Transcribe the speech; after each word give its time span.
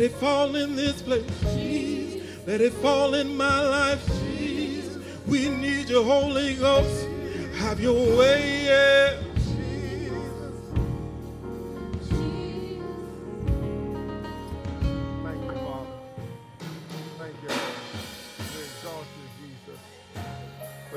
Let 0.00 0.12
it 0.12 0.16
fall 0.16 0.56
in 0.56 0.76
this 0.76 1.02
place, 1.02 1.26
Jesus. 1.52 2.46
Let 2.46 2.62
it 2.62 2.72
fall 2.72 3.12
in 3.12 3.36
my 3.36 3.60
life, 3.60 4.02
Jesus. 4.30 4.96
We 5.26 5.50
need 5.50 5.90
your 5.90 6.02
Holy 6.02 6.54
Ghost. 6.54 7.06
Have 7.56 7.82
your 7.82 8.16
way, 8.16 8.64
yeah. 8.64 9.16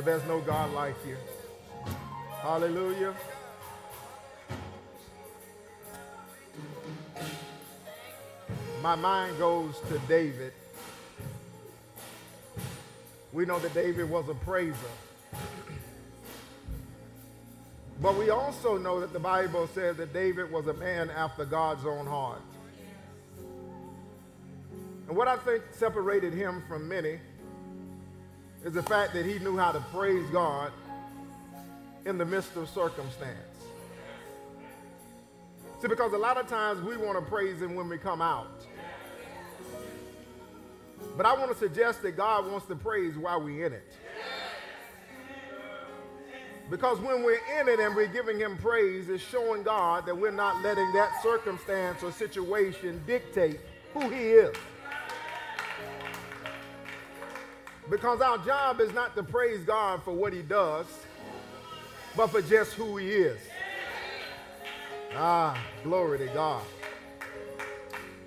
There's 0.06 0.26
no 0.28 0.40
God 0.42 0.74
like 0.74 0.96
you. 1.06 1.18
Hallelujah. 2.42 3.14
My 8.84 8.96
mind 8.96 9.38
goes 9.38 9.80
to 9.88 9.98
David. 10.10 10.52
We 13.32 13.46
know 13.46 13.58
that 13.60 13.74
David 13.74 14.10
was 14.10 14.28
a 14.28 14.34
praiser. 14.34 14.76
But 18.02 18.18
we 18.18 18.30
also 18.30 18.78
know 18.78 19.00
that 19.00 19.14
the 19.14 19.20
Bible 19.20 19.68
says 19.68 19.96
that 19.96 20.12
David 20.12 20.52
was 20.52 20.68
a 20.68 20.74
man 20.74 21.10
after 21.12 21.46
God's 21.46 21.86
own 21.86 22.06
heart. 22.06 22.42
And 25.08 25.16
what 25.16 25.30
I 25.30 25.38
think 25.38 25.64
separated 25.72 26.34
him 26.34 26.62
from 26.68 26.90
many 26.90 27.22
is 28.66 28.74
the 28.74 28.84
fact 28.84 29.14
that 29.14 29.26
he 29.26 29.40
knew 29.40 29.56
how 29.56 29.72
to 29.72 29.80
praise 29.94 30.30
God 30.30 30.74
in 32.06 32.18
the 32.18 32.26
midst 32.26 32.58
of 32.58 32.68
circumstance. 32.68 33.54
See, 35.84 35.88
because 35.88 36.12
a 36.12 36.18
lot 36.18 36.38
of 36.38 36.48
times 36.48 36.82
we 36.82 36.98
want 36.98 37.18
to 37.18 37.30
praise 37.30 37.62
him 37.62 37.76
when 37.76 37.88
we 37.88 37.98
come 37.98 38.22
out. 38.22 38.63
But 41.16 41.26
I 41.26 41.34
want 41.34 41.52
to 41.52 41.58
suggest 41.58 42.02
that 42.02 42.18
God 42.18 42.50
wants 42.50 42.66
to 42.68 42.76
praise 42.76 43.16
while 43.16 43.42
we're 43.42 43.66
in 43.66 43.74
it. 43.74 43.94
Because 46.70 47.00
when 47.00 47.24
we're 47.24 47.42
in 47.60 47.68
it 47.68 47.80
and 47.80 47.96
we're 47.96 48.08
giving 48.08 48.40
him 48.40 48.58
praise, 48.58 49.10
it's 49.10 49.24
showing 49.24 49.64
God 49.64 50.06
that 50.06 50.18
we're 50.18 50.32
not 50.32 50.64
letting 50.64 50.92
that 50.94 51.12
circumstance 51.22 52.02
or 52.02 52.12
situation 52.12 53.02
dictate 53.06 53.60
who 53.94 54.10
he 54.10 54.30
is. 54.30 54.56
Because 57.90 58.22
our 58.22 58.38
job 58.40 58.80
is 58.80 58.94
not 58.94 59.16
to 59.16 59.24
praise 59.24 59.64
God 59.66 60.02
for 60.04 60.14
what 60.14 60.34
he 60.34 60.42
does, 60.42 60.88
but 62.16 62.28
for 62.28 62.42
just 62.42 62.74
who 62.74 62.98
he 62.98 63.10
is. 63.10 63.40
Ah, 65.16 65.62
glory 65.84 66.18
to 66.20 66.28
God. 66.28 66.64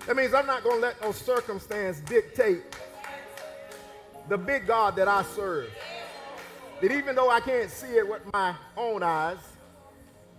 That 0.07 0.15
means 0.15 0.33
I'm 0.33 0.47
not 0.47 0.63
going 0.63 0.77
to 0.77 0.81
let 0.81 1.01
no 1.01 1.11
circumstance 1.11 1.99
dictate 1.99 2.61
the 4.29 4.37
big 4.37 4.65
God 4.65 4.95
that 4.95 5.09
I 5.09 5.21
serve. 5.35 5.69
That 6.81 6.93
even 6.93 7.13
though 7.13 7.29
I 7.29 7.41
can't 7.41 7.69
see 7.69 7.97
it 7.97 8.07
with 8.07 8.21
my 8.31 8.55
own 8.77 9.03
eyes, 9.03 9.39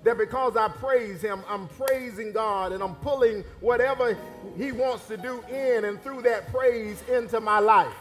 that 0.05 0.17
because 0.17 0.57
I 0.57 0.69
praise 0.69 1.21
him, 1.21 1.43
I'm 1.47 1.69
praising 1.69 2.33
God 2.33 2.73
and 2.73 2.83
I'm 2.83 2.95
pulling 2.97 3.45
whatever 3.61 4.17
he 4.57 4.73
wants 4.73 5.07
to 5.09 5.19
do 5.19 5.45
in 5.51 5.85
and 5.85 6.03
through 6.03 6.23
that 6.23 6.51
praise 6.51 7.03
into 7.07 7.39
my 7.39 7.59
life. 7.59 7.95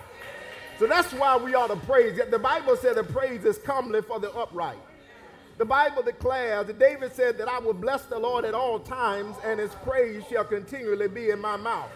So 0.79 0.87
that's 0.87 1.11
why 1.11 1.35
we 1.35 1.53
ought 1.53 1.67
to 1.67 1.75
praise. 1.75 2.15
Yet 2.17 2.31
The 2.31 2.39
Bible 2.39 2.77
said 2.77 2.95
the 2.95 3.03
praise 3.03 3.43
is 3.43 3.57
comely 3.57 4.01
for 4.01 4.21
the 4.21 4.31
upright. 4.31 4.77
The 5.57 5.65
Bible 5.65 6.03
declares 6.03 6.67
that 6.67 6.77
David 6.77 7.13
said 7.13 7.37
that 7.39 7.47
I 7.47 7.57
will 7.59 7.73
bless 7.73 8.03
the 8.03 8.19
Lord 8.19 8.45
at 8.45 8.53
all 8.53 8.79
times 8.79 9.35
and 9.43 9.59
his 9.59 9.71
praise 9.83 10.23
shall 10.29 10.45
continually 10.45 11.07
be 11.07 11.31
in 11.31 11.39
my 11.39 11.57
mouth. 11.57 11.89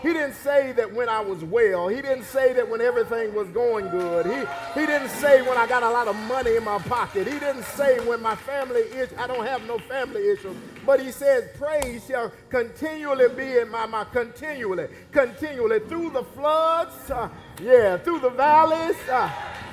He 0.00 0.14
didn't 0.14 0.34
say 0.34 0.72
that 0.72 0.94
when 0.94 1.08
I 1.10 1.20
was 1.20 1.44
well. 1.44 1.88
He 1.88 2.00
didn't 2.00 2.24
say 2.24 2.54
that 2.54 2.66
when 2.66 2.80
everything 2.80 3.34
was 3.34 3.48
going 3.48 3.88
good. 3.90 4.24
He, 4.24 4.80
he 4.80 4.86
didn't 4.86 5.10
say 5.10 5.42
when 5.42 5.58
I 5.58 5.66
got 5.66 5.82
a 5.82 5.90
lot 5.90 6.08
of 6.08 6.16
money 6.16 6.56
in 6.56 6.64
my 6.64 6.78
pocket. 6.78 7.26
He 7.26 7.38
didn't 7.38 7.64
say 7.64 7.98
when 8.06 8.22
my 8.22 8.34
family 8.34 8.80
is, 8.80 9.10
I 9.18 9.26
don't 9.26 9.44
have 9.44 9.62
no 9.66 9.76
family 9.78 10.30
issues. 10.30 10.56
But 10.86 11.00
he 11.00 11.10
says, 11.10 11.50
praise 11.58 12.06
shall 12.06 12.32
continually 12.48 13.28
be 13.34 13.58
in 13.58 13.68
my 13.68 13.84
mouth. 13.84 14.10
Continually, 14.10 14.88
continually. 15.12 15.80
Through 15.80 16.10
the 16.10 16.22
floods, 16.22 17.10
uh, 17.10 17.28
yeah, 17.60 17.98
through 17.98 18.20
the 18.20 18.30
valleys, 18.30 18.96
uh, 19.10 19.30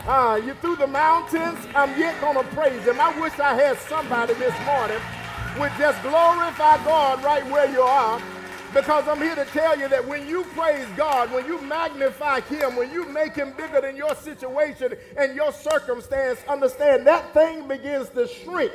uh, 0.07 0.39
you 0.43 0.53
through 0.55 0.77
the 0.77 0.87
mountains, 0.87 1.59
I'm 1.75 1.97
yet 1.99 2.19
to 2.21 2.43
praise 2.55 2.83
him. 2.83 2.99
I 2.99 3.19
wish 3.19 3.37
I 3.39 3.53
had 3.53 3.77
somebody 3.79 4.33
this 4.35 4.55
morning 4.65 4.99
would 5.59 5.71
just 5.77 6.01
glorify 6.01 6.83
God 6.83 7.23
right 7.23 7.45
where 7.47 7.69
you 7.71 7.81
are 7.81 8.21
because 8.73 9.07
I'm 9.07 9.19
here 9.19 9.35
to 9.35 9.45
tell 9.45 9.77
you 9.79 9.87
that 9.87 10.05
when 10.05 10.27
you 10.27 10.43
praise 10.55 10.87
God, 10.95 11.31
when 11.31 11.45
you 11.45 11.59
magnify 11.61 12.41
Him, 12.41 12.75
when 12.75 12.91
you 12.91 13.05
make 13.05 13.35
Him 13.35 13.53
bigger 13.57 13.81
than 13.81 13.95
your 13.95 14.13
situation 14.15 14.93
and 15.17 15.35
your 15.35 15.51
circumstance, 15.51 16.39
understand 16.47 17.07
that 17.07 17.33
thing 17.33 17.67
begins 17.67 18.09
to 18.09 18.27
shrink. 18.27 18.71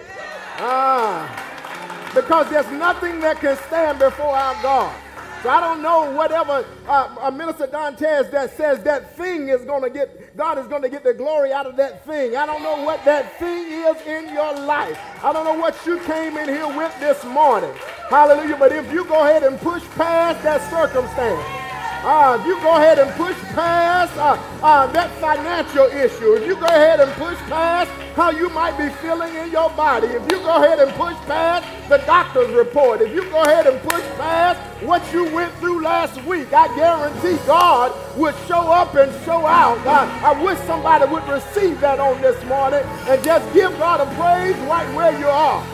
Ah, 0.58 2.10
because 2.14 2.48
there's 2.50 2.70
nothing 2.72 3.20
that 3.20 3.38
can 3.40 3.56
stand 3.68 3.98
before 3.98 4.34
our 4.34 4.60
God. 4.62 4.94
So 5.42 5.50
I 5.50 5.60
don't 5.60 5.82
know 5.82 6.12
whatever 6.12 6.64
uh, 6.86 7.30
Minister 7.32 7.66
Dantes 7.66 8.30
that 8.30 8.56
says 8.56 8.80
that 8.84 9.16
thing 9.16 9.48
is 9.48 9.64
going 9.64 9.82
to 9.82 9.90
get, 9.90 10.36
God 10.36 10.56
is 10.56 10.68
going 10.68 10.82
to 10.82 10.88
get 10.88 11.02
the 11.02 11.12
glory 11.12 11.52
out 11.52 11.66
of 11.66 11.76
that 11.78 12.06
thing. 12.06 12.36
I 12.36 12.46
don't 12.46 12.62
know 12.62 12.84
what 12.84 13.04
that 13.04 13.40
thing 13.40 13.66
is 13.66 14.00
in 14.06 14.32
your 14.32 14.54
life. 14.54 14.96
I 15.24 15.32
don't 15.32 15.44
know 15.44 15.58
what 15.58 15.74
you 15.84 15.98
came 16.00 16.36
in 16.36 16.48
here 16.48 16.68
with 16.68 16.96
this 17.00 17.24
morning. 17.24 17.72
Hallelujah. 18.08 18.56
But 18.56 18.70
if 18.70 18.92
you 18.92 19.04
go 19.04 19.24
ahead 19.24 19.42
and 19.42 19.58
push 19.58 19.82
past 19.96 20.44
that 20.44 20.62
circumstance, 20.70 21.61
uh, 22.04 22.36
if 22.40 22.46
you 22.46 22.56
go 22.60 22.76
ahead 22.76 22.98
and 22.98 23.10
push 23.12 23.36
past 23.54 24.16
uh, 24.16 24.36
uh, 24.62 24.86
that 24.88 25.10
financial 25.20 25.86
issue, 25.86 26.34
if 26.34 26.46
you 26.46 26.56
go 26.56 26.66
ahead 26.66 27.00
and 27.00 27.10
push 27.12 27.36
past 27.48 27.90
how 28.16 28.30
you 28.30 28.48
might 28.50 28.76
be 28.76 28.88
feeling 28.96 29.34
in 29.36 29.50
your 29.50 29.70
body, 29.70 30.08
if 30.08 30.22
you 30.30 30.38
go 30.38 30.56
ahead 30.62 30.80
and 30.80 30.90
push 30.92 31.14
past 31.26 31.64
the 31.88 31.98
doctor's 31.98 32.52
report, 32.54 33.00
if 33.00 33.14
you 33.14 33.22
go 33.30 33.42
ahead 33.42 33.66
and 33.66 33.80
push 33.82 34.02
past 34.18 34.58
what 34.82 35.00
you 35.12 35.24
went 35.32 35.54
through 35.54 35.80
last 35.82 36.22
week, 36.24 36.52
I 36.52 36.74
guarantee 36.76 37.36
God 37.46 37.92
would 38.18 38.34
show 38.48 38.72
up 38.72 38.94
and 38.96 39.12
show 39.24 39.46
out. 39.46 39.78
I 39.86 40.42
wish 40.42 40.58
somebody 40.66 41.10
would 41.10 41.26
receive 41.28 41.80
that 41.80 42.00
on 42.00 42.20
this 42.20 42.42
morning 42.46 42.82
and 43.08 43.22
just 43.22 43.52
give 43.54 43.70
God 43.78 44.00
a 44.00 44.06
praise 44.16 44.56
right 44.68 44.92
where 44.94 45.16
you 45.18 45.28
are. 45.28 45.64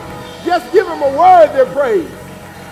Just 0.45 0.71
give 0.71 0.87
him 0.87 1.01
a 1.01 1.17
worthy 1.17 1.69
praise. 1.73 2.09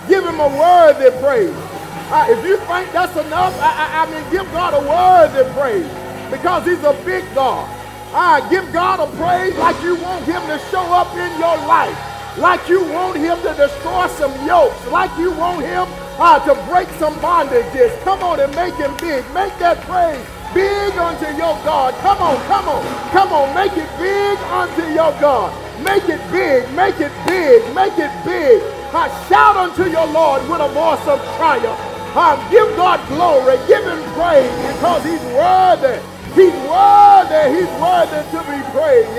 Give 0.07 0.23
him 0.23 0.40
a 0.40 0.47
worthy 0.47 1.09
praise. 1.22 1.77
Uh, 2.09 2.25
if 2.29 2.40
you 2.45 2.56
think 2.72 2.90
that's 2.94 3.18
enough, 3.18 3.51
I, 3.59 3.68
I, 3.68 4.03
I, 4.03 4.12
mean, 4.12 4.23
give 4.31 4.50
God 4.53 4.72
a 4.72 4.79
worthy 4.79 5.44
praise 5.51 5.91
because 6.31 6.63
he's 6.63 6.81
a 6.84 6.94
big 7.03 7.23
God. 7.35 7.68
Uh, 8.16 8.40
give 8.50 8.72
God 8.72 9.03
a 9.03 9.07
praise 9.18 9.53
like 9.57 9.75
you 9.84 9.95
want 10.00 10.23
him 10.23 10.40
to 10.47 10.57
show 10.72 10.88
up 10.96 11.12
in 11.19 11.28
your 11.38 11.57
life, 11.67 12.00
like 12.38 12.63
you 12.69 12.79
want 12.94 13.17
him 13.17 13.35
to 13.44 13.53
destroy 13.59 14.07
some 14.16 14.31
yokes, 14.47 14.79
like 14.88 15.12
you 15.19 15.31
want 15.31 15.66
him 15.66 15.84
uh, 16.16 16.40
to 16.47 16.56
break 16.72 16.88
some 16.96 17.13
bondages. 17.16 17.91
Come 18.03 18.23
on 18.23 18.40
and 18.40 18.56
make 18.56 18.75
him 18.75 18.96
big. 19.03 19.28
Make 19.34 19.51
that 19.59 19.81
praise 19.81 20.25
big 20.53 20.96
unto 20.96 21.28
your 21.35 21.59
God. 21.67 21.94
Come 21.96 22.19
on, 22.23 22.38
come 22.47 22.69
on, 22.69 23.12
come 23.12 23.34
on. 23.34 23.53
Make 23.53 23.75
it 23.75 23.90
big 24.00 24.40
unto 24.47 24.81
your 24.96 25.12
God. 25.19 25.51
Make 25.84 26.07
it 26.07 26.23
big, 26.31 26.72
make 26.72 27.01
it 27.01 27.12
big, 27.28 27.75
make 27.75 28.00
it 28.00 28.16
big. 28.23 28.63
Uh, 28.96 29.12
shout 29.28 29.57
unto 29.57 29.91
your 29.91 30.07
Lord 30.07 30.41
with 30.47 30.62
a 30.62 30.69
voice 30.69 31.06
of 31.06 31.19
triumph. 31.35 31.97
Um, 32.17 32.41
give 32.50 32.66
God 32.75 32.97
glory. 33.13 33.61
Give 33.67 33.85
him 33.85 34.01
praise 34.17 34.50
because 34.73 35.03
he's 35.05 35.22
worthy. 35.38 36.01
He's 36.33 36.58
worthy. 36.66 37.43
He's 37.53 37.69
worthy 37.78 38.22
to 38.34 38.40
be 38.49 38.58
praised. 38.73 39.09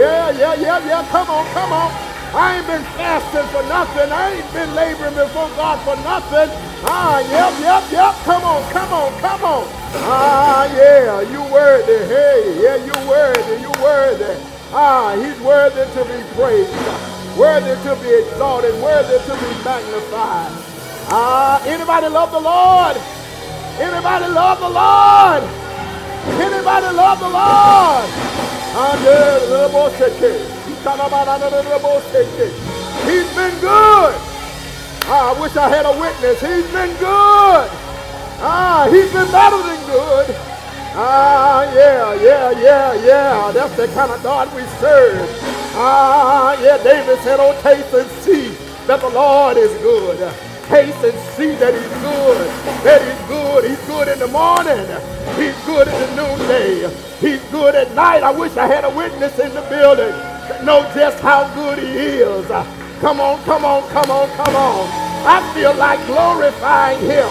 Yeah, 0.00 0.30
yeah, 0.30 0.54
yeah, 0.54 0.88
yeah. 0.88 1.08
Come 1.12 1.28
on, 1.28 1.44
come 1.52 1.72
on. 1.72 2.07
I 2.34 2.58
ain't 2.58 2.66
been 2.66 2.84
fasting 3.00 3.48
for 3.48 3.62
nothing. 3.68 4.12
I 4.12 4.36
ain't 4.36 4.52
been 4.52 4.74
laboring 4.74 5.14
before 5.14 5.48
God 5.56 5.80
for 5.80 5.96
nothing. 6.04 6.52
Ah, 6.84 7.20
yep, 7.24 7.52
yep, 7.64 7.84
yep. 7.90 8.14
Come 8.24 8.44
on, 8.44 8.60
come 8.72 8.92
on, 8.92 9.10
come 9.20 9.42
on. 9.44 9.64
Ah, 10.04 10.68
yeah, 10.76 11.20
you 11.24 11.40
worthy. 11.52 12.04
Hey, 12.04 12.60
yeah, 12.60 12.76
you 12.84 12.94
worthy. 13.08 13.62
You 13.62 13.72
worthy. 13.82 14.36
Ah, 14.72 15.16
he's 15.16 15.40
worthy 15.40 15.80
to 15.96 16.04
be 16.04 16.20
praised, 16.36 16.68
worthy 17.38 17.72
to 17.88 17.96
be 18.04 18.12
exalted, 18.20 18.74
worthy 18.82 19.16
to 19.24 19.32
be 19.32 19.50
magnified. 19.64 20.52
Ah, 21.08 21.64
anybody 21.64 22.08
love 22.08 22.30
the 22.30 22.40
Lord? 22.40 22.96
Anybody 23.80 24.28
love 24.28 24.60
the 24.60 24.68
Lord? 24.68 25.42
Anybody 26.36 26.92
love 26.92 27.18
the 27.18 27.30
Lord? 27.32 28.04
He's 33.04 33.28
been 33.34 33.54
good. 33.60 34.14
Ah, 35.10 35.34
I 35.34 35.40
wish 35.40 35.56
I 35.56 35.68
had 35.68 35.86
a 35.86 35.92
witness. 35.98 36.40
He's 36.40 36.70
been 36.70 36.94
good. 36.98 37.66
Ah, 38.40 38.86
he's 38.90 39.10
been 39.12 39.30
better 39.32 39.58
than 39.58 39.80
good. 39.86 40.36
Ah, 40.94 41.62
yeah, 41.74 42.14
yeah, 42.14 42.50
yeah, 42.60 42.94
yeah. 43.04 43.50
That's 43.52 43.74
the 43.76 43.88
kind 43.88 44.12
of 44.12 44.22
God 44.22 44.54
we 44.54 44.62
serve. 44.78 45.28
Ah, 45.74 46.60
yeah, 46.62 46.76
David 46.82 47.18
said, 47.20 47.40
oh, 47.40 47.58
taste 47.62 47.94
and 47.94 48.10
see 48.22 48.48
that 48.86 49.00
the 49.00 49.08
Lord 49.10 49.56
is 49.56 49.72
good. 49.82 50.18
Taste 50.68 51.02
and 51.02 51.18
see 51.34 51.54
that 51.56 51.74
he's 51.74 51.94
good. 52.02 52.38
That 52.84 53.00
he's 53.02 53.28
good. 53.28 53.64
He's 53.64 53.86
good 53.86 54.08
in 54.08 54.18
the 54.18 54.28
morning. 54.28 54.86
He's 55.34 55.58
good 55.64 55.88
in 55.88 55.98
the 56.00 56.10
noonday. 56.16 56.88
He's 57.20 57.42
good 57.50 57.74
at 57.74 57.94
night. 57.94 58.22
I 58.22 58.30
wish 58.30 58.56
I 58.56 58.66
had 58.66 58.84
a 58.84 58.90
witness 58.90 59.38
in 59.38 59.52
the 59.54 59.62
building 59.62 60.37
know 60.64 60.82
just 60.94 61.20
how 61.20 61.48
good 61.54 61.78
he 61.78 62.20
is. 62.22 62.46
Come 63.00 63.20
on, 63.20 63.42
come 63.44 63.64
on, 63.64 63.88
come 63.90 64.10
on, 64.10 64.28
come 64.36 64.56
on. 64.56 64.88
I 65.26 65.42
feel 65.54 65.74
like 65.74 66.04
glorifying 66.06 67.00
him. 67.00 67.30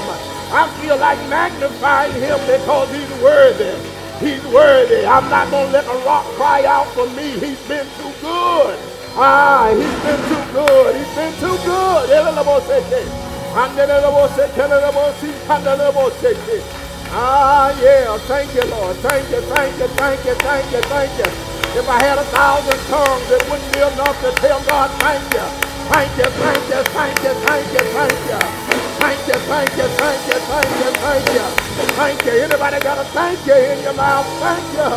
I 0.52 0.68
feel 0.80 0.98
like 0.98 1.20
magnifying 1.30 2.14
him 2.14 2.40
because 2.48 2.90
he's 2.94 3.12
worthy. 3.22 3.74
He's 4.20 4.44
worthy. 4.54 5.06
I'm 5.06 5.30
not 5.30 5.52
going 5.52 5.68
to 5.68 5.74
let 5.74 5.86
a 5.86 5.98
rock 6.06 6.26
cry 6.36 6.66
out 6.66 6.88
for 6.94 7.06
me. 7.12 7.32
He's 7.40 7.60
been 7.68 7.86
too 7.98 8.12
good. 8.22 8.80
Ah, 9.20 9.70
he's 9.76 10.00
been 10.06 10.22
too 10.30 10.54
good. 10.54 10.96
He's 10.96 11.16
been 11.16 11.34
too 11.40 11.58
good. 11.66 12.10
Ah, 17.12 17.70
yeah. 17.82 18.18
Thank 18.20 18.54
you, 18.56 18.64
Lord. 18.72 18.96
Thank 18.98 19.30
you, 19.30 19.42
thank 19.42 19.78
you, 19.80 19.88
thank 19.88 20.26
you, 20.26 20.34
thank 20.36 20.72
you, 20.72 20.82
thank 20.82 21.18
you. 21.18 21.57
If 21.78 21.88
I 21.88 22.02
had 22.02 22.18
a 22.18 22.24
thousand 22.34 22.80
tongues, 22.90 23.30
it 23.30 23.38
wouldn't 23.46 23.70
be 23.72 23.78
enough 23.78 24.18
to 24.26 24.32
tell 24.42 24.58
God 24.66 24.90
thank 24.98 25.22
you. 25.30 25.46
Thank 25.94 26.10
you, 26.18 26.26
thank 26.26 26.64
you, 26.74 26.82
thank 26.90 27.22
you, 27.22 27.34
thank 27.46 27.70
you, 27.72 27.86
thank 27.94 28.18
you. 28.34 28.42
Thank 28.98 29.28
you, 29.28 29.38
thank 29.46 29.70
you, 29.78 29.86
thank 29.86 30.26
you, 30.26 30.40
thank 30.50 30.72
you, 30.82 30.90
thank 31.06 31.26
you. 31.38 31.46
Thank 31.94 32.26
you. 32.26 32.32
Anybody 32.32 32.80
got 32.82 32.98
a 32.98 33.04
thank 33.14 33.46
you 33.46 33.54
in 33.54 33.84
your 33.84 33.94
mouth? 33.94 34.26
Thank 34.42 34.66
you. 34.74 34.90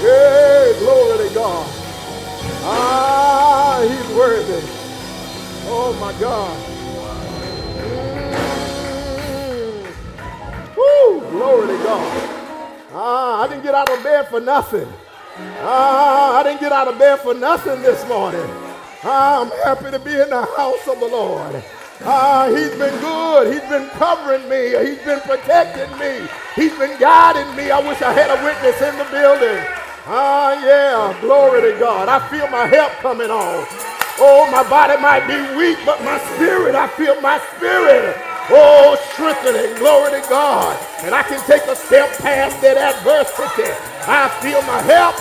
Hey, 0.00 0.72
glory 0.78 1.28
to 1.28 1.34
God. 1.34 1.66
Ah, 2.64 3.84
he's 3.84 4.16
worthy. 4.16 4.64
Oh 5.68 5.92
my 6.00 6.18
God. 6.18 6.56
Mm. 7.76 9.86
Woo, 10.76 11.20
glory 11.30 11.66
to 11.68 11.76
God. 11.84 12.30
Ah, 12.94 13.42
I 13.42 13.48
didn't 13.48 13.62
get 13.62 13.74
out 13.74 13.90
of 13.90 14.02
bed 14.02 14.28
for 14.28 14.40
nothing. 14.40 14.88
Ah, 15.60 16.38
I 16.38 16.42
didn't 16.42 16.60
get 16.60 16.72
out 16.72 16.88
of 16.88 16.98
bed 16.98 17.20
for 17.20 17.34
nothing 17.34 17.82
this 17.82 18.06
morning. 18.08 18.46
Ah, 19.04 19.42
I'm 19.42 19.50
happy 19.64 19.90
to 19.90 19.98
be 19.98 20.12
in 20.12 20.30
the 20.30 20.44
house 20.56 20.86
of 20.88 20.98
the 21.00 21.06
Lord. 21.06 21.62
Ah, 22.04 22.48
he's 22.48 22.72
been 22.78 22.98
good. 23.00 23.52
He's 23.52 23.68
been 23.68 23.88
covering 23.96 24.48
me. 24.48 24.76
He's 24.84 25.02
been 25.04 25.20
protecting 25.20 25.92
me. 25.98 26.26
He's 26.54 26.76
been 26.78 26.98
guiding 27.00 27.48
me. 27.56 27.70
I 27.70 27.80
wish 27.80 28.00
I 28.02 28.12
had 28.12 28.30
a 28.32 28.38
witness 28.44 28.80
in 28.80 28.96
the 28.98 29.04
building. 29.12 29.60
Ah, 30.06 30.56
yeah. 30.64 31.20
Glory 31.20 31.72
to 31.72 31.78
God. 31.78 32.08
I 32.08 32.20
feel 32.28 32.48
my 32.48 32.66
help 32.66 32.92
coming 33.04 33.30
on. 33.30 33.66
Oh, 34.18 34.48
my 34.50 34.62
body 34.68 35.00
might 35.00 35.26
be 35.28 35.36
weak, 35.56 35.78
but 35.84 36.00
my 36.02 36.18
spirit, 36.36 36.74
I 36.74 36.88
feel 36.88 37.20
my 37.20 37.38
spirit. 37.56 38.16
Oh, 38.46 38.94
strengthening. 39.10 39.74
Glory 39.74 40.14
to 40.14 40.22
God. 40.30 40.78
And 41.02 41.10
I 41.10 41.26
can 41.26 41.42
take 41.50 41.66
a 41.66 41.74
step 41.74 42.14
past 42.22 42.62
that 42.62 42.78
adversity. 42.78 43.66
I 44.06 44.30
feel 44.38 44.62
my 44.62 44.78
help. 44.86 45.18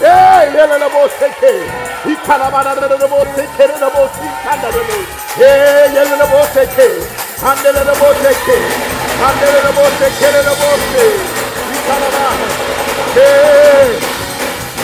Hey, 13.17 13.97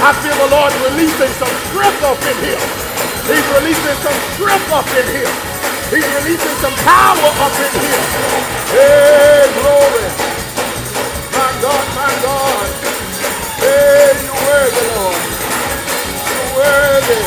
I 0.01 0.17
feel 0.17 0.33
the 0.33 0.49
Lord 0.49 0.73
releasing 0.89 1.29
some 1.38 1.53
strength 1.69 2.01
up 2.01 2.17
in 2.25 2.38
here. 2.41 2.65
He's 3.29 3.47
releasing 3.61 3.97
some 4.01 4.17
strength 4.33 4.65
up 4.73 4.89
in 4.97 5.05
here. 5.13 5.50
He's 5.91 6.07
releasing 6.07 6.55
some 6.63 6.73
power 6.88 7.31
up 7.43 7.51
in 7.59 7.71
here. 7.83 8.03
Hey, 8.71 9.43
glory. 9.59 10.07
My 11.35 11.51
God, 11.59 11.85
my 11.99 12.11
God. 12.23 12.67
Hey, 13.59 14.15
you're 14.23 14.39
worthy, 14.47 14.85
Lord. 14.95 15.21
You're 16.31 16.49
worthy. 16.55 17.21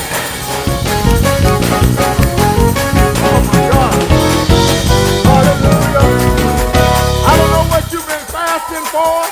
Oh, 3.20 3.40
my 3.52 3.60
God. 3.68 3.94
Hallelujah. 5.28 6.32
I 7.12 7.32
don't 7.36 7.52
know 7.52 7.66
what 7.68 7.84
you've 7.92 8.08
been 8.08 8.26
fasting 8.32 8.86
for. 8.88 9.28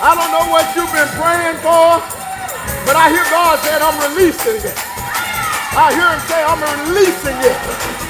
I 0.00 0.16
don't 0.16 0.32
know 0.32 0.50
what 0.50 0.66
you've 0.74 0.92
been 0.96 1.12
praying 1.20 1.58
for. 1.60 2.00
But 2.88 2.96
I 2.96 3.10
hear 3.12 3.24
God 3.28 3.60
saying, 3.60 3.82
I'm 3.84 3.98
releasing 4.08 4.56
it. 4.64 4.78
I 5.76 5.92
hear 5.92 6.08
him 6.08 6.20
say, 6.26 6.40
I'm 6.42 6.88
releasing 6.88 7.36
it. 7.44 8.07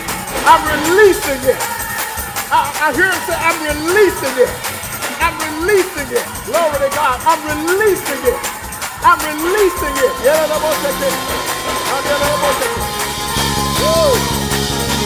I'm 0.49 0.63
releasing 0.69 1.41
it. 1.49 1.61
I, 2.51 2.73
I 2.81 2.89
hear 2.97 3.11
him 3.11 3.21
say, 3.29 3.37
I'm 3.37 3.59
releasing 3.61 4.35
it. 4.41 4.49
I'm 5.21 5.37
releasing 5.37 6.09
it. 6.15 6.25
Glory 6.47 6.79
to 6.81 6.89
God. 6.97 7.21
I'm 7.29 7.41
releasing 7.45 8.23
it. 8.25 8.41
I'm 9.05 9.19
releasing 9.21 9.95
it. 10.01 10.13
Yeah, 10.25 10.47
I'm. 10.49 10.61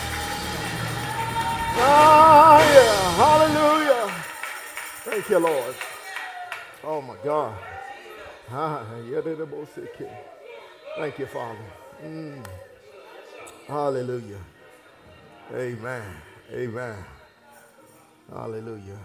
Ah, 1.76 2.60
yeah. 2.74 3.16
Hallelujah. 3.20 4.24
Thank 5.04 5.28
you, 5.30 5.38
Lord. 5.38 5.74
Oh 6.84 7.02
my 7.02 7.16
God. 7.24 7.56
Thank 10.96 11.20
you, 11.20 11.26
Father. 11.26 11.58
Mm. 12.04 12.44
Hallelujah. 13.68 14.40
Amen. 15.54 16.02
Amen. 16.52 16.96
Hallelujah. 18.28 18.98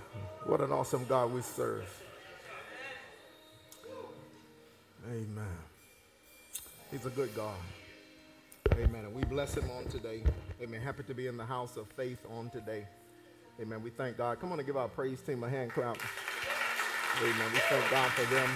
What 0.46 0.62
an 0.62 0.72
awesome 0.72 1.06
God 1.06 1.32
we 1.32 1.42
serve. 1.42 1.86
Amen. 5.08 5.58
He's 6.90 7.06
a 7.06 7.12
good 7.12 7.36
God. 7.36 7.56
Amen. 8.74 9.06
And 9.06 9.14
we 9.14 9.24
bless 9.26 9.56
him 9.56 9.70
on 9.78 9.86
today. 9.86 10.24
Amen. 10.60 10.82
Happy 10.82 11.04
to 11.04 11.14
be 11.14 11.28
in 11.28 11.38
the 11.38 11.46
house 11.46 11.78
of 11.78 11.88
faith 11.90 12.20
on 12.36 12.50
today. 12.50 12.88
Amen. 13.62 13.84
We 13.84 13.92
thank 13.92 14.18
God. 14.18 14.40
Come 14.40 14.52
on 14.52 14.60
and 14.60 14.66
give 14.66 14.76
our 14.76 14.88
praise 14.88 15.22
team 15.22 15.44
a 15.44 15.50
hand 15.50 15.72
clap. 15.72 15.98
Amen. 17.22 17.52
We 17.54 17.60
thank 17.60 17.92
God 17.92 18.12
for 18.12 18.34
them. 18.34 18.50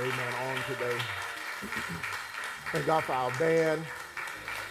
Amen. 0.00 0.34
On 0.48 0.56
today. 0.74 0.98
Thank 2.72 2.86
God 2.86 3.04
for 3.04 3.12
our 3.12 3.30
band. 3.38 3.84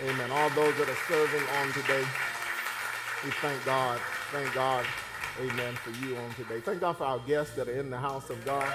Amen. 0.04 0.32
All 0.32 0.50
those 0.51 0.75
that 0.78 0.90
are 0.90 1.01
serving 1.08 1.48
on 1.60 1.72
today. 1.74 2.04
We 3.24 3.32
thank 3.32 3.63
God. 3.66 4.00
Thank 4.32 4.54
God. 4.54 4.86
Amen. 5.40 5.75
For 5.75 5.92
you 6.06 6.18
on 6.18 6.34
today. 6.34 6.60
Thank 6.60 6.82
God 6.82 6.98
for 6.98 7.04
our 7.04 7.20
guests 7.20 7.56
that 7.56 7.68
are 7.70 7.80
in 7.80 7.90
the 7.90 7.98
house 7.98 8.30
of 8.30 8.44
God. 8.44 8.68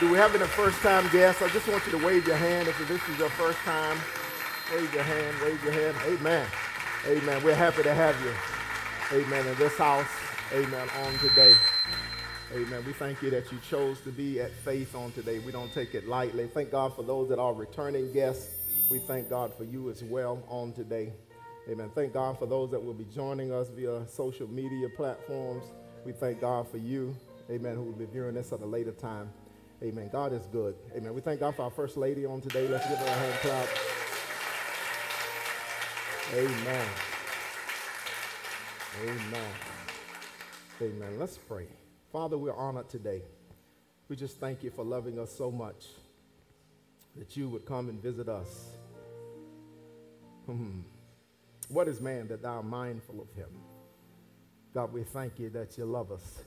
Do 0.00 0.10
we 0.10 0.16
have 0.16 0.34
any 0.34 0.46
first 0.46 0.78
time 0.80 1.08
guests? 1.12 1.42
I 1.42 1.48
just 1.48 1.68
want 1.68 1.84
you 1.86 1.98
to 1.98 2.04
wave 2.04 2.26
your 2.26 2.36
hand 2.36 2.66
if 2.66 2.78
this 2.88 3.00
is 3.08 3.18
your 3.18 3.28
first 3.30 3.58
time. 3.58 3.98
Wave 4.72 4.92
your 4.94 5.02
hand. 5.02 5.36
Wave 5.42 5.62
your 5.62 5.72
hand. 5.72 5.96
Amen. 6.06 6.46
Amen. 7.06 7.44
We're 7.44 7.54
happy 7.54 7.82
to 7.82 7.94
have 7.94 8.18
you. 8.24 9.22
Amen. 9.22 9.46
In 9.46 9.54
this 9.56 9.76
house. 9.76 10.08
Amen. 10.52 10.88
On 11.04 11.18
today. 11.18 11.54
Amen. 12.54 12.84
We 12.86 12.92
thank 12.92 13.20
you 13.20 13.30
that 13.30 13.50
you 13.50 13.58
chose 13.68 14.00
to 14.02 14.10
be 14.10 14.40
at 14.40 14.52
faith 14.52 14.94
on 14.94 15.10
today. 15.10 15.40
We 15.40 15.50
don't 15.50 15.74
take 15.74 15.92
it 15.92 16.06
lightly. 16.06 16.46
Thank 16.46 16.70
God 16.70 16.94
for 16.94 17.02
those 17.02 17.28
that 17.30 17.40
are 17.40 17.52
returning 17.52 18.12
guests. 18.12 18.48
We 18.88 19.00
thank 19.00 19.28
God 19.28 19.52
for 19.52 19.64
you 19.64 19.90
as 19.90 20.04
well 20.04 20.40
on 20.48 20.72
today. 20.72 21.12
Amen. 21.68 21.90
Thank 21.96 22.12
God 22.12 22.38
for 22.38 22.46
those 22.46 22.70
that 22.70 22.78
will 22.78 22.94
be 22.94 23.06
joining 23.12 23.52
us 23.52 23.70
via 23.70 24.06
social 24.06 24.46
media 24.46 24.88
platforms. 24.88 25.64
We 26.04 26.12
thank 26.12 26.40
God 26.40 26.68
for 26.68 26.78
you. 26.78 27.16
Amen. 27.50 27.74
Who 27.74 27.82
will 27.82 27.92
be 27.92 28.06
viewing 28.06 28.34
this 28.34 28.52
at 28.52 28.60
a 28.60 28.66
later 28.66 28.92
time. 28.92 29.32
Amen. 29.82 30.08
God 30.12 30.32
is 30.32 30.46
good. 30.52 30.76
Amen. 30.94 31.12
We 31.12 31.22
thank 31.22 31.40
God 31.40 31.56
for 31.56 31.62
our 31.62 31.70
First 31.70 31.96
Lady 31.96 32.24
on 32.24 32.40
today. 32.40 32.68
Let's 32.68 32.88
give 32.88 32.98
her 32.98 33.04
a 33.04 33.10
hand 33.10 33.34
clap. 33.40 33.68
Amen. 36.34 36.86
Amen. 39.02 39.50
Amen. 40.80 41.18
Let's 41.18 41.36
pray. 41.36 41.66
Father, 42.14 42.38
we're 42.38 42.54
honored 42.54 42.88
today. 42.88 43.22
We 44.08 44.14
just 44.14 44.38
thank 44.38 44.62
you 44.62 44.70
for 44.70 44.84
loving 44.84 45.18
us 45.18 45.36
so 45.36 45.50
much 45.50 45.86
that 47.16 47.36
you 47.36 47.48
would 47.48 47.66
come 47.66 47.88
and 47.88 48.00
visit 48.00 48.28
us. 48.28 48.66
Hmm. 50.46 50.82
What 51.70 51.88
is 51.88 52.00
man 52.00 52.28
that 52.28 52.40
thou 52.40 52.58
art 52.58 52.66
mindful 52.66 53.20
of 53.20 53.32
him? 53.32 53.48
God, 54.72 54.92
we 54.92 55.02
thank 55.02 55.40
you 55.40 55.50
that 55.50 55.76
you 55.76 55.86
love 55.86 56.12
us, 56.12 56.44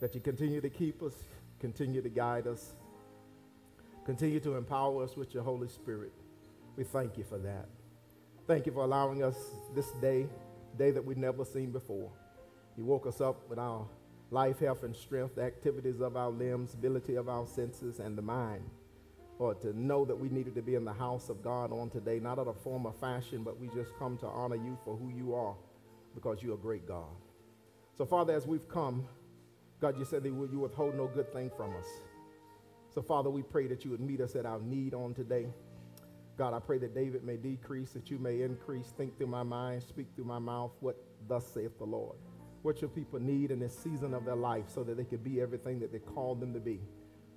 that 0.00 0.14
you 0.14 0.22
continue 0.22 0.62
to 0.62 0.70
keep 0.70 1.02
us, 1.02 1.12
continue 1.60 2.00
to 2.00 2.08
guide 2.08 2.46
us, 2.46 2.72
continue 4.06 4.40
to 4.40 4.56
empower 4.56 5.04
us 5.04 5.14
with 5.14 5.34
your 5.34 5.42
Holy 5.42 5.68
Spirit. 5.68 6.14
We 6.74 6.84
thank 6.84 7.18
you 7.18 7.24
for 7.24 7.36
that. 7.36 7.68
Thank 8.46 8.64
you 8.64 8.72
for 8.72 8.82
allowing 8.82 9.22
us 9.22 9.36
this 9.74 9.90
day, 10.00 10.26
day 10.78 10.90
that 10.90 11.04
we've 11.04 11.18
never 11.18 11.44
seen 11.44 11.70
before. 11.70 12.10
You 12.78 12.86
woke 12.86 13.06
us 13.06 13.20
up 13.20 13.46
with 13.50 13.58
our 13.58 13.86
life, 14.30 14.58
health, 14.58 14.82
and 14.82 14.94
strength, 14.94 15.36
the 15.36 15.42
activities 15.42 16.00
of 16.00 16.16
our 16.16 16.30
limbs, 16.30 16.74
ability 16.74 17.14
of 17.14 17.28
our 17.28 17.46
senses, 17.46 18.00
and 18.00 18.16
the 18.16 18.22
mind. 18.22 18.64
Lord, 19.38 19.60
to 19.62 19.78
know 19.78 20.04
that 20.04 20.18
we 20.18 20.28
needed 20.28 20.54
to 20.54 20.62
be 20.62 20.74
in 20.74 20.84
the 20.84 20.92
house 20.92 21.28
of 21.28 21.42
God 21.42 21.70
on 21.70 21.90
today, 21.90 22.18
not 22.18 22.38
out 22.38 22.48
a 22.48 22.54
form 22.54 22.86
or 22.86 22.92
fashion, 22.94 23.42
but 23.42 23.60
we 23.60 23.68
just 23.68 23.96
come 23.98 24.16
to 24.18 24.26
honor 24.26 24.56
you 24.56 24.78
for 24.84 24.96
who 24.96 25.10
you 25.10 25.34
are 25.34 25.54
because 26.14 26.42
you're 26.42 26.54
a 26.54 26.58
great 26.58 26.88
God. 26.88 27.14
So, 27.96 28.06
Father, 28.06 28.34
as 28.34 28.46
we've 28.46 28.68
come, 28.68 29.06
God, 29.80 29.98
you 29.98 30.04
said 30.06 30.22
that 30.22 30.30
you 30.30 30.58
withhold 30.58 30.94
no 30.94 31.06
good 31.06 31.30
thing 31.32 31.50
from 31.54 31.76
us. 31.76 31.86
So, 32.94 33.02
Father, 33.02 33.28
we 33.28 33.42
pray 33.42 33.66
that 33.66 33.84
you 33.84 33.90
would 33.90 34.00
meet 34.00 34.22
us 34.22 34.36
at 34.36 34.46
our 34.46 34.58
need 34.60 34.94
on 34.94 35.12
today. 35.12 35.48
God, 36.38 36.54
I 36.54 36.58
pray 36.58 36.78
that 36.78 36.94
David 36.94 37.24
may 37.24 37.36
decrease, 37.36 37.92
that 37.92 38.10
you 38.10 38.18
may 38.18 38.40
increase. 38.40 38.92
Think 38.96 39.18
through 39.18 39.26
my 39.26 39.42
mind, 39.42 39.82
speak 39.82 40.06
through 40.14 40.24
my 40.24 40.38
mouth 40.38 40.72
what 40.80 40.96
thus 41.28 41.46
saith 41.46 41.78
the 41.78 41.84
Lord. 41.84 42.16
What 42.66 42.82
your 42.82 42.90
people 42.90 43.20
need 43.20 43.52
in 43.52 43.60
this 43.60 43.78
season 43.78 44.12
of 44.12 44.24
their 44.24 44.34
life 44.34 44.64
so 44.66 44.82
that 44.82 44.96
they 44.96 45.04
could 45.04 45.22
be 45.22 45.40
everything 45.40 45.78
that 45.78 45.92
they 45.92 46.00
called 46.00 46.40
them 46.40 46.52
to 46.52 46.58
be. 46.58 46.80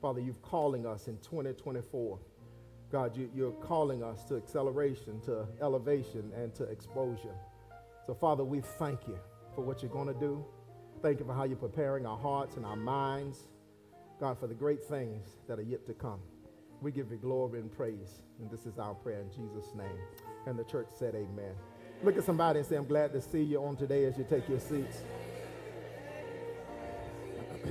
Father, 0.02 0.20
you're 0.20 0.34
calling 0.42 0.88
us 0.88 1.08
in 1.08 1.18
2024. 1.18 2.18
God, 2.92 3.16
you, 3.16 3.30
you're 3.36 3.52
calling 3.52 4.02
us 4.02 4.24
to 4.24 4.38
acceleration, 4.38 5.22
to 5.26 5.46
elevation, 5.62 6.32
and 6.36 6.56
to 6.56 6.64
exposure. 6.64 7.36
So, 8.08 8.16
Father, 8.16 8.44
we 8.44 8.62
thank 8.80 9.08
you 9.08 9.20
for 9.54 9.62
what 9.62 9.84
you're 9.84 9.92
going 9.92 10.08
to 10.08 10.20
do. 10.20 10.44
Thank 11.04 11.20
you 11.20 11.28
for 11.28 11.34
how 11.36 11.44
you're 11.44 11.58
preparing 11.58 12.08
our 12.08 12.18
hearts 12.18 12.56
and 12.56 12.66
our 12.66 12.76
minds, 12.76 13.50
God, 14.20 14.40
for 14.40 14.48
the 14.48 14.56
great 14.56 14.84
things 14.84 15.28
that 15.48 15.60
are 15.60 15.62
yet 15.62 15.86
to 15.86 15.94
come. 15.94 16.22
We 16.82 16.92
give 16.92 17.12
you 17.12 17.18
glory 17.18 17.60
and 17.60 17.72
praise. 17.72 18.24
And 18.40 18.50
this 18.50 18.66
is 18.66 18.80
our 18.80 18.96
prayer 18.96 19.22
in 19.22 19.30
Jesus' 19.30 19.76
name. 19.76 20.00
And 20.48 20.58
the 20.58 20.64
church 20.64 20.88
said, 20.98 21.14
Amen. 21.14 21.54
Look 22.02 22.18
at 22.18 22.24
somebody 22.24 22.60
and 22.60 22.68
say, 22.68 22.78
I'm 22.78 22.86
glad 22.86 23.12
to 23.12 23.20
see 23.22 23.44
you 23.44 23.62
on 23.62 23.76
today 23.76 24.06
as 24.06 24.18
you 24.18 24.26
take 24.30 24.48
your 24.48 24.60
seats. 24.60 25.04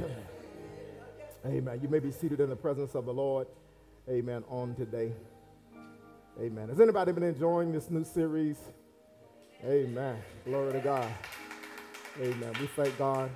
Amen. 1.46 1.80
You 1.82 1.88
may 1.88 1.98
be 1.98 2.10
seated 2.10 2.40
in 2.40 2.50
the 2.50 2.56
presence 2.56 2.94
of 2.94 3.06
the 3.06 3.14
Lord. 3.14 3.46
Amen. 4.06 4.44
On 4.50 4.74
today. 4.74 5.12
Amen. 6.38 6.68
Has 6.68 6.78
anybody 6.78 7.12
been 7.12 7.22
enjoying 7.22 7.72
this 7.72 7.88
new 7.88 8.04
series? 8.04 8.58
Amen. 9.64 10.18
Glory 10.44 10.72
to 10.74 10.80
God. 10.80 11.10
Amen. 12.20 12.52
We 12.60 12.66
thank 12.66 12.98
God. 12.98 13.30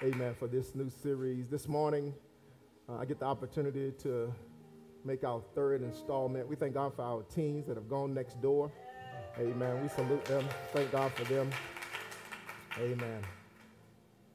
Amen. 0.00 0.36
For 0.38 0.46
this 0.46 0.76
new 0.76 0.90
series. 1.02 1.48
This 1.48 1.66
morning, 1.66 2.14
uh, 2.88 2.98
I 2.98 3.04
get 3.04 3.18
the 3.18 3.26
opportunity 3.26 3.92
to 4.04 4.32
make 5.04 5.24
our 5.24 5.42
third 5.56 5.82
installment. 5.82 6.46
We 6.46 6.54
thank 6.54 6.74
God 6.74 6.94
for 6.94 7.02
our 7.02 7.24
teens 7.34 7.66
that 7.66 7.76
have 7.76 7.88
gone 7.88 8.14
next 8.14 8.40
door. 8.40 8.70
Amen. 9.38 9.82
We 9.82 9.88
salute 9.90 10.24
them. 10.24 10.48
Thank 10.72 10.90
God 10.92 11.12
for 11.12 11.24
them. 11.24 11.50
Amen. 12.78 13.20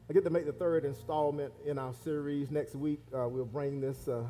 I 0.08 0.14
get 0.14 0.24
to 0.26 0.30
make 0.30 0.46
the 0.46 0.52
third 0.52 0.86
installment 0.86 1.52
in 1.66 1.80
our 1.80 1.92
series. 2.04 2.52
Next 2.52 2.76
week, 2.76 3.00
uh, 3.12 3.28
we'll 3.28 3.46
bring 3.46 3.82
this 3.82 4.08
uh, 4.08 4.24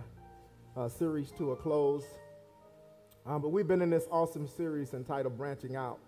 uh, 0.77 0.87
series 0.87 1.31
to 1.31 1.51
a 1.51 1.57
close. 1.57 2.05
Um, 3.25 3.41
but 3.41 3.49
we've 3.49 3.67
been 3.67 3.81
in 3.81 3.89
this 3.89 4.05
awesome 4.09 4.47
series 4.47 4.93
entitled 4.93 5.37
Branching 5.37 5.75
Out. 5.75 5.99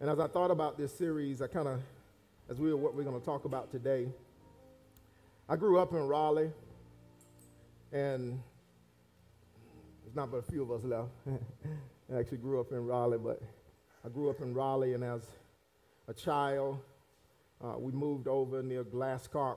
And 0.00 0.08
as 0.08 0.18
I 0.18 0.28
thought 0.28 0.50
about 0.50 0.78
this 0.78 0.96
series, 0.96 1.42
I 1.42 1.46
kind 1.46 1.68
of, 1.68 1.82
as 2.48 2.58
we 2.58 2.70
are 2.70 2.76
what 2.76 2.94
we're 2.94 3.04
going 3.04 3.20
to 3.20 3.24
talk 3.24 3.44
about 3.44 3.70
today, 3.70 4.08
I 5.46 5.56
grew 5.56 5.78
up 5.78 5.92
in 5.92 6.08
Raleigh, 6.08 6.52
and 7.92 8.40
there's 10.02 10.16
not 10.16 10.30
but 10.30 10.38
a 10.38 10.42
few 10.42 10.62
of 10.62 10.70
us 10.70 10.84
left. 10.84 11.10
I 12.12 12.18
actually 12.18 12.38
grew 12.38 12.60
up 12.60 12.72
in 12.72 12.84
Raleigh, 12.84 13.18
but 13.18 13.40
I 14.04 14.10
grew 14.10 14.28
up 14.28 14.42
in 14.42 14.52
Raleigh, 14.52 14.92
and 14.92 15.02
as 15.02 15.22
a 16.08 16.12
child, 16.12 16.78
uh, 17.64 17.78
we 17.78 17.90
moved 17.90 18.28
over 18.28 18.62
near 18.62 18.84
Glascock. 18.84 19.56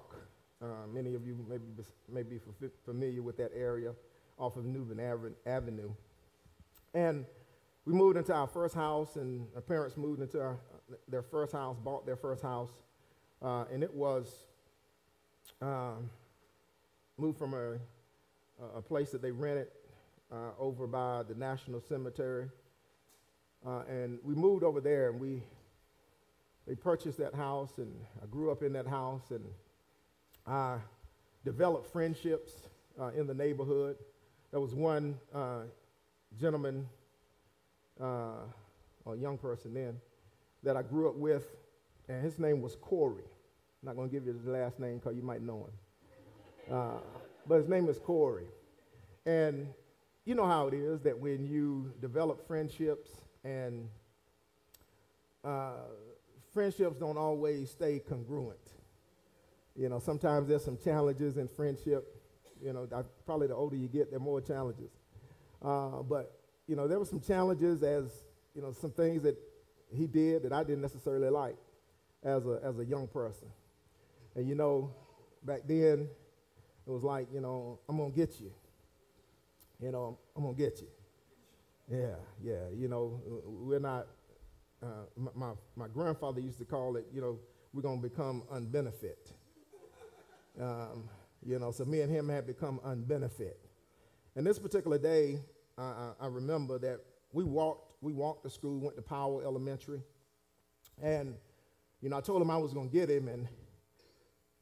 Uh, 0.61 0.87
many 0.93 1.15
of 1.15 1.27
you 1.27 1.45
may 1.49 1.57
be, 1.57 1.83
may 2.07 2.23
be 2.23 2.39
familiar 2.85 3.21
with 3.21 3.35
that 3.37 3.51
area 3.53 3.93
off 4.39 4.55
of 4.55 4.63
New 4.63 4.85
Bern 4.85 5.35
Avenue. 5.45 5.89
And 6.93 7.25
we 7.83 7.91
moved 7.91 8.15
into 8.15 8.33
our 8.33 8.47
first 8.47 8.73
house, 8.73 9.17
and 9.17 9.47
our 9.55 9.61
parents 9.61 9.97
moved 9.97 10.21
into 10.21 10.39
our, 10.39 10.57
their 11.09 11.23
first 11.23 11.51
house, 11.51 11.75
bought 11.83 12.05
their 12.05 12.15
first 12.15 12.41
house. 12.41 12.71
Uh, 13.41 13.65
and 13.73 13.83
it 13.83 13.93
was 13.93 14.45
um, 15.61 16.09
moved 17.17 17.37
from 17.37 17.53
a, 17.53 17.73
a 18.77 18.81
place 18.81 19.09
that 19.09 19.21
they 19.21 19.31
rented 19.31 19.67
uh, 20.31 20.51
over 20.59 20.87
by 20.87 21.23
the 21.23 21.35
National 21.35 21.81
Cemetery. 21.81 22.49
Uh, 23.65 23.81
and 23.89 24.19
we 24.23 24.35
moved 24.35 24.63
over 24.63 24.79
there, 24.79 25.09
and 25.09 25.19
we 25.19 25.41
they 26.67 26.75
purchased 26.75 27.17
that 27.19 27.35
house, 27.35 27.77
and 27.77 27.93
I 28.21 28.25
grew 28.25 28.51
up 28.51 28.63
in 28.63 28.73
that 28.73 28.87
house, 28.87 29.29
and 29.29 29.43
I 30.47 30.77
developed 31.43 31.91
friendships 31.91 32.51
uh, 32.99 33.09
in 33.09 33.27
the 33.27 33.33
neighborhood. 33.33 33.97
There 34.51 34.59
was 34.59 34.73
one 34.73 35.19
uh, 35.33 35.61
gentleman, 36.39 36.87
uh, 38.01 38.45
or 39.05 39.15
young 39.15 39.37
person 39.37 39.73
then, 39.73 39.99
that 40.63 40.75
I 40.75 40.81
grew 40.81 41.07
up 41.07 41.15
with, 41.15 41.45
and 42.09 42.23
his 42.23 42.39
name 42.39 42.61
was 42.61 42.75
Corey. 42.75 43.23
I'm 43.81 43.87
not 43.87 43.95
going 43.95 44.09
to 44.09 44.13
give 44.13 44.25
you 44.25 44.33
his 44.33 44.45
last 44.45 44.79
name 44.79 44.97
because 44.97 45.15
you 45.15 45.21
might 45.21 45.41
know 45.43 45.67
him. 45.67 46.75
Uh, 46.75 46.97
but 47.47 47.57
his 47.57 47.67
name 47.67 47.87
is 47.89 47.99
Corey. 47.99 48.47
And 49.27 49.67
you 50.25 50.33
know 50.33 50.45
how 50.45 50.67
it 50.67 50.73
is 50.73 51.01
that 51.01 51.17
when 51.17 51.45
you 51.45 51.93
develop 52.01 52.45
friendships 52.47 53.11
and 53.43 53.87
uh, 55.43 55.83
friendships 56.51 56.97
don't 56.97 57.17
always 57.17 57.69
stay 57.69 57.99
congruent. 57.99 58.57
You 59.75 59.89
know, 59.89 59.99
sometimes 59.99 60.47
there's 60.47 60.63
some 60.63 60.77
challenges 60.83 61.37
in 61.37 61.47
friendship. 61.47 62.07
You 62.63 62.73
know, 62.73 62.87
I, 62.95 63.01
probably 63.25 63.47
the 63.47 63.55
older 63.55 63.75
you 63.75 63.87
get, 63.87 64.09
there 64.09 64.17
are 64.17 64.23
more 64.23 64.41
challenges. 64.41 64.89
Uh, 65.61 66.01
but, 66.01 66.39
you 66.67 66.75
know, 66.75 66.87
there 66.87 66.97
were 66.97 67.05
some 67.05 67.19
challenges 67.19 67.83
as, 67.83 68.23
you 68.55 68.61
know, 68.61 68.71
some 68.71 68.91
things 68.91 69.21
that 69.23 69.37
he 69.93 70.07
did 70.07 70.43
that 70.43 70.53
I 70.53 70.63
didn't 70.63 70.81
necessarily 70.81 71.29
like 71.29 71.55
as 72.23 72.45
a, 72.47 72.59
as 72.63 72.79
a 72.79 72.85
young 72.85 73.07
person. 73.07 73.47
And, 74.35 74.47
you 74.47 74.55
know, 74.55 74.91
back 75.43 75.61
then, 75.67 76.07
it 76.87 76.89
was 76.89 77.03
like, 77.03 77.27
you 77.33 77.41
know, 77.41 77.79
I'm 77.87 77.97
going 77.97 78.11
to 78.11 78.17
get 78.17 78.39
you. 78.39 78.51
You 79.81 79.91
know, 79.91 80.03
I'm, 80.03 80.17
I'm 80.35 80.43
going 80.43 80.55
to 80.55 80.61
get 80.61 80.81
you. 80.81 80.87
Yeah, 81.91 82.15
yeah. 82.43 82.69
You 82.75 82.87
know, 82.87 83.21
we're 83.45 83.79
not 83.79 84.07
uh, 84.81 85.29
my, 85.35 85.51
my 85.75 85.87
grandfather 85.87 86.39
used 86.39 86.59
to 86.59 86.65
call 86.65 86.95
it, 86.97 87.05
you 87.13 87.21
know, 87.21 87.39
we're 87.73 87.81
going 87.81 88.01
to 88.01 88.07
become 88.07 88.43
unbenefit. 88.53 89.31
Um, 90.61 91.09
you 91.45 91.59
know, 91.59 91.71
so 91.71 91.85
me 91.85 92.01
and 92.01 92.11
him 92.11 92.29
had 92.29 92.47
become 92.47 92.79
unbenefit. 92.85 93.55
And 94.35 94.45
this 94.45 94.59
particular 94.59 94.97
day, 94.97 95.39
I, 95.77 96.11
I 96.19 96.27
remember 96.27 96.77
that 96.79 96.99
we 97.33 97.43
walked, 97.43 98.01
we 98.01 98.13
walked 98.13 98.43
to 98.43 98.49
school, 98.49 98.79
went 98.79 98.95
to 98.95 99.01
Powell 99.01 99.41
Elementary, 99.41 100.01
and 101.01 101.35
you 102.01 102.09
know, 102.09 102.17
I 102.17 102.21
told 102.21 102.41
him 102.41 102.49
I 102.49 102.57
was 102.57 102.73
going 102.73 102.89
to 102.89 102.93
get 102.93 103.09
him, 103.09 103.27
and 103.27 103.47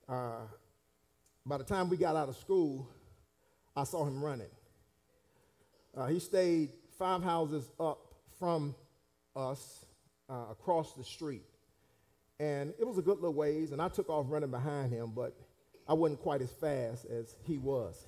uh, 0.07 0.47
by 1.45 1.57
the 1.57 1.63
time 1.63 1.89
we 1.89 1.97
got 1.97 2.15
out 2.15 2.29
of 2.29 2.37
school, 2.37 2.87
I 3.75 3.83
saw 3.83 4.05
him 4.05 4.23
running. 4.23 4.47
Uh, 5.95 6.07
he 6.07 6.19
stayed 6.19 6.71
five 6.97 7.23
houses 7.23 7.69
up 7.79 7.99
from 8.39 8.75
us 9.35 9.85
uh, 10.29 10.45
across 10.51 10.93
the 10.93 11.03
street. 11.03 11.43
And 12.39 12.73
it 12.79 12.87
was 12.87 12.97
a 12.97 13.01
good 13.01 13.17
little 13.17 13.33
ways, 13.33 13.71
and 13.71 13.81
I 13.81 13.89
took 13.89 14.09
off 14.09 14.25
running 14.29 14.51
behind 14.51 14.91
him, 14.91 15.11
but 15.15 15.35
I 15.87 15.93
wasn't 15.93 16.19
quite 16.21 16.41
as 16.41 16.51
fast 16.51 17.05
as 17.05 17.35
he 17.43 17.57
was. 17.57 18.07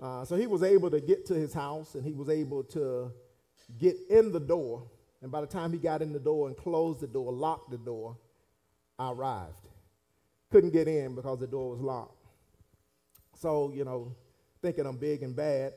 Uh, 0.00 0.24
so 0.24 0.36
he 0.36 0.46
was 0.46 0.62
able 0.62 0.90
to 0.90 1.00
get 1.00 1.26
to 1.26 1.34
his 1.34 1.52
house, 1.52 1.94
and 1.94 2.04
he 2.04 2.12
was 2.12 2.28
able 2.28 2.62
to 2.64 3.12
get 3.78 3.96
in 4.10 4.32
the 4.32 4.40
door. 4.40 4.84
And 5.22 5.30
by 5.30 5.40
the 5.40 5.46
time 5.46 5.72
he 5.72 5.78
got 5.78 6.02
in 6.02 6.12
the 6.12 6.20
door 6.20 6.48
and 6.48 6.56
closed 6.56 7.00
the 7.00 7.06
door, 7.06 7.32
locked 7.32 7.70
the 7.70 7.78
door, 7.78 8.16
I 8.98 9.10
arrived. 9.10 9.68
Couldn't 10.50 10.72
get 10.72 10.88
in 10.88 11.14
because 11.14 11.38
the 11.40 11.46
door 11.46 11.70
was 11.70 11.80
locked. 11.80 12.26
So, 13.36 13.72
you 13.74 13.84
know, 13.84 14.14
thinking 14.60 14.86
I'm 14.86 14.96
big 14.96 15.22
and 15.22 15.34
bad, 15.34 15.72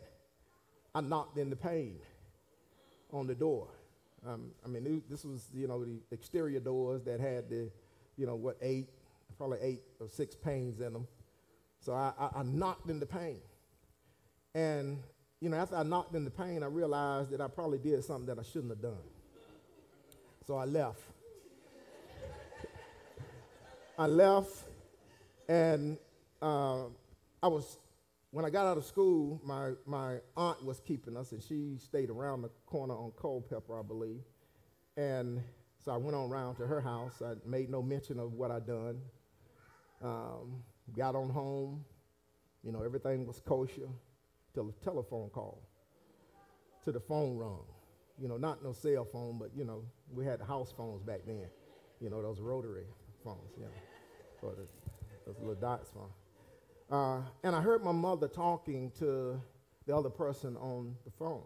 I 0.95 1.01
knocked 1.01 1.37
in 1.37 1.49
the 1.49 1.57
pane 1.57 1.99
on 3.11 3.27
the 3.27 3.35
door. 3.35 3.67
Um, 4.25 4.51
I 4.63 4.69
mean, 4.69 5.03
this 5.09 5.25
was, 5.25 5.49
you 5.53 5.67
know, 5.67 5.83
the 5.83 5.99
exterior 6.11 6.61
doors 6.61 7.03
that 7.03 7.19
had 7.19 7.49
the, 7.49 7.69
you 8.15 8.25
know, 8.25 8.35
what, 8.35 8.57
eight, 8.61 8.87
probably 9.37 9.59
eight 9.61 9.81
or 9.99 10.07
six 10.07 10.35
panes 10.35 10.79
in 10.79 10.93
them. 10.93 11.05
So 11.81 11.93
I, 11.93 12.13
I, 12.17 12.39
I 12.39 12.43
knocked 12.43 12.89
in 12.89 13.01
the 13.01 13.05
pane. 13.05 13.41
And, 14.55 14.99
you 15.41 15.49
know, 15.49 15.57
after 15.57 15.75
I 15.75 15.83
knocked 15.83 16.15
in 16.15 16.23
the 16.23 16.31
pane, 16.31 16.63
I 16.63 16.67
realized 16.67 17.31
that 17.31 17.41
I 17.41 17.49
probably 17.49 17.77
did 17.77 18.01
something 18.05 18.27
that 18.27 18.39
I 18.39 18.43
shouldn't 18.43 18.71
have 18.71 18.81
done. 18.81 19.03
So 20.47 20.55
I 20.55 20.63
left. 20.63 21.01
I 23.99 24.07
left, 24.07 24.63
and 25.49 25.97
uh, 26.41 26.83
I 27.43 27.47
was 27.47 27.79
when 28.35 28.43
I 28.43 28.49
got 28.49 28.67
out 28.67 28.77
of 28.77 28.83
school, 28.83 29.39
my, 29.45 29.71
my 29.85 30.17
aunt 30.35 30.61
was 30.65 30.81
keeping 30.81 31.15
us, 31.15 31.31
and 31.31 31.41
she 31.41 31.77
stayed 31.77 32.09
around 32.09 32.41
the 32.41 32.49
corner 32.65 32.93
on 32.93 33.13
Culpeper, 33.17 33.79
I 33.79 33.81
believe. 33.81 34.23
And 34.97 35.41
so 35.79 35.93
I 35.93 35.95
went 35.95 36.17
on 36.17 36.29
around 36.29 36.55
to 36.55 36.67
her 36.67 36.81
house. 36.81 37.21
I 37.25 37.35
made 37.49 37.69
no 37.69 37.81
mention 37.81 38.19
of 38.19 38.33
what 38.33 38.51
I'd 38.51 38.67
done. 38.67 38.99
Um, 40.03 40.61
got 40.97 41.15
on 41.15 41.29
home. 41.29 41.85
You 42.61 42.73
know, 42.73 42.83
everything 42.83 43.25
was 43.25 43.39
kosher 43.39 43.87
till 44.53 44.67
a 44.67 44.83
telephone 44.83 45.29
call. 45.29 45.61
To 46.83 46.91
the 46.91 46.99
phone 46.99 47.37
rung. 47.37 47.63
You 48.21 48.27
know, 48.27 48.35
not 48.35 48.61
no 48.61 48.73
cell 48.73 49.05
phone, 49.05 49.37
but, 49.39 49.51
you 49.55 49.63
know, 49.63 49.81
we 50.13 50.25
had 50.25 50.41
house 50.41 50.73
phones 50.75 51.03
back 51.03 51.21
then. 51.25 51.47
You 52.01 52.09
know, 52.09 52.21
those 52.21 52.41
rotary 52.41 52.87
phones, 53.23 53.53
you 53.57 53.63
know, 53.63 53.71
or 54.41 54.55
the, 54.55 54.67
those 55.25 55.39
little 55.39 55.55
dots 55.55 55.89
phone. 55.89 56.09
Uh, 56.91 57.21
and 57.43 57.55
I 57.55 57.61
heard 57.61 57.83
my 57.83 57.91
mother 57.91 58.27
talking 58.27 58.91
to 58.99 59.41
the 59.87 59.95
other 59.95 60.09
person 60.09 60.55
on 60.57 60.95
the 61.03 61.11
phone. 61.11 61.43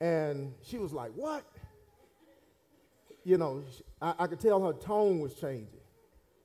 And 0.00 0.54
she 0.62 0.78
was 0.78 0.92
like, 0.92 1.12
What? 1.14 1.44
You 3.24 3.38
know, 3.38 3.64
I, 4.02 4.14
I 4.20 4.26
could 4.26 4.40
tell 4.40 4.62
her 4.64 4.72
tone 4.72 5.20
was 5.20 5.34
changing. 5.34 5.80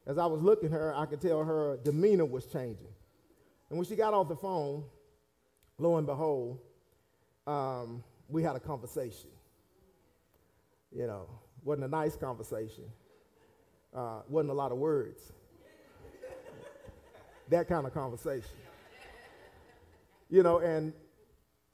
As 0.08 0.18
I 0.18 0.26
was 0.26 0.42
looking 0.42 0.68
at 0.68 0.72
her, 0.74 0.96
I 0.96 1.06
could 1.06 1.22
tell 1.22 1.44
her 1.44 1.78
demeanor 1.84 2.26
was 2.26 2.46
changing. 2.46 2.88
And 3.70 3.78
when 3.78 3.86
she 3.86 3.96
got 3.96 4.14
off 4.14 4.28
the 4.30 4.36
phone, 4.36 4.86
lo 5.78 5.98
and 5.98 6.08
behold, 6.08 6.60
um, 7.46 8.04
we 8.28 8.42
had 8.42 8.56
a 8.56 8.60
conversation. 8.60 9.30
You 10.92 11.06
know, 11.06 11.30
wasn't 11.64 11.86
a 11.86 11.90
nice 11.90 12.16
conversation. 12.16 12.86
Uh, 13.94 14.22
wasn't 14.28 14.52
a 14.52 14.54
lot 14.54 14.72
of 14.72 14.78
words. 14.78 15.32
That 17.50 17.68
kind 17.68 17.86
of 17.86 17.94
conversation. 17.94 18.50
You 20.30 20.44
know, 20.44 20.60
and 20.60 20.94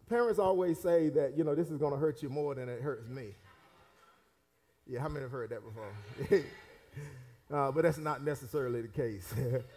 parents 0.07 0.39
always 0.39 0.79
say 0.79 1.09
that, 1.09 1.37
you 1.37 1.43
know, 1.43 1.55
this 1.55 1.69
is 1.69 1.77
going 1.77 1.93
to 1.93 1.99
hurt 1.99 2.23
you 2.23 2.29
more 2.29 2.55
than 2.55 2.69
it 2.69 2.81
hurts 2.81 3.07
me. 3.09 3.35
Yeah, 4.87 5.01
how 5.01 5.09
many 5.09 5.21
have 5.21 5.31
heard 5.31 5.49
that 5.49 5.61
before? 5.63 6.43
uh, 7.53 7.71
but 7.71 7.83
that's 7.83 7.97
not 7.97 8.23
necessarily 8.23 8.81
the 8.81 8.87
case. 8.87 9.33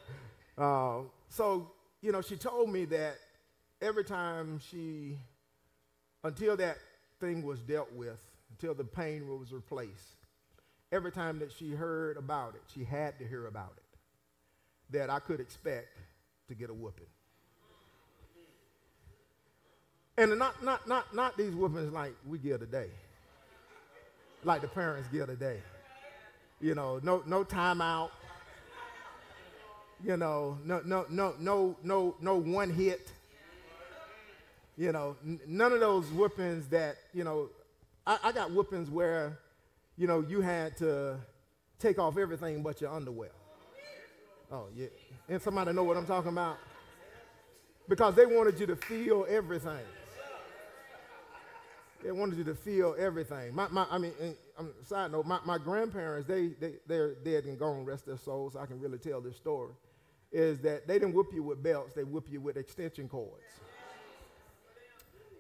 uh, 0.58 0.98
so, 1.28 1.72
you 2.02 2.12
know, 2.12 2.20
she 2.20 2.36
told 2.36 2.70
me 2.70 2.84
that 2.86 3.16
every 3.80 4.04
time 4.04 4.60
she, 4.70 5.18
until 6.24 6.56
that 6.56 6.76
thing 7.20 7.42
was 7.42 7.60
dealt 7.60 7.92
with, 7.92 8.20
until 8.50 8.74
the 8.74 8.84
pain 8.84 9.26
was 9.28 9.52
replaced, 9.52 10.18
every 10.92 11.12
time 11.12 11.38
that 11.38 11.52
she 11.52 11.70
heard 11.70 12.16
about 12.16 12.54
it, 12.54 12.62
she 12.72 12.84
had 12.84 13.18
to 13.18 13.26
hear 13.26 13.46
about 13.46 13.72
it, 13.76 13.82
that 14.90 15.10
I 15.10 15.18
could 15.18 15.40
expect 15.40 15.88
to 16.48 16.54
get 16.54 16.70
a 16.70 16.74
whooping. 16.74 17.06
And 20.16 20.38
not, 20.38 20.62
not, 20.64 20.88
not, 20.88 21.14
not 21.14 21.36
these 21.36 21.54
whoopings 21.54 21.92
like 21.92 22.12
we 22.26 22.38
give 22.38 22.58
today, 22.60 22.88
like 24.42 24.62
the 24.62 24.68
parents 24.68 25.08
give 25.12 25.26
today. 25.26 25.58
You 26.60 26.74
know, 26.74 26.98
no, 27.02 27.22
no 27.24 27.44
timeout. 27.44 28.10
You 30.04 30.16
know, 30.16 30.58
no, 30.64 30.80
no, 30.84 31.06
no, 31.08 31.34
no, 31.38 31.76
no, 31.82 32.16
no 32.20 32.36
one 32.36 32.70
hit. 32.70 33.12
You 34.76 34.92
know, 34.92 35.16
n- 35.24 35.40
none 35.46 35.72
of 35.72 35.80
those 35.80 36.06
whoopings 36.10 36.68
that, 36.68 36.96
you 37.12 37.24
know, 37.24 37.48
I, 38.06 38.18
I 38.24 38.32
got 38.32 38.50
whoopings 38.50 38.90
where, 38.90 39.38
you 39.96 40.06
know, 40.06 40.24
you 40.28 40.40
had 40.40 40.76
to 40.78 41.18
take 41.78 41.98
off 41.98 42.16
everything 42.16 42.62
but 42.62 42.80
your 42.80 42.92
underwear. 42.92 43.30
Oh, 44.50 44.66
yeah. 44.74 44.86
And 45.28 45.40
somebody 45.42 45.72
know 45.72 45.84
what 45.84 45.96
I'm 45.96 46.06
talking 46.06 46.30
about? 46.30 46.56
Because 47.88 48.14
they 48.14 48.26
wanted 48.26 48.58
you 48.58 48.66
to 48.66 48.76
feel 48.76 49.26
everything. 49.28 49.84
They 52.02 52.12
wanted 52.12 52.38
you 52.38 52.44
to 52.44 52.54
feel 52.54 52.94
everything. 52.98 53.54
My, 53.54 53.68
my, 53.68 53.86
I 53.90 53.98
mean, 53.98 54.12
um, 54.56 54.72
side 54.82 55.10
note, 55.12 55.26
my, 55.26 55.40
my 55.44 55.58
grandparents, 55.58 56.28
they, 56.28 56.48
they, 56.60 56.74
they're 56.86 57.14
dead 57.14 57.44
and 57.44 57.58
gone, 57.58 57.84
rest 57.84 58.06
their 58.06 58.16
souls, 58.16 58.52
so 58.52 58.60
I 58.60 58.66
can 58.66 58.80
really 58.80 58.98
tell 58.98 59.20
this 59.20 59.36
story, 59.36 59.72
is 60.30 60.60
that 60.60 60.86
they 60.86 60.98
didn't 60.98 61.14
whip 61.14 61.26
you 61.32 61.42
with 61.42 61.62
belts, 61.62 61.94
they 61.94 62.04
whip 62.04 62.26
you 62.30 62.40
with 62.40 62.56
extension 62.56 63.08
cords. 63.08 63.42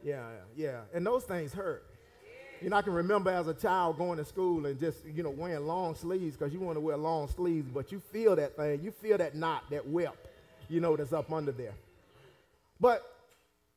Yeah, 0.02 0.26
yeah, 0.56 0.80
and 0.92 1.06
those 1.06 1.24
things 1.24 1.52
hurt. 1.52 1.87
You 2.60 2.70
know, 2.70 2.76
I 2.76 2.82
can 2.82 2.92
remember 2.92 3.30
as 3.30 3.46
a 3.46 3.54
child 3.54 3.98
going 3.98 4.18
to 4.18 4.24
school 4.24 4.66
and 4.66 4.78
just, 4.78 5.04
you 5.06 5.22
know, 5.22 5.30
wearing 5.30 5.66
long 5.66 5.94
sleeves 5.94 6.36
because 6.36 6.52
you 6.52 6.60
want 6.60 6.76
to 6.76 6.80
wear 6.80 6.96
long 6.96 7.28
sleeves, 7.28 7.68
but 7.72 7.92
you 7.92 8.00
feel 8.00 8.34
that 8.36 8.56
thing. 8.56 8.80
You 8.82 8.90
feel 8.90 9.18
that 9.18 9.34
knot, 9.34 9.64
that 9.70 9.86
whip, 9.86 10.16
you 10.68 10.80
know, 10.80 10.96
that's 10.96 11.12
up 11.12 11.32
under 11.32 11.52
there. 11.52 11.74
But 12.80 13.02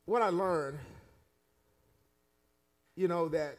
what 0.06 0.22
I 0.22 0.30
learned 0.30 0.80
you 2.96 3.08
know, 3.08 3.30
that 3.30 3.58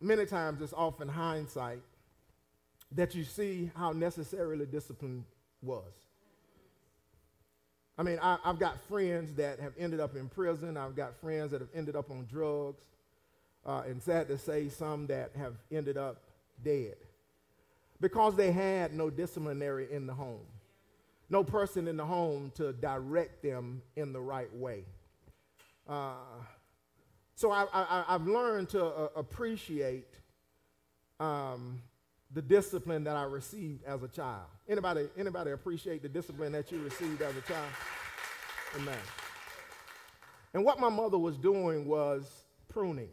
many 0.00 0.26
times 0.26 0.60
it's 0.60 0.72
often 0.72 1.08
hindsight 1.08 1.80
that 2.92 3.14
you 3.14 3.24
see 3.24 3.70
how 3.74 3.92
necessarily 3.92 4.66
discipline 4.66 5.24
was. 5.62 5.92
I 7.98 8.02
mean, 8.02 8.18
I, 8.20 8.36
have 8.44 8.58
got 8.58 8.78
friends 8.88 9.32
that 9.36 9.58
have 9.58 9.72
ended 9.78 10.00
up 10.00 10.14
in 10.16 10.28
prison. 10.28 10.76
I've 10.76 10.94
got 10.94 11.18
friends 11.20 11.50
that 11.52 11.62
have 11.62 11.70
ended 11.74 11.96
up 11.96 12.10
on 12.10 12.26
drugs. 12.30 12.84
Uh, 13.66 13.82
and 13.86 14.00
sad 14.00 14.28
to 14.28 14.38
say, 14.38 14.68
some 14.68 15.08
that 15.08 15.32
have 15.36 15.54
ended 15.72 15.98
up 15.98 16.22
dead 16.62 16.94
because 18.00 18.36
they 18.36 18.52
had 18.52 18.94
no 18.94 19.10
disciplinary 19.10 19.88
in 19.90 20.06
the 20.06 20.14
home, 20.14 20.46
no 21.30 21.42
person 21.42 21.88
in 21.88 21.96
the 21.96 22.04
home 22.04 22.52
to 22.54 22.72
direct 22.74 23.42
them 23.42 23.82
in 23.96 24.12
the 24.12 24.20
right 24.20 24.54
way. 24.54 24.84
Uh, 25.88 26.12
so 27.34 27.50
I, 27.50 28.04
have 28.08 28.26
learned 28.26 28.68
to 28.70 28.84
uh, 28.84 29.08
appreciate 29.16 30.14
um, 31.20 31.82
the 32.32 32.42
discipline 32.42 33.04
that 33.04 33.16
I 33.16 33.24
received 33.24 33.84
as 33.84 34.02
a 34.02 34.08
child. 34.08 34.46
Anybody, 34.68 35.08
anybody 35.18 35.50
appreciate 35.50 36.02
the 36.02 36.08
discipline 36.08 36.52
that 36.52 36.70
you 36.72 36.82
received 36.82 37.22
as 37.22 37.36
a 37.36 37.40
child? 37.42 37.70
Amen. 38.76 38.98
And 40.54 40.64
what 40.64 40.80
my 40.80 40.88
mother 40.88 41.18
was 41.18 41.36
doing 41.36 41.84
was 41.86 42.30
pruning. 42.68 43.10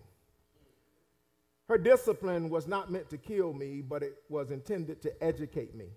Her 1.69 1.77
discipline 1.77 2.49
was 2.49 2.67
not 2.67 2.91
meant 2.91 3.09
to 3.11 3.17
kill 3.17 3.53
me, 3.53 3.81
but 3.81 4.03
it 4.03 4.15
was 4.29 4.51
intended 4.51 5.01
to 5.03 5.23
educate 5.23 5.75
me. 5.75 5.87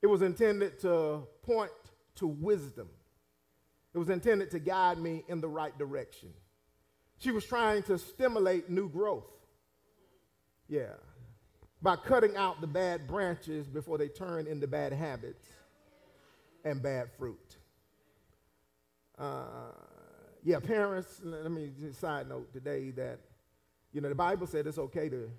It 0.00 0.06
was 0.06 0.22
intended 0.22 0.80
to 0.80 1.22
point 1.42 1.70
to 2.16 2.26
wisdom. 2.26 2.88
It 3.94 3.98
was 3.98 4.08
intended 4.08 4.50
to 4.52 4.58
guide 4.58 4.98
me 4.98 5.24
in 5.28 5.40
the 5.40 5.48
right 5.48 5.76
direction. 5.76 6.30
She 7.18 7.30
was 7.30 7.44
trying 7.44 7.82
to 7.84 7.98
stimulate 7.98 8.70
new 8.70 8.88
growth. 8.88 9.30
Yeah. 10.68 10.94
By 11.82 11.96
cutting 11.96 12.36
out 12.36 12.60
the 12.60 12.66
bad 12.66 13.06
branches 13.06 13.68
before 13.68 13.98
they 13.98 14.08
turn 14.08 14.46
into 14.46 14.66
bad 14.66 14.92
habits 14.92 15.46
and 16.64 16.82
bad 16.82 17.10
fruit. 17.18 17.56
Uh, 19.18 19.72
yeah, 20.42 20.58
parents, 20.58 21.20
let 21.22 21.50
me 21.50 21.70
just 21.78 22.00
side 22.00 22.28
note 22.28 22.52
today 22.52 22.90
that, 22.92 23.18
you 23.92 24.00
know, 24.00 24.08
the 24.08 24.14
Bible 24.14 24.46
said 24.46 24.66
it's 24.66 24.78
okay 24.78 25.08
to 25.08 25.30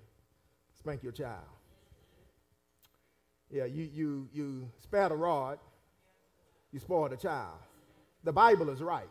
spank 0.78 1.02
your 1.02 1.12
child. 1.12 1.44
Yeah, 3.50 3.64
you, 3.66 3.88
you, 3.92 4.28
you 4.32 4.68
spare 4.82 5.08
the 5.08 5.16
rod, 5.16 5.58
you 6.72 6.80
spoil 6.80 7.08
the 7.08 7.16
child. 7.16 7.58
The 8.24 8.32
Bible 8.32 8.70
is 8.70 8.80
right. 8.80 9.08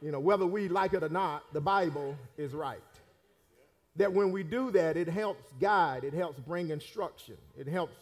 You 0.00 0.12
know, 0.12 0.20
whether 0.20 0.46
we 0.46 0.68
like 0.68 0.94
it 0.94 1.02
or 1.02 1.08
not, 1.08 1.42
the 1.52 1.60
Bible 1.60 2.16
is 2.36 2.54
right. 2.54 2.78
That 3.96 4.12
when 4.12 4.30
we 4.30 4.44
do 4.44 4.70
that, 4.70 4.96
it 4.96 5.08
helps 5.08 5.44
guide, 5.60 6.04
it 6.04 6.14
helps 6.14 6.38
bring 6.38 6.70
instruction, 6.70 7.36
it 7.56 7.66
helps 7.66 7.96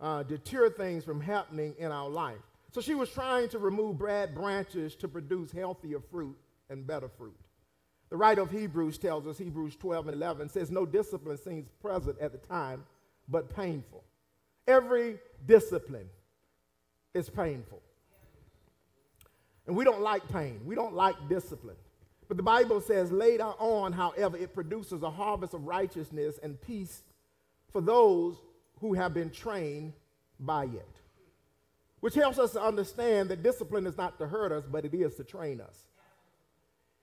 uh, 0.00 0.22
deter 0.22 0.70
things 0.70 1.04
from 1.04 1.20
happening 1.20 1.74
in 1.78 1.90
our 1.90 2.08
life. 2.08 2.38
So 2.70 2.80
she 2.80 2.94
was 2.94 3.10
trying 3.10 3.48
to 3.50 3.58
remove 3.58 3.98
bad 3.98 4.34
branches 4.34 4.94
to 4.96 5.08
produce 5.08 5.50
healthier 5.50 6.00
fruit 6.00 6.36
and 6.70 6.86
better 6.86 7.08
fruit. 7.08 7.36
The 8.12 8.18
writer 8.18 8.42
of 8.42 8.50
Hebrews 8.50 8.98
tells 8.98 9.26
us, 9.26 9.38
Hebrews 9.38 9.74
12 9.76 10.08
and 10.08 10.16
11 10.18 10.50
says, 10.50 10.70
No 10.70 10.84
discipline 10.84 11.38
seems 11.38 11.70
present 11.80 12.18
at 12.20 12.32
the 12.32 12.46
time, 12.46 12.84
but 13.26 13.56
painful. 13.56 14.04
Every 14.68 15.18
discipline 15.46 16.10
is 17.14 17.30
painful. 17.30 17.80
And 19.66 19.74
we 19.74 19.82
don't 19.82 20.02
like 20.02 20.28
pain, 20.28 20.60
we 20.66 20.74
don't 20.74 20.92
like 20.92 21.14
discipline. 21.30 21.78
But 22.28 22.36
the 22.36 22.42
Bible 22.42 22.82
says, 22.82 23.10
later 23.10 23.44
on, 23.58 23.94
however, 23.94 24.36
it 24.36 24.52
produces 24.52 25.02
a 25.02 25.10
harvest 25.10 25.54
of 25.54 25.64
righteousness 25.64 26.38
and 26.42 26.60
peace 26.60 27.04
for 27.72 27.80
those 27.80 28.36
who 28.82 28.92
have 28.92 29.14
been 29.14 29.30
trained 29.30 29.94
by 30.38 30.64
it. 30.64 30.96
Which 32.00 32.14
helps 32.14 32.38
us 32.38 32.52
to 32.52 32.62
understand 32.62 33.30
that 33.30 33.42
discipline 33.42 33.86
is 33.86 33.96
not 33.96 34.18
to 34.18 34.26
hurt 34.26 34.52
us, 34.52 34.64
but 34.70 34.84
it 34.84 34.92
is 34.92 35.14
to 35.14 35.24
train 35.24 35.62
us. 35.62 35.86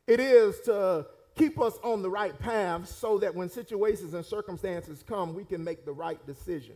It 0.09 0.19
is 0.19 0.59
to 0.61 1.05
keep 1.35 1.59
us 1.61 1.77
on 1.83 2.01
the 2.01 2.09
right 2.09 2.37
path 2.39 2.89
so 2.89 3.19
that 3.19 3.35
when 3.35 3.49
situations 3.49 4.15
and 4.15 4.25
circumstances 4.25 5.03
come, 5.07 5.35
we 5.35 5.45
can 5.45 5.63
make 5.63 5.85
the 5.85 5.93
right 5.93 6.25
decision. 6.25 6.75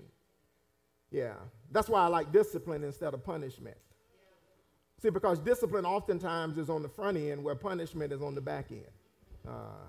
Yeah, 1.12 1.34
that's 1.72 1.89
why 1.89 2.02
I 2.02 2.08
like 2.08 2.32
discipline 2.32 2.84
instead 2.84 3.13
of 3.15 3.26
punishment. 3.26 3.78
See, 5.02 5.10
because 5.10 5.39
discipline 5.39 5.86
oftentimes 5.86 6.58
is 6.60 6.69
on 6.69 6.84
the 6.84 6.89
front 6.89 7.17
end 7.17 7.43
where 7.43 7.56
punishment 7.56 8.13
is 8.13 8.22
on 8.22 8.36
the 8.36 8.41
back 8.41 8.72
end. 8.72 8.86
Uh, 9.48 9.88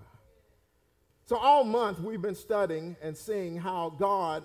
So, 1.27 1.37
all 1.37 1.65
month 1.65 2.01
we've 2.01 2.23
been 2.23 2.35
studying 2.35 2.97
and 3.03 3.17
seeing 3.17 3.57
how 3.57 3.91
God 3.91 4.43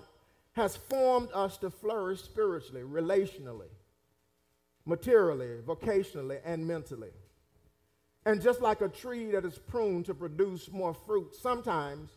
has 0.52 0.76
formed 0.76 1.30
us 1.34 1.58
to 1.58 1.70
flourish 1.70 2.22
spiritually, 2.22 2.82
relationally, 2.82 3.70
materially, 4.86 5.58
vocationally, 5.66 6.40
and 6.44 6.66
mentally. 6.66 7.12
And 8.26 8.42
just 8.42 8.60
like 8.60 8.80
a 8.80 8.88
tree 8.88 9.30
that 9.30 9.44
is 9.44 9.58
pruned 9.58 10.06
to 10.06 10.14
produce 10.14 10.70
more 10.70 10.94
fruit, 10.94 11.34
sometimes 11.34 12.10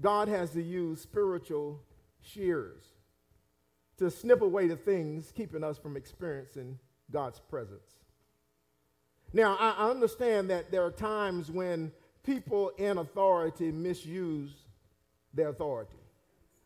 God 0.00 0.28
has 0.28 0.50
to 0.50 0.62
use 0.62 1.00
spiritual 1.00 1.80
shears 2.22 2.82
to 3.98 4.10
snip 4.10 4.40
away 4.40 4.66
the 4.66 4.76
things 4.76 5.32
keeping 5.36 5.62
us 5.62 5.78
from 5.78 5.96
experiencing 5.96 6.78
God's 7.10 7.38
presence. 7.38 7.96
Now, 9.32 9.56
I 9.60 9.88
understand 9.88 10.50
that 10.50 10.72
there 10.72 10.84
are 10.84 10.90
times 10.90 11.50
when 11.50 11.92
people 12.24 12.70
in 12.78 12.98
authority 12.98 13.70
misuse 13.70 14.50
their 15.32 15.50
authority. 15.50 15.96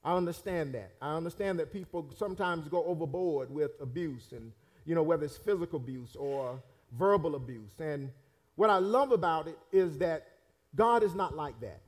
I 0.03 0.17
understand 0.17 0.75
that. 0.75 0.93
I 1.03 1.15
understand 1.15 1.59
that 1.59 1.73
people 1.73 2.11
sometimes 2.17 2.69
go 2.69 2.85
overboard 2.85 3.51
with 3.51 3.73
abuse 3.81 4.33
and, 4.33 4.53
you 4.85 4.95
know, 4.95 5.03
whether 5.03 5.25
it's 5.25 5.37
physical 5.37 5.79
abuse 5.79 6.17
or 6.17 6.63
verbal 6.93 7.35
abuse. 7.35 7.73
And 7.79 8.11
what 8.57 8.71
I 8.71 8.79
love 8.79 9.13
about 9.13 9.49
it 9.49 9.59
is 9.73 9.99
that 9.99 10.29
God 10.75 11.03
is 11.03 11.15
not 11.15 11.37
like 11.37 11.61
that. 11.61 11.81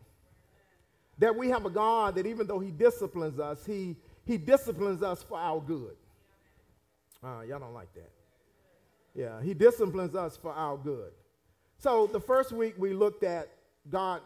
That 1.19 1.37
we 1.37 1.49
have 1.49 1.65
a 1.65 1.71
God 1.71 2.17
that 2.17 2.27
even 2.27 2.47
though 2.47 2.59
he 2.59 2.71
disciplines 2.71 3.39
us, 3.39 3.65
he, 3.65 3.97
he 4.25 4.37
disciplines 4.37 5.03
us 5.03 5.23
for 5.23 5.39
our 5.39 5.61
good. 5.61 5.97
Uh, 7.23 7.41
y'all 7.49 7.59
don't 7.59 7.75
like 7.75 7.93
that. 7.95 8.11
Yeah, 9.15 9.41
he 9.43 9.55
disciplines 9.55 10.15
us 10.15 10.37
for 10.37 10.53
our 10.53 10.77
good. 10.77 11.13
So 11.79 12.07
the 12.07 12.21
first 12.21 12.53
week 12.53 12.75
we 12.77 12.93
looked 12.93 13.25
at 13.25 13.49
God, 13.89 14.21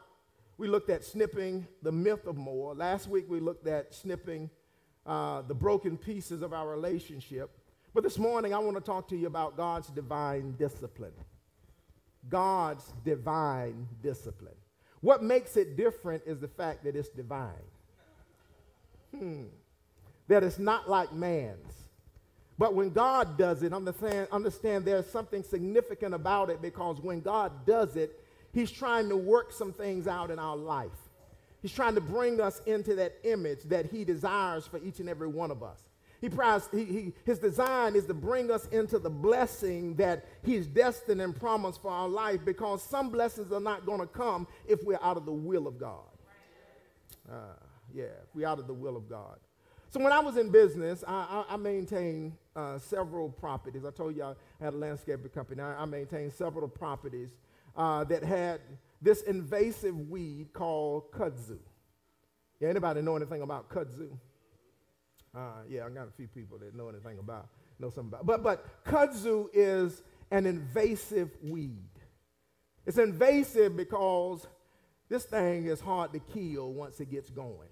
we 0.59 0.67
looked 0.67 0.91
at 0.91 1.05
snipping 1.05 1.67
the 1.83 1.93
myth 1.93 2.27
of 2.27 2.37
more. 2.37 2.75
Last 2.75 3.09
week 3.09 3.27
we 3.29 3.39
looked 3.39 3.67
at 3.67 3.95
snipping 3.95 4.51
uh, 5.07 5.43
the 5.43 5.55
broken 5.55 5.97
pieces 5.97 6.43
of 6.43 6.53
our 6.53 6.69
relationship. 6.69 7.51
But 7.95 8.03
this 8.03 8.19
morning 8.19 8.53
I 8.53 8.59
want 8.59 8.77
to 8.77 8.83
talk 8.83 9.09
to 9.09 9.17
you 9.17 9.27
about 9.27 9.57
God's 9.57 9.89
divine 9.89 10.53
discipline. 10.59 11.13
God's 12.29 12.85
divine 13.05 13.89
discipline. 14.03 14.55
What 15.01 15.23
makes 15.23 15.57
it 15.57 15.77
different 15.77 16.23
is 16.27 16.41
the 16.41 16.49
fact 16.49 16.85
that 16.85 16.95
it's 16.95 17.09
divine. 17.09 17.51
Hmm. 19.17 19.45
That 20.29 20.45
it's 20.45 20.59
not 20.59 20.89
like 20.89 21.13
man's. 21.13 21.75
But 22.59 22.75
when 22.75 22.91
God 22.91 23.39
does 23.39 23.63
it, 23.63 23.73
understand, 23.73 24.29
understand 24.31 24.85
there's 24.85 25.07
something 25.07 25.43
significant 25.43 26.15
about 26.15 26.51
it 26.51 26.61
because 26.61 27.01
when 27.01 27.21
God 27.21 27.65
does 27.65 27.97
it, 27.97 28.21
He's 28.53 28.71
trying 28.71 29.09
to 29.09 29.17
work 29.17 29.53
some 29.53 29.73
things 29.73 30.07
out 30.07 30.31
in 30.31 30.39
our 30.39 30.57
life. 30.57 30.91
He's 31.63 31.73
trying 31.73 31.95
to 31.95 32.01
bring 32.01 32.41
us 32.41 32.61
into 32.67 32.95
that 32.97 33.15
image 33.25 33.63
that 33.65 33.87
He 33.87 34.05
desires 34.05 34.67
for 34.67 34.79
each 34.79 35.01
and 35.01 35.09
every 35.09 35.29
one 35.29 35.51
of 35.51 35.63
us. 35.63 35.81
He, 36.21 36.29
prides, 36.29 36.69
he, 36.71 36.85
he, 36.85 37.13
his 37.25 37.39
design 37.39 37.97
is 37.97 38.05
to 38.07 38.15
bring 38.15 38.51
us 38.51 38.67
into 38.67 38.99
the 38.99 39.09
blessing 39.09 39.95
that 39.97 40.27
He's 40.43 40.67
destined 40.67 41.23
and 41.23 41.35
promised 41.35 41.81
for 41.81 41.91
our 41.91 42.09
life 42.09 42.41
because 42.45 42.83
some 42.83 43.09
blessings 43.11 43.53
are 43.53 43.61
not 43.61 43.87
going 43.87 44.01
to 44.01 44.07
come 44.07 44.47
if 44.69 44.83
we're 44.85 44.99
out 45.03 45.17
of 45.17 45.25
the 45.25 45.33
will 45.33 45.67
of 45.67 45.79
God. 45.79 46.05
Uh, 47.31 47.35
yeah, 47.95 48.05
if 48.05 48.35
we're 48.35 48.47
out 48.47 48.59
of 48.59 48.67
the 48.67 48.75
will 48.75 48.97
of 48.97 49.09
God. 49.09 49.39
So 49.89 49.99
when 49.99 50.13
I 50.13 50.21
was 50.21 50.37
in 50.37 50.51
business, 50.51 51.03
I, 51.07 51.45
I, 51.49 51.55
I 51.55 51.57
maintained 51.57 52.33
uh, 52.55 52.79
several 52.79 53.29
properties. 53.29 53.85
I 53.85 53.91
told 53.91 54.15
you 54.15 54.23
I 54.23 54.35
had 54.63 54.75
a 54.75 54.77
landscaping 54.77 55.31
company. 55.31 55.63
I, 55.63 55.83
I 55.83 55.85
maintained 55.85 56.33
several 56.33 56.69
properties 56.69 57.31
uh, 57.77 58.05
that 58.05 58.23
had 58.23 58.61
this 59.01 59.23
invasive 59.23 60.09
weed 60.09 60.53
called 60.53 61.11
kudzu. 61.13 61.59
Yeah, 62.61 62.69
anybody 62.69 63.01
know 63.01 63.17
anything 63.17 63.43
about 63.43 63.71
kudzu? 63.71 64.11
Uh, 65.35 65.63
yeah, 65.69 65.87
I 65.87 65.91
got 65.91 66.09
a 66.09 66.11
few 66.11 66.27
people 66.27 66.59
that 66.59 66.75
know 66.75 66.89
anything 66.89 67.19
about, 67.19 67.49
know 67.79 67.91
something 67.91 68.13
about. 68.13 68.27
But 68.27 68.43
but 68.43 68.85
kudzu 68.85 69.49
is 69.53 70.03
an 70.31 70.47
invasive 70.47 71.31
weed. 71.43 71.91
It's 72.87 72.99
invasive 72.99 73.77
because 73.77 74.47
this 75.09 75.25
thing 75.25 75.67
is 75.67 75.81
hard 75.81 76.13
to 76.13 76.19
kill 76.19 76.73
once 76.73 77.01
it 77.01 77.11
gets 77.11 77.31
going. 77.31 77.69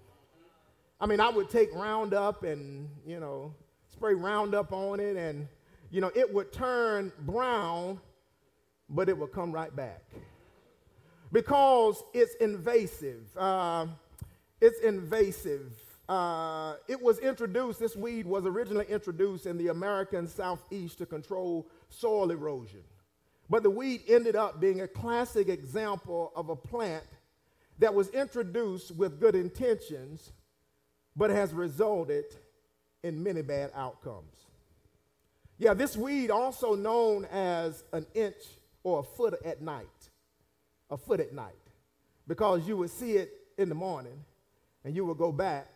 I 1.01 1.07
mean, 1.07 1.21
I 1.21 1.31
would 1.31 1.51
take 1.51 1.75
Roundup 1.75 2.45
and 2.45 2.89
you 3.07 3.19
know 3.19 3.55
spray 3.89 4.15
Roundup 4.15 4.73
on 4.73 5.01
it, 5.01 5.17
and 5.17 5.49
you 5.91 6.01
know 6.01 6.11
it 6.15 6.33
would 6.33 6.53
turn 6.53 7.13
brown 7.21 8.01
but 8.91 9.09
it 9.09 9.17
will 9.17 9.27
come 9.27 9.53
right 9.53 9.75
back. 9.75 10.03
Because 11.33 12.03
it's 12.15 12.35
invasive. 12.37 13.25
Uh, 13.37 13.87
it's 14.61 14.81
invasive. 14.81 15.73
Uh, 16.09 16.77
it 16.89 17.01
was 17.01 17.19
introduced, 17.19 17.79
this 17.79 17.95
weed 17.95 18.27
was 18.27 18.47
originally 18.47 18.87
introduced 18.89 19.45
in 19.45 19.59
the 19.59 19.69
American 19.69 20.27
Southeast 20.27 20.99
to 20.99 21.07
control 21.07 21.69
soil 21.91 22.31
erosion. 22.31 22.83
But 23.51 23.63
the 23.63 23.71
weed 23.71 24.03
ended 24.09 24.37
up 24.37 24.61
being 24.61 24.81
a 24.81 24.89
classic 24.89 25.49
example 25.49 26.33
of 26.35 26.49
a 26.49 26.57
plant 26.57 27.05
that 27.79 27.95
was 27.95 28.09
introduced 28.11 28.95
with 28.97 29.21
good 29.21 29.35
intentions, 29.35 30.33
but 31.15 31.31
has 31.31 31.53
resulted 31.53 32.25
in 33.03 33.23
many 33.23 33.43
bad 33.43 33.71
outcomes. 33.75 34.35
Yeah, 35.59 35.75
this 35.75 35.97
weed, 35.97 36.31
also 36.31 36.75
known 36.75 37.27
as 37.27 37.85
an 37.93 38.07
inch 38.15 38.37
or 38.83 39.01
a 39.01 39.03
foot 39.03 39.35
at 39.45 39.61
night. 39.61 39.87
A 40.91 40.97
foot 40.97 41.21
at 41.21 41.35
night. 41.35 41.53
Because 42.27 42.67
you 42.67 42.77
would 42.77 42.91
see 42.91 43.13
it 43.13 43.31
in 43.59 43.69
the 43.69 43.75
morning 43.75 44.25
and 44.85 44.95
you 44.95 45.05
would 45.05 45.19
go 45.19 45.33
back, 45.33 45.67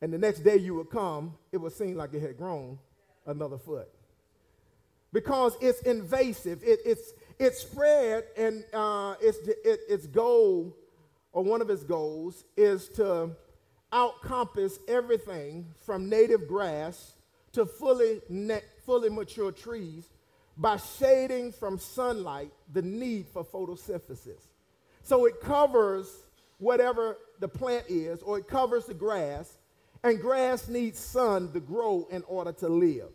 and 0.00 0.12
the 0.12 0.18
next 0.18 0.40
day 0.40 0.56
you 0.56 0.74
would 0.74 0.90
come, 0.90 1.34
it 1.52 1.56
would 1.58 1.72
seem 1.72 1.94
like 1.94 2.12
it 2.14 2.20
had 2.20 2.36
grown 2.36 2.78
another 3.26 3.58
foot. 3.58 3.88
Because 5.12 5.56
it's 5.60 5.80
invasive, 5.82 6.62
it, 6.62 6.80
it's, 6.84 7.12
it's 7.38 7.60
spread, 7.60 8.24
and 8.36 8.64
uh, 8.74 9.14
its, 9.20 9.38
it, 9.46 9.80
its 9.88 10.06
goal, 10.06 10.76
or 11.32 11.42
one 11.42 11.62
of 11.62 11.70
its 11.70 11.84
goals, 11.84 12.44
is 12.56 12.88
to 12.90 13.30
outcompass 13.92 14.78
everything 14.88 15.66
from 15.84 16.08
native 16.08 16.46
grass 16.46 17.14
to 17.52 17.64
fully, 17.64 18.20
ne- 18.28 18.60
fully 18.84 19.08
mature 19.08 19.52
trees 19.52 20.06
by 20.58 20.76
shading 20.76 21.52
from 21.52 21.78
sunlight 21.78 22.50
the 22.72 22.82
need 22.82 23.26
for 23.28 23.44
photosynthesis. 23.44 24.40
So 25.02 25.24
it 25.26 25.40
covers 25.40 26.10
whatever 26.58 27.18
the 27.38 27.48
plant 27.48 27.84
is, 27.88 28.22
or 28.22 28.38
it 28.38 28.48
covers 28.48 28.86
the 28.86 28.94
grass, 28.94 29.55
and 30.06 30.20
grass 30.20 30.68
needs 30.68 31.00
sun 31.00 31.52
to 31.52 31.58
grow 31.58 32.06
in 32.12 32.22
order 32.28 32.52
to 32.52 32.68
live. 32.68 33.10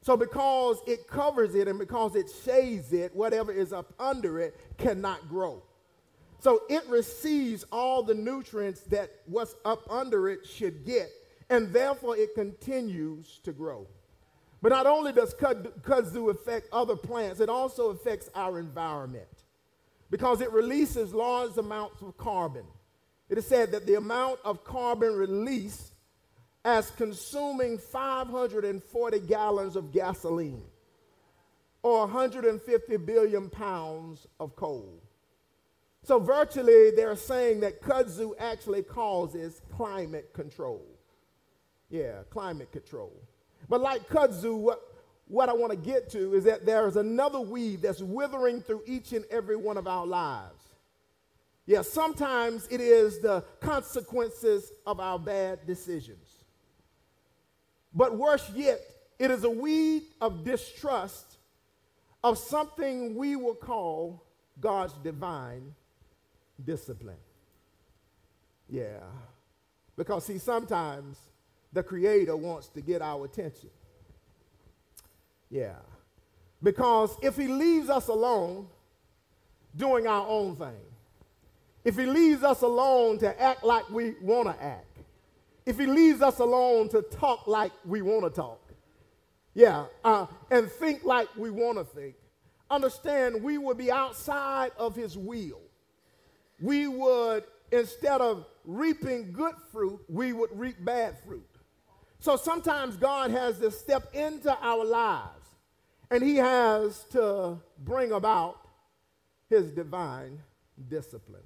So, 0.00 0.16
because 0.16 0.80
it 0.84 1.06
covers 1.06 1.54
it 1.54 1.68
and 1.68 1.78
because 1.78 2.16
it 2.16 2.28
shades 2.44 2.92
it, 2.92 3.14
whatever 3.14 3.52
is 3.52 3.72
up 3.72 3.94
under 4.00 4.40
it 4.40 4.58
cannot 4.76 5.28
grow. 5.28 5.62
So, 6.40 6.62
it 6.68 6.82
receives 6.88 7.64
all 7.70 8.02
the 8.02 8.14
nutrients 8.14 8.80
that 8.82 9.10
what's 9.26 9.54
up 9.64 9.88
under 9.88 10.28
it 10.28 10.44
should 10.44 10.84
get, 10.84 11.08
and 11.50 11.72
therefore 11.72 12.16
it 12.16 12.34
continues 12.34 13.38
to 13.44 13.52
grow. 13.52 13.86
But 14.60 14.70
not 14.70 14.86
only 14.86 15.12
does 15.12 15.34
kudzu 15.34 16.30
affect 16.30 16.68
other 16.72 16.96
plants, 16.96 17.38
it 17.38 17.48
also 17.48 17.90
affects 17.90 18.28
our 18.34 18.58
environment 18.58 19.44
because 20.10 20.40
it 20.40 20.50
releases 20.50 21.14
large 21.14 21.56
amounts 21.58 22.02
of 22.02 22.16
carbon. 22.16 22.64
It 23.28 23.38
is 23.38 23.46
said 23.46 23.70
that 23.70 23.86
the 23.86 23.94
amount 23.94 24.40
of 24.44 24.64
carbon 24.64 25.14
released 25.14 25.93
as 26.64 26.90
consuming 26.92 27.78
540 27.78 29.20
gallons 29.20 29.76
of 29.76 29.92
gasoline 29.92 30.62
or 31.82 32.00
150 32.00 32.96
billion 32.98 33.50
pounds 33.50 34.26
of 34.40 34.56
coal. 34.56 35.02
So, 36.02 36.18
virtually, 36.18 36.90
they're 36.90 37.16
saying 37.16 37.60
that 37.60 37.80
kudzu 37.80 38.32
actually 38.38 38.82
causes 38.82 39.60
climate 39.74 40.32
control. 40.34 40.84
Yeah, 41.90 42.22
climate 42.30 42.72
control. 42.72 43.12
But 43.68 43.80
like 43.80 44.08
kudzu, 44.08 44.58
what, 44.58 44.80
what 45.28 45.48
I 45.48 45.52
want 45.52 45.72
to 45.72 45.78
get 45.78 46.10
to 46.10 46.34
is 46.34 46.44
that 46.44 46.66
there 46.66 46.86
is 46.86 46.96
another 46.96 47.40
weed 47.40 47.82
that's 47.82 48.00
withering 48.00 48.60
through 48.60 48.82
each 48.86 49.12
and 49.12 49.24
every 49.30 49.56
one 49.56 49.76
of 49.76 49.86
our 49.86 50.06
lives. 50.06 50.62
Yeah, 51.66 51.80
sometimes 51.80 52.68
it 52.70 52.80
is 52.80 53.20
the 53.20 53.42
consequences 53.60 54.72
of 54.86 55.00
our 55.00 55.18
bad 55.18 55.66
decisions. 55.66 56.23
But 57.94 58.16
worse 58.16 58.50
yet, 58.54 58.80
it 59.18 59.30
is 59.30 59.44
a 59.44 59.50
weed 59.50 60.02
of 60.20 60.44
distrust 60.44 61.38
of 62.22 62.38
something 62.38 63.14
we 63.14 63.36
will 63.36 63.54
call 63.54 64.24
God's 64.60 64.94
divine 64.94 65.74
discipline. 66.64 67.16
Yeah. 68.68 69.00
Because, 69.96 70.24
see, 70.26 70.38
sometimes 70.38 71.18
the 71.72 71.82
Creator 71.82 72.36
wants 72.36 72.68
to 72.68 72.80
get 72.80 73.02
our 73.02 73.24
attention. 73.24 73.70
Yeah. 75.50 75.76
Because 76.62 77.16
if 77.22 77.36
He 77.36 77.46
leaves 77.46 77.90
us 77.90 78.08
alone 78.08 78.66
doing 79.76 80.06
our 80.06 80.26
own 80.26 80.56
thing, 80.56 80.80
if 81.84 81.96
he 81.96 82.06
leaves 82.06 82.42
us 82.42 82.62
alone 82.62 83.18
to 83.18 83.40
act 83.40 83.62
like 83.62 83.88
we 83.90 84.14
want 84.22 84.48
to 84.48 84.64
act, 84.64 84.93
if 85.66 85.78
he 85.78 85.86
leaves 85.86 86.20
us 86.22 86.38
alone 86.38 86.88
to 86.90 87.02
talk 87.02 87.46
like 87.46 87.72
we 87.84 88.02
want 88.02 88.24
to 88.24 88.30
talk, 88.30 88.60
yeah, 89.54 89.86
uh, 90.04 90.26
and 90.50 90.70
think 90.70 91.04
like 91.04 91.28
we 91.36 91.50
want 91.50 91.78
to 91.78 91.84
think, 91.84 92.16
understand 92.70 93.42
we 93.42 93.56
would 93.58 93.78
be 93.78 93.90
outside 93.90 94.72
of 94.76 94.96
his 94.96 95.16
will. 95.16 95.60
We 96.60 96.88
would, 96.88 97.44
instead 97.72 98.20
of 98.20 98.46
reaping 98.64 99.32
good 99.32 99.54
fruit, 99.70 100.00
we 100.08 100.32
would 100.32 100.50
reap 100.58 100.84
bad 100.84 101.16
fruit. 101.26 101.48
So 102.18 102.36
sometimes 102.36 102.96
God 102.96 103.30
has 103.30 103.58
to 103.58 103.70
step 103.70 104.14
into 104.14 104.56
our 104.60 104.84
lives 104.84 105.48
and 106.10 106.22
he 106.22 106.36
has 106.36 107.04
to 107.10 107.58
bring 107.78 108.12
about 108.12 108.68
his 109.50 109.70
divine 109.70 110.40
discipline. 110.88 111.42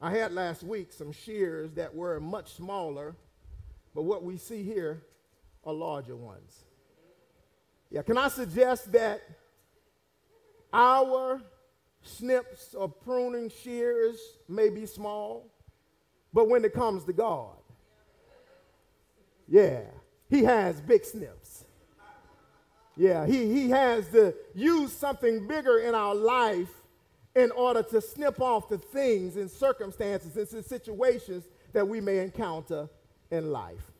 I 0.00 0.10
had 0.10 0.32
last 0.32 0.62
week 0.62 0.92
some 0.92 1.10
shears 1.10 1.72
that 1.72 1.94
were 1.94 2.20
much 2.20 2.54
smaller, 2.54 3.16
but 3.94 4.02
what 4.02 4.22
we 4.22 4.36
see 4.36 4.62
here 4.62 5.02
are 5.64 5.72
larger 5.72 6.14
ones. 6.14 6.64
Yeah, 7.90 8.02
can 8.02 8.16
I 8.16 8.28
suggest 8.28 8.92
that 8.92 9.22
our 10.72 11.40
snips 12.02 12.74
or 12.74 12.88
pruning 12.88 13.50
shears 13.50 14.20
may 14.48 14.68
be 14.68 14.86
small, 14.86 15.50
but 16.32 16.48
when 16.48 16.64
it 16.64 16.72
comes 16.72 17.04
to 17.04 17.12
God, 17.12 17.56
yeah, 19.48 19.80
He 20.28 20.44
has 20.44 20.80
big 20.80 21.04
snips. 21.04 21.64
Yeah, 22.98 23.26
he, 23.26 23.52
he 23.52 23.70
has 23.70 24.08
to 24.08 24.34
use 24.56 24.92
something 24.92 25.46
bigger 25.46 25.78
in 25.78 25.94
our 25.94 26.16
life 26.16 26.77
in 27.38 27.52
order 27.52 27.84
to 27.84 28.00
snip 28.00 28.40
off 28.40 28.68
the 28.68 28.78
things 28.78 29.36
and 29.36 29.48
circumstances 29.48 30.52
and 30.52 30.64
situations 30.64 31.44
that 31.72 31.86
we 31.86 32.00
may 32.00 32.18
encounter 32.18 32.88
in 33.30 33.52
life. 33.52 33.92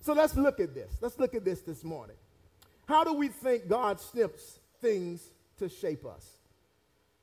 So 0.00 0.12
let's 0.12 0.34
look 0.34 0.58
at 0.58 0.74
this. 0.74 0.90
Let's 1.00 1.16
look 1.16 1.36
at 1.36 1.44
this 1.44 1.60
this 1.60 1.84
morning. 1.84 2.16
How 2.86 3.04
do 3.04 3.12
we 3.12 3.28
think 3.28 3.68
God 3.68 4.00
snips 4.00 4.58
things 4.80 5.30
to 5.58 5.68
shape 5.68 6.04
us? 6.04 6.26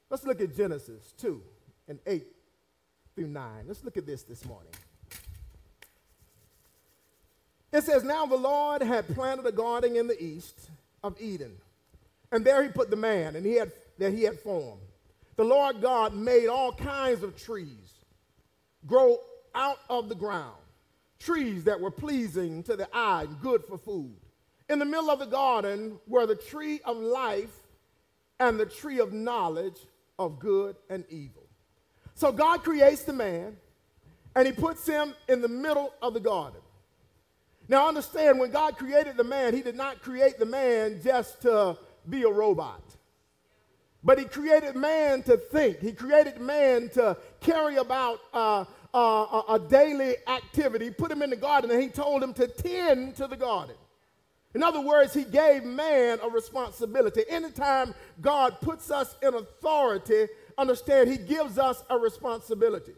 Let's 0.10 0.24
look 0.24 0.40
at 0.40 0.56
Genesis 0.56 1.14
2 1.18 1.42
and 1.90 2.00
8 2.08 2.26
through 3.16 3.28
9. 3.28 3.66
Let's 3.68 3.84
look 3.84 3.98
at 3.98 4.06
this 4.06 4.24
this 4.24 4.46
morning. 4.46 4.72
It 7.74 7.84
says, 7.84 8.06
Now 8.06 8.26
the 8.26 8.38
Lord 8.38 8.82
had 8.82 9.06
planted 9.14 9.46
a 9.46 9.52
garden 9.52 9.98
in 9.98 10.08
the 10.08 10.24
east 10.24 10.70
of 11.04 11.20
Eden, 11.20 11.58
and 12.32 12.46
there 12.46 12.64
he 12.64 12.70
put 12.70 12.90
the 12.90 12.96
man 12.96 13.36
and 13.36 13.46
he 13.46 13.56
had, 13.56 13.74
that 13.98 14.14
he 14.14 14.24
had 14.24 14.40
formed. 14.40 14.87
The 15.38 15.44
Lord 15.44 15.82
God 15.82 16.16
made 16.16 16.48
all 16.48 16.74
kinds 16.74 17.24
of 17.24 17.42
trees 17.42 17.94
grow 18.86 19.20
out 19.54 19.80
of 19.90 20.10
the 20.10 20.16
ground, 20.16 20.58
trees 21.20 21.64
that 21.66 21.80
were 21.80 21.92
pleasing 21.92 22.64
to 22.64 22.76
the 22.76 22.88
eye 22.92 23.24
and 23.24 23.40
good 23.42 23.64
for 23.64 23.78
food. 23.78 24.16
In 24.70 24.80
the 24.80 24.86
middle 24.86 25.10
of 25.10 25.20
the 25.20 25.26
garden 25.26 26.00
were 26.08 26.26
the 26.26 26.36
tree 26.36 26.82
of 26.84 26.98
life 26.98 27.56
and 28.40 28.60
the 28.60 28.66
tree 28.66 29.00
of 29.00 29.14
knowledge 29.14 29.80
of 30.20 30.40
good 30.40 30.76
and 30.90 31.06
evil. 31.10 31.44
So 32.16 32.32
God 32.32 32.64
creates 32.64 33.04
the 33.04 33.14
man 33.14 33.58
and 34.36 34.48
he 34.48 34.54
puts 34.54 34.88
him 34.88 35.14
in 35.30 35.42
the 35.42 35.48
middle 35.48 35.94
of 36.02 36.14
the 36.14 36.20
garden. 36.20 36.62
Now 37.70 37.88
understand, 37.88 38.40
when 38.40 38.50
God 38.50 38.78
created 38.78 39.18
the 39.18 39.24
man, 39.24 39.54
he 39.54 39.62
did 39.62 39.76
not 39.76 40.02
create 40.02 40.40
the 40.40 40.46
man 40.46 41.00
just 41.04 41.42
to 41.42 41.78
be 42.10 42.24
a 42.24 42.30
robot. 42.30 42.82
But 44.08 44.20
he 44.20 44.24
created 44.24 44.78
man 44.78 45.22
to 45.24 45.36
think. 45.36 45.82
He 45.82 45.92
created 45.92 46.40
man 46.40 46.88
to 46.94 47.18
carry 47.42 47.76
about 47.76 48.22
uh, 48.34 48.64
uh, 48.94 49.42
a 49.50 49.60
daily 49.60 50.16
activity, 50.28 50.86
He 50.86 50.92
put 50.92 51.12
him 51.12 51.22
in 51.22 51.30
the 51.30 51.36
garden, 51.36 51.70
and 51.72 51.82
he 51.82 51.90
told 51.90 52.24
him 52.24 52.34
to 52.36 52.48
tend 52.48 53.18
to 53.18 53.28
the 53.28 53.36
garden. 53.36 53.76
In 54.56 54.64
other 54.64 54.80
words, 54.80 55.14
he 55.14 55.26
gave 55.26 55.66
man 55.66 56.20
a 56.24 56.30
responsibility. 56.30 57.24
Anytime 57.28 57.94
God 58.22 58.62
puts 58.62 58.90
us 58.92 59.18
in 59.22 59.34
authority, 59.34 60.28
understand 60.58 61.10
he 61.10 61.18
gives 61.18 61.60
us 61.60 61.84
a 61.90 61.98
responsibility. 61.98 62.94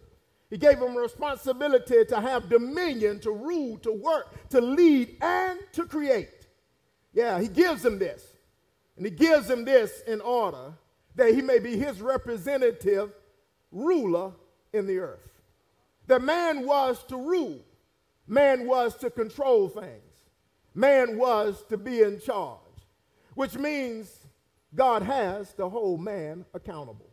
He 0.51 0.57
gave 0.57 0.77
him 0.77 0.95
a 0.95 0.99
responsibility 0.99 2.05
to 2.05 2.21
have 2.21 2.49
dominion, 2.49 3.19
to 3.21 3.31
rule, 3.31 3.79
to 3.79 3.91
work, 3.91 4.47
to 4.49 4.61
lead, 4.61 5.17
and 5.21 5.59
to 5.73 5.85
create. 5.85 6.45
Yeah, 7.13 7.41
he 7.41 7.47
gives 7.47 7.83
him 7.83 7.97
this. 7.97 8.23
And 8.95 9.07
he 9.07 9.11
gives 9.11 9.49
him 9.49 9.65
this 9.65 10.01
in 10.05 10.21
order 10.21 10.75
that 11.15 11.33
he 11.33 11.41
may 11.41 11.59
be 11.59 11.77
his 11.77 12.01
representative 12.01 13.13
ruler 13.71 14.31
in 14.73 14.87
the 14.87 14.99
earth. 14.99 15.41
That 16.07 16.21
man 16.21 16.65
was 16.65 17.03
to 17.05 17.17
rule, 17.17 17.59
man 18.27 18.65
was 18.67 18.95
to 18.97 19.09
control 19.09 19.69
things, 19.69 20.13
man 20.73 21.17
was 21.17 21.63
to 21.69 21.77
be 21.77 22.01
in 22.01 22.19
charge, 22.19 22.59
which 23.35 23.55
means 23.55 24.25
God 24.75 25.01
has 25.01 25.53
to 25.53 25.69
hold 25.69 26.01
man 26.01 26.45
accountable. 26.53 27.09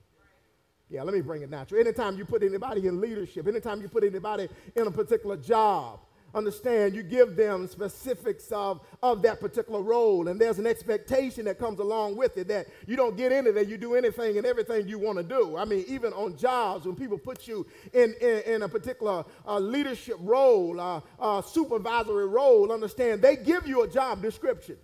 Yeah, 0.88 1.02
let 1.02 1.14
me 1.14 1.20
bring 1.20 1.42
it 1.42 1.50
natural. 1.50 1.80
Anytime 1.80 2.16
you 2.16 2.24
put 2.24 2.42
anybody 2.42 2.86
in 2.86 3.00
leadership, 3.00 3.48
anytime 3.48 3.80
you 3.80 3.88
put 3.88 4.04
anybody 4.04 4.48
in 4.76 4.86
a 4.86 4.90
particular 4.90 5.36
job, 5.36 6.00
understand 6.36 6.94
you 6.94 7.02
give 7.02 7.34
them 7.34 7.66
specifics 7.66 8.52
of, 8.52 8.80
of 9.02 9.22
that 9.22 9.40
particular 9.40 9.80
role 9.80 10.28
and 10.28 10.38
there's 10.38 10.58
an 10.58 10.66
expectation 10.66 11.46
that 11.46 11.58
comes 11.58 11.78
along 11.78 12.14
with 12.14 12.36
it 12.36 12.46
that 12.46 12.66
you 12.86 12.94
don't 12.94 13.16
get 13.16 13.32
into 13.32 13.52
that 13.52 13.66
you 13.66 13.78
do 13.78 13.94
anything 13.94 14.36
and 14.36 14.46
everything 14.46 14.86
you 14.86 14.98
want 14.98 15.16
to 15.16 15.24
do 15.24 15.56
i 15.56 15.64
mean 15.64 15.82
even 15.88 16.12
on 16.12 16.36
jobs 16.36 16.84
when 16.84 16.94
people 16.94 17.16
put 17.16 17.48
you 17.48 17.66
in, 17.94 18.14
in, 18.20 18.40
in 18.40 18.62
a 18.62 18.68
particular 18.68 19.24
uh, 19.46 19.58
leadership 19.58 20.16
role 20.20 20.78
uh, 20.78 21.00
uh, 21.18 21.40
supervisory 21.40 22.26
role 22.26 22.70
understand 22.70 23.22
they 23.22 23.36
give 23.36 23.66
you 23.66 23.82
a 23.82 23.88
job 23.88 24.20
description 24.20 24.76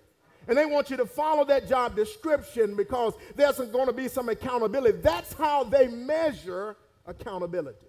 and 0.49 0.57
they 0.57 0.67
want 0.67 0.91
you 0.91 0.97
to 0.97 1.07
follow 1.07 1.45
that 1.45 1.69
job 1.69 1.95
description 1.95 2.75
because 2.75 3.15
there's 3.37 3.59
going 3.59 3.87
to 3.87 3.93
be 3.93 4.09
some 4.09 4.29
accountability. 4.29 4.99
That's 4.99 5.33
how 5.35 5.63
they 5.63 5.87
measure 5.87 6.77
accountability. 7.07 7.87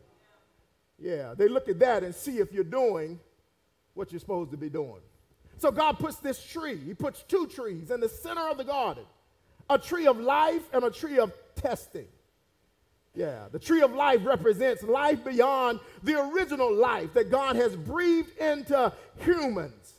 Yeah, 1.00 1.34
they 1.36 1.48
look 1.48 1.68
at 1.68 1.80
that 1.80 2.04
and 2.04 2.14
see 2.14 2.38
if 2.38 2.54
you're 2.54 2.64
doing 2.64 3.20
what 3.94 4.12
you're 4.12 4.20
supposed 4.20 4.52
to 4.52 4.58
be 4.58 4.70
doing. 4.70 5.02
So 5.58 5.72
God 5.72 6.00
puts 6.00 6.18
this 6.18 6.44
tree, 6.44 6.78
He 6.78 6.94
puts 6.94 7.24
two 7.24 7.48
trees 7.48 7.92
in 7.92 8.00
the 8.00 8.10
center 8.10 8.48
of 8.50 8.58
the 8.58 8.64
garden 8.64 9.06
a 9.70 9.78
tree 9.78 10.08
of 10.08 10.20
life 10.20 10.62
and 10.74 10.84
a 10.84 10.92
tree 10.92 11.20
of 11.20 11.32
testing. 11.56 12.08
Yeah, 13.16 13.46
the 13.52 13.60
tree 13.60 13.82
of 13.82 13.94
life 13.94 14.26
represents 14.26 14.82
life 14.84 15.24
beyond 15.24 15.80
the 16.02 16.20
original 16.20 16.74
life 16.74 17.14
that 17.14 17.30
God 17.30 17.56
has 17.56 17.76
breathed 17.76 18.36
into 18.40 18.92
humans 19.20 19.94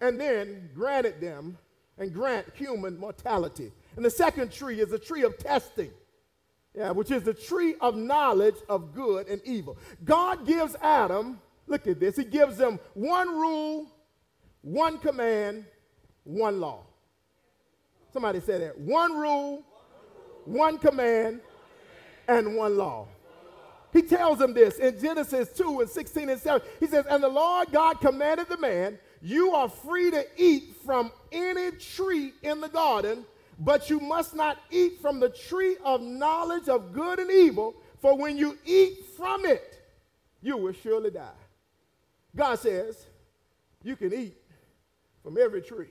and 0.00 0.18
then 0.18 0.70
granted 0.74 1.20
them 1.20 1.58
and 1.98 2.12
grant 2.12 2.46
human 2.54 2.98
mortality. 2.98 3.72
And 3.96 4.04
the 4.04 4.10
second 4.10 4.52
tree 4.52 4.80
is 4.80 4.92
a 4.92 4.98
tree 4.98 5.22
of 5.22 5.36
testing, 5.38 5.90
yeah, 6.74 6.90
which 6.90 7.10
is 7.10 7.22
the 7.22 7.34
tree 7.34 7.74
of 7.80 7.94
knowledge 7.94 8.56
of 8.68 8.94
good 8.94 9.28
and 9.28 9.40
evil. 9.44 9.76
God 10.04 10.46
gives 10.46 10.76
Adam, 10.82 11.38
look 11.66 11.86
at 11.86 12.00
this, 12.00 12.16
he 12.16 12.24
gives 12.24 12.56
them 12.56 12.78
one 12.94 13.28
rule, 13.28 13.86
one 14.62 14.98
command, 14.98 15.64
one 16.24 16.60
law. 16.60 16.84
Somebody 18.12 18.40
said 18.40 18.62
that. 18.62 18.78
One 18.78 19.12
rule, 19.12 19.62
one 20.44 20.78
command, 20.78 21.40
and 22.28 22.56
one 22.56 22.76
law. 22.76 23.06
He 23.92 24.02
tells 24.02 24.38
them 24.38 24.52
this 24.52 24.78
in 24.78 25.00
Genesis 25.00 25.50
2 25.56 25.80
and 25.80 25.88
16 25.88 26.28
and 26.28 26.40
7. 26.40 26.66
He 26.80 26.86
says, 26.86 27.06
And 27.08 27.22
the 27.22 27.28
Lord 27.28 27.72
God 27.72 28.00
commanded 28.00 28.48
the 28.48 28.58
man, 28.58 28.98
You 29.22 29.54
are 29.54 29.68
free 29.68 30.10
to 30.10 30.24
eat 30.36 30.76
from 30.84 31.12
any 31.32 31.70
tree 31.72 32.32
in 32.42 32.60
the 32.60 32.68
garden, 32.68 33.24
but 33.58 33.88
you 33.88 34.00
must 34.00 34.34
not 34.34 34.58
eat 34.70 35.00
from 35.00 35.20
the 35.20 35.30
tree 35.30 35.76
of 35.84 36.02
knowledge 36.02 36.68
of 36.68 36.92
good 36.92 37.18
and 37.18 37.30
evil, 37.30 37.74
for 38.00 38.16
when 38.16 38.36
you 38.36 38.58
eat 38.66 39.06
from 39.16 39.44
it, 39.46 39.82
you 40.42 40.56
will 40.56 40.74
surely 40.74 41.10
die. 41.10 41.30
God 42.36 42.58
says, 42.58 43.06
You 43.82 43.96
can 43.96 44.12
eat 44.12 44.36
from 45.22 45.38
every 45.38 45.62
tree. 45.62 45.88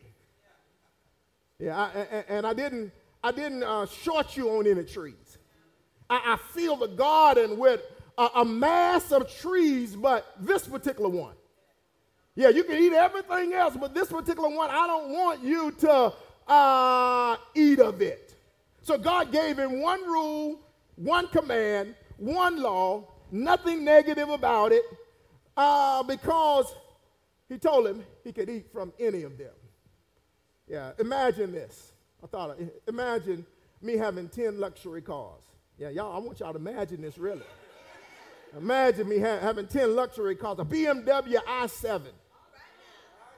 Yeah, 1.60 1.78
I, 1.78 2.24
and, 2.30 2.46
I 2.46 2.54
didn't, 2.54 2.92
I 3.24 3.32
didn't 3.32 3.64
uh, 3.64 3.86
short 3.86 4.38
you 4.38 4.50
on 4.52 4.68
any 4.68 4.84
trees. 4.84 5.38
I, 6.10 6.34
I 6.34 6.38
fill 6.54 6.76
the 6.76 6.88
garden 6.88 7.58
with 7.58 7.82
a, 8.18 8.30
a 8.36 8.46
mass 8.46 9.12
of 9.12 9.34
trees, 9.40 9.96
but 9.96 10.26
this 10.40 10.68
particular 10.68 11.10
one. 11.10 11.36
Yeah, 12.36 12.50
you 12.50 12.66
can 12.66 12.82
eat 12.82 12.92
everything 12.92 13.54
else, 13.54 13.78
but 13.80 13.94
this 13.94 14.10
particular 14.10 14.50
one, 14.50 14.70
I 14.70 14.86
don't 14.88 15.12
want 15.12 15.44
you 15.44 15.72
to 15.72 16.14
uh, 16.48 17.38
eat 17.56 17.80
of 17.80 18.02
it. 18.02 18.36
So 18.82 18.98
God 18.98 19.32
gave 19.32 19.58
him 19.58 19.82
one 19.82 20.02
rule, 20.04 20.60
one 20.98 21.28
command, 21.28 21.96
one 22.18 22.62
law, 22.62 23.08
nothing 23.32 23.86
negative 23.86 24.30
about 24.30 24.74
it, 24.74 24.84
uh, 25.58 26.04
because 26.04 26.74
he 27.48 27.58
told 27.58 27.88
him 27.88 28.04
he 28.24 28.32
could 28.32 28.50
eat 28.50 28.72
from 28.72 28.94
any 29.00 29.24
of 29.24 29.38
them. 29.38 29.54
Yeah, 30.68 30.92
imagine 31.00 31.52
this. 31.52 31.94
I 32.24 32.28
thought, 32.28 32.58
imagine 32.88 33.46
me 33.82 33.98
having 33.98 34.30
10 34.30 34.60
luxury 34.60 35.02
cars. 35.02 35.44
Yeah, 35.78 35.90
y'all, 35.90 36.16
I 36.16 36.20
want 36.20 36.40
y'all 36.40 36.54
to 36.54 36.60
imagine 36.60 37.02
this 37.02 37.18
really. 37.18 37.44
Imagine 38.58 39.10
me 39.10 39.20
ha- 39.20 39.40
having 39.40 39.68
10 39.68 39.96
luxury 39.96 40.36
cars, 40.36 40.60
a 40.60 40.66
BMW 40.66 41.36
i7, 41.36 42.02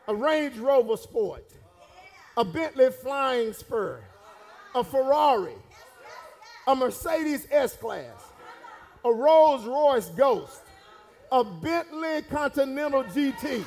a 0.08 0.16
Range 0.16 0.58
Rover 0.60 0.96
Sport, 0.96 1.52
a 2.38 2.46
Bentley 2.46 2.92
Flying 2.92 3.52
Spur, 3.52 4.00
a 4.76 4.84
Ferrari, 4.84 5.56
a 6.68 6.76
Mercedes 6.76 7.48
S-Class, 7.50 8.32
a 9.04 9.12
Rolls 9.12 9.66
Royce 9.66 10.10
Ghost, 10.10 10.62
a 11.32 11.44
Bentley 11.44 12.22
Continental 12.24 13.04
GT. 13.04 13.66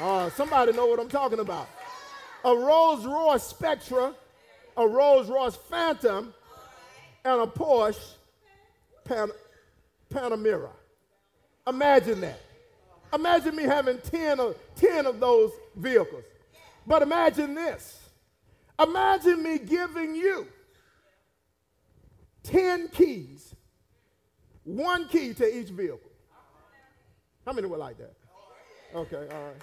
Uh, 0.00 0.30
somebody 0.30 0.72
know 0.72 0.86
what 0.86 0.98
I'm 1.00 1.08
talking 1.08 1.40
about. 1.40 1.68
A 2.44 2.54
Rolls 2.54 3.04
Royce 3.06 3.42
Spectra, 3.42 4.14
a 4.76 4.86
Rolls 4.86 5.28
Royce 5.28 5.56
Phantom, 5.56 6.32
and 7.24 7.40
a 7.40 7.46
Porsche 7.46 8.14
Pan- 9.04 9.30
Panamera. 10.12 10.70
Imagine 11.66 12.20
that. 12.22 12.40
Imagine 13.14 13.54
me 13.54 13.64
having 13.64 13.98
10 13.98 14.40
of, 14.40 14.56
10 14.76 15.06
of 15.06 15.20
those 15.20 15.52
vehicles. 15.76 16.24
But 16.86 17.02
imagine 17.02 17.54
this. 17.54 18.00
Imagine 18.80 19.42
me 19.42 19.58
giving 19.58 20.14
you 20.16 20.46
10 22.44 22.88
keys, 22.88 23.54
one 24.64 25.06
key 25.08 25.34
to 25.34 25.58
each 25.58 25.68
vehicle. 25.68 26.11
How 27.46 27.52
many 27.52 27.66
were 27.66 27.76
like 27.76 27.98
that? 27.98 28.14
Okay, 28.94 29.16
all 29.16 29.44
right. 29.44 29.56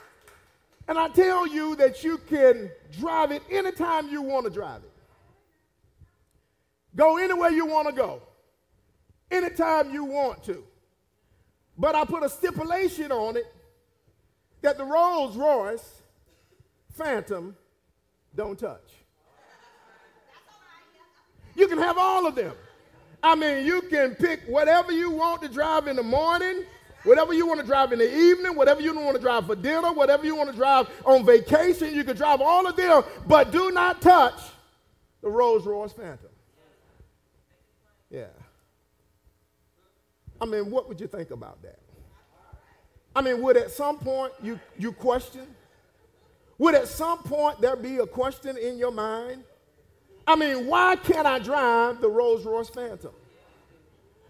And 0.88 0.98
I 0.98 1.08
tell 1.10 1.46
you 1.46 1.76
that 1.76 2.04
you 2.04 2.18
can 2.18 2.72
drive 3.00 3.32
it 3.32 3.44
anytime 3.50 4.10
you 4.10 4.22
want 4.22 4.46
to 4.46 4.50
drive 4.52 4.84
it. 4.84 4.92
Go 6.96 7.18
anywhere 7.18 7.52
you 7.52 7.66
want 7.66 7.88
to 7.88 7.94
go, 7.94 8.22
anytime 9.30 9.92
you 9.92 10.04
want 10.04 10.44
to. 10.46 10.64
But 11.78 11.96
I 11.96 12.04
put 12.06 12.24
a 12.24 12.30
stipulation 12.30 13.12
on 13.12 13.38
it 13.38 13.46
that 14.62 14.78
the 14.78 14.84
Rolls 14.84 15.38
Royce 15.38 16.02
Phantom 16.94 17.56
don't 18.36 18.58
touch. 18.58 18.92
You 21.56 21.68
can 21.68 21.78
have 21.78 21.98
all 21.98 22.26
of 22.26 22.36
them. 22.36 22.54
I 23.22 23.36
mean, 23.36 23.66
you 23.66 23.82
can 23.84 24.16
pick 24.16 24.42
whatever 24.48 24.92
you 24.92 25.12
want 25.12 25.42
to 25.44 25.48
drive 25.50 25.88
in 25.88 25.96
the 25.96 26.04
morning, 26.04 26.64
whatever 27.04 27.34
you 27.34 27.48
want 27.48 27.60
to 27.60 27.66
drive 27.66 27.92
in 27.92 28.00
the 28.00 28.18
evening, 28.18 28.56
whatever 28.56 28.82
you 28.82 28.94
want 28.94 29.16
to 29.16 29.22
drive 29.22 29.46
for 29.46 29.56
dinner, 29.56 29.92
whatever 29.94 30.26
you 30.26 30.36
want 30.36 30.50
to 30.50 30.56
drive 30.56 30.90
on 31.06 31.26
vacation. 31.26 31.94
You 31.94 32.04
can 32.04 32.16
drive 32.16 32.42
all 32.42 32.68
of 32.68 32.76
them, 32.76 33.04
but 33.28 33.52
do 33.52 33.72
not 33.72 34.02
touch 34.02 34.40
the 35.22 35.30
Rolls 35.30 35.66
Royce 35.66 35.94
Phantom. 35.94 36.30
Yeah. 38.10 38.26
I 40.42 40.46
mean, 40.46 40.72
what 40.72 40.88
would 40.88 41.00
you 41.00 41.08
think 41.08 41.32
about 41.32 41.62
that? 41.64 41.80
I 43.16 43.22
mean, 43.22 43.42
would 43.42 43.58
at 43.58 43.72
some 43.72 43.98
point 43.98 44.32
you, 44.42 44.60
you 44.78 44.92
question? 44.92 45.48
Would 46.58 46.76
at 46.76 46.88
some 46.88 47.20
point 47.20 47.60
there 47.62 47.76
be 47.76 47.98
a 47.98 48.08
question 48.08 48.58
in 48.58 48.78
your 48.78 48.92
mind? 48.92 49.44
I 50.28 50.36
mean, 50.36 50.68
why 50.68 50.96
can't 50.96 51.26
I 51.26 51.40
drive 51.40 52.02
the 52.02 52.10
Rolls 52.10 52.46
Royce 52.46 52.70
Phantom? 52.70 53.12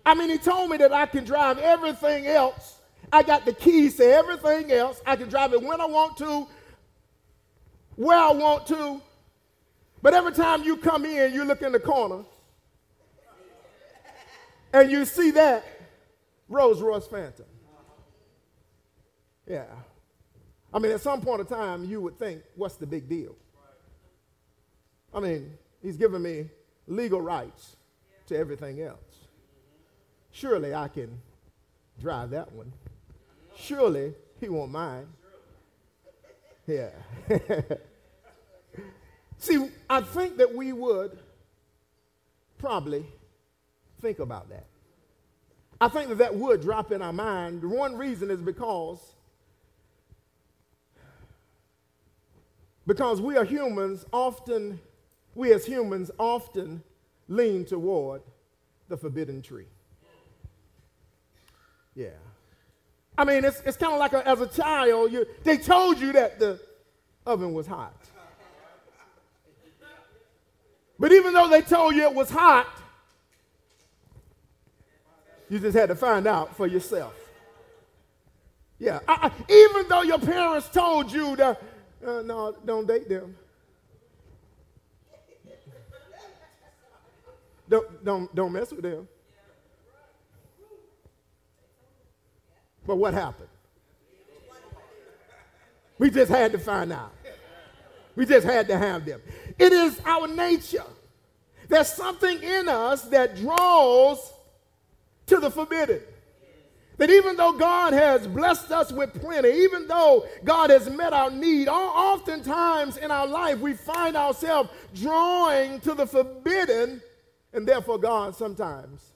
I 0.09 0.15
mean, 0.15 0.31
he 0.31 0.39
told 0.39 0.71
me 0.71 0.77
that 0.77 0.91
I 0.91 1.05
can 1.05 1.23
drive 1.23 1.59
everything 1.59 2.25
else. 2.25 2.79
I 3.13 3.21
got 3.21 3.45
the 3.45 3.53
keys 3.53 3.97
to 3.97 4.05
everything 4.11 4.71
else. 4.71 4.99
I 5.05 5.15
can 5.15 5.29
drive 5.29 5.53
it 5.53 5.61
when 5.61 5.79
I 5.79 5.85
want 5.85 6.17
to, 6.17 6.47
where 7.95 8.17
I 8.17 8.31
want 8.31 8.65
to. 8.67 9.03
But 10.01 10.15
every 10.15 10.31
time 10.31 10.63
you 10.63 10.77
come 10.77 11.05
in, 11.05 11.31
you 11.31 11.43
look 11.43 11.61
in 11.61 11.73
the 11.73 11.79
corner 11.79 12.23
and 14.73 14.89
you 14.89 15.05
see 15.05 15.29
that 15.29 15.63
Rolls 16.47 16.81
Royce 16.81 17.05
Phantom. 17.05 17.45
Yeah. 19.45 19.65
I 20.73 20.79
mean, 20.79 20.91
at 20.91 21.01
some 21.01 21.21
point 21.21 21.41
in 21.41 21.45
time, 21.45 21.85
you 21.85 22.01
would 22.01 22.17
think, 22.17 22.41
what's 22.55 22.77
the 22.77 22.87
big 22.87 23.07
deal? 23.07 23.35
I 25.13 25.19
mean, 25.19 25.51
he's 25.83 25.97
given 25.97 26.23
me 26.23 26.49
legal 26.87 27.21
rights 27.21 27.75
to 28.25 28.35
everything 28.35 28.81
else. 28.81 29.08
Surely 30.39 30.73
I 30.73 30.88
can 30.88 31.19
drive 31.99 32.30
that 32.30 32.49
one. 32.54 32.71
Surely 33.58 34.13
he 34.39 34.47
won't 34.47 34.71
mind. 34.71 35.08
Yeah. 36.65 36.91
See, 39.38 39.69
I 39.89 39.99
think 39.99 40.38
that 40.38 40.56
we 40.56 40.71
would 40.71 41.19
probably 42.58 43.06
think 44.02 44.19
about 44.19 44.47
that. 44.49 44.65
I 45.82 45.89
think 45.89 46.08
that 46.08 46.19
that 46.19 46.34
would 46.34 46.62
drop 46.62 46.93
in 46.93 47.02
our 47.02 47.12
mind. 47.12 47.62
One 47.62 47.97
reason 47.97 48.32
is 48.32 48.39
because 48.39 49.15
because 52.88 53.19
we 53.19 53.36
are 53.36 53.43
humans 53.43 54.06
often 54.13 54.80
we 55.36 55.52
as 55.52 55.65
humans 55.65 56.12
often 56.17 56.82
lean 57.28 57.65
toward 57.65 58.21
the 58.88 58.95
forbidden 58.95 59.41
tree. 59.41 59.67
Yeah. 61.95 62.10
I 63.17 63.25
mean, 63.25 63.43
it's, 63.43 63.62
it's 63.65 63.78
kind 63.78 63.93
of 63.93 63.99
like 63.99 64.13
a, 64.13 64.25
as 64.28 64.39
a 64.39 64.47
child, 64.47 65.12
you, 65.12 65.25
they 65.43 65.58
told 65.58 65.99
you 65.99 66.13
that 66.13 66.39
the 66.39 66.60
oven 67.25 67.54
was 67.54 67.67
hot. 67.67 67.93
But 70.97 71.12
even 71.12 71.34
though 71.34 71.47
they 71.47 71.62
told 71.62 71.95
you 71.95 72.04
it 72.04 72.13
was 72.13 72.30
hot, 72.30 72.67
you 75.49 75.60
just 75.60 75.78
had 75.78 75.89
to 75.89 75.95
find 75.95 76.28
out 76.28 76.56
for 76.56 76.67
yourself. 76.67 77.13
Yeah. 78.78 78.99
I, 79.08 79.30
I, 79.30 79.52
even 79.52 79.89
though 79.89 80.04
your 80.04 80.19
parents 80.19 80.69
told 80.69 81.12
you 81.12 81.36
that, 81.36 81.62
uh, 82.06 82.21
no, 82.21 82.56
don't 82.65 82.88
date 82.88 83.10
them. 83.10 83.36
Don't, 87.67 88.06
don't, 88.06 88.36
don't 88.36 88.52
mess 88.52 88.71
with 88.71 88.82
them. 88.82 89.08
But 92.89 92.95
what 92.95 93.13
happened? 93.13 93.49
We 95.99 96.10
just 96.10 96.32
had 96.32 96.54
to 96.54 96.58
find 96.58 96.91
out. 96.91 97.13
We 98.15 98.25
just 98.25 98.47
had 98.47 98.67
to 98.69 98.78
have 98.80 99.06
them. 99.06 99.21
It 99.60 99.71
is 99.71 100.02
our 100.04 100.28
nature. 100.28 100.82
There's 101.67 101.93
something 101.93 102.41
in 102.41 102.67
us 102.67 103.04
that 103.10 103.36
draws 103.36 104.34
to 105.28 105.38
the 105.38 105.52
forbidden. 105.52 106.02
That 106.97 107.12
even 107.12 107.38
though 107.38 107.52
God 107.52 107.93
has 107.93 108.25
blessed 108.25 108.71
us 108.71 108.91
with 108.91 109.21
plenty, 109.21 109.49
even 109.49 109.88
though 109.88 110.25
God 110.43 110.71
has 110.71 110.89
met 110.89 111.13
our 111.13 111.30
need, 111.30 111.67
oftentimes 111.67 112.97
in 112.97 113.12
our 113.12 113.28
life 113.28 113.60
we 113.60 113.75
find 113.75 114.17
ourselves 114.17 114.71
drawing 114.95 115.80
to 115.82 115.93
the 115.93 116.08
forbidden, 116.08 117.04
and 117.54 117.67
therefore 117.67 117.99
God 117.99 118.36
sometimes 118.36 119.12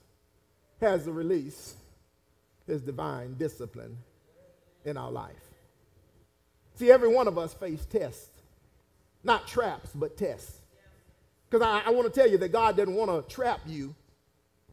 has 0.80 1.06
to 1.06 1.12
release 1.12 1.74
his 2.66 2.82
divine 2.82 3.34
discipline 3.34 3.96
in 4.84 4.96
our 4.96 5.10
life. 5.10 5.34
See, 6.76 6.90
every 6.90 7.08
one 7.08 7.28
of 7.28 7.38
us 7.38 7.54
face 7.54 7.86
tests, 7.86 8.30
not 9.22 9.46
traps, 9.46 9.90
but 9.94 10.16
tests. 10.16 10.60
Because 11.48 11.64
I, 11.64 11.82
I 11.86 11.90
want 11.90 12.12
to 12.12 12.20
tell 12.20 12.28
you 12.28 12.38
that 12.38 12.50
God 12.50 12.76
doesn't 12.76 12.94
want 12.94 13.10
to 13.10 13.34
trap 13.34 13.60
you, 13.66 13.94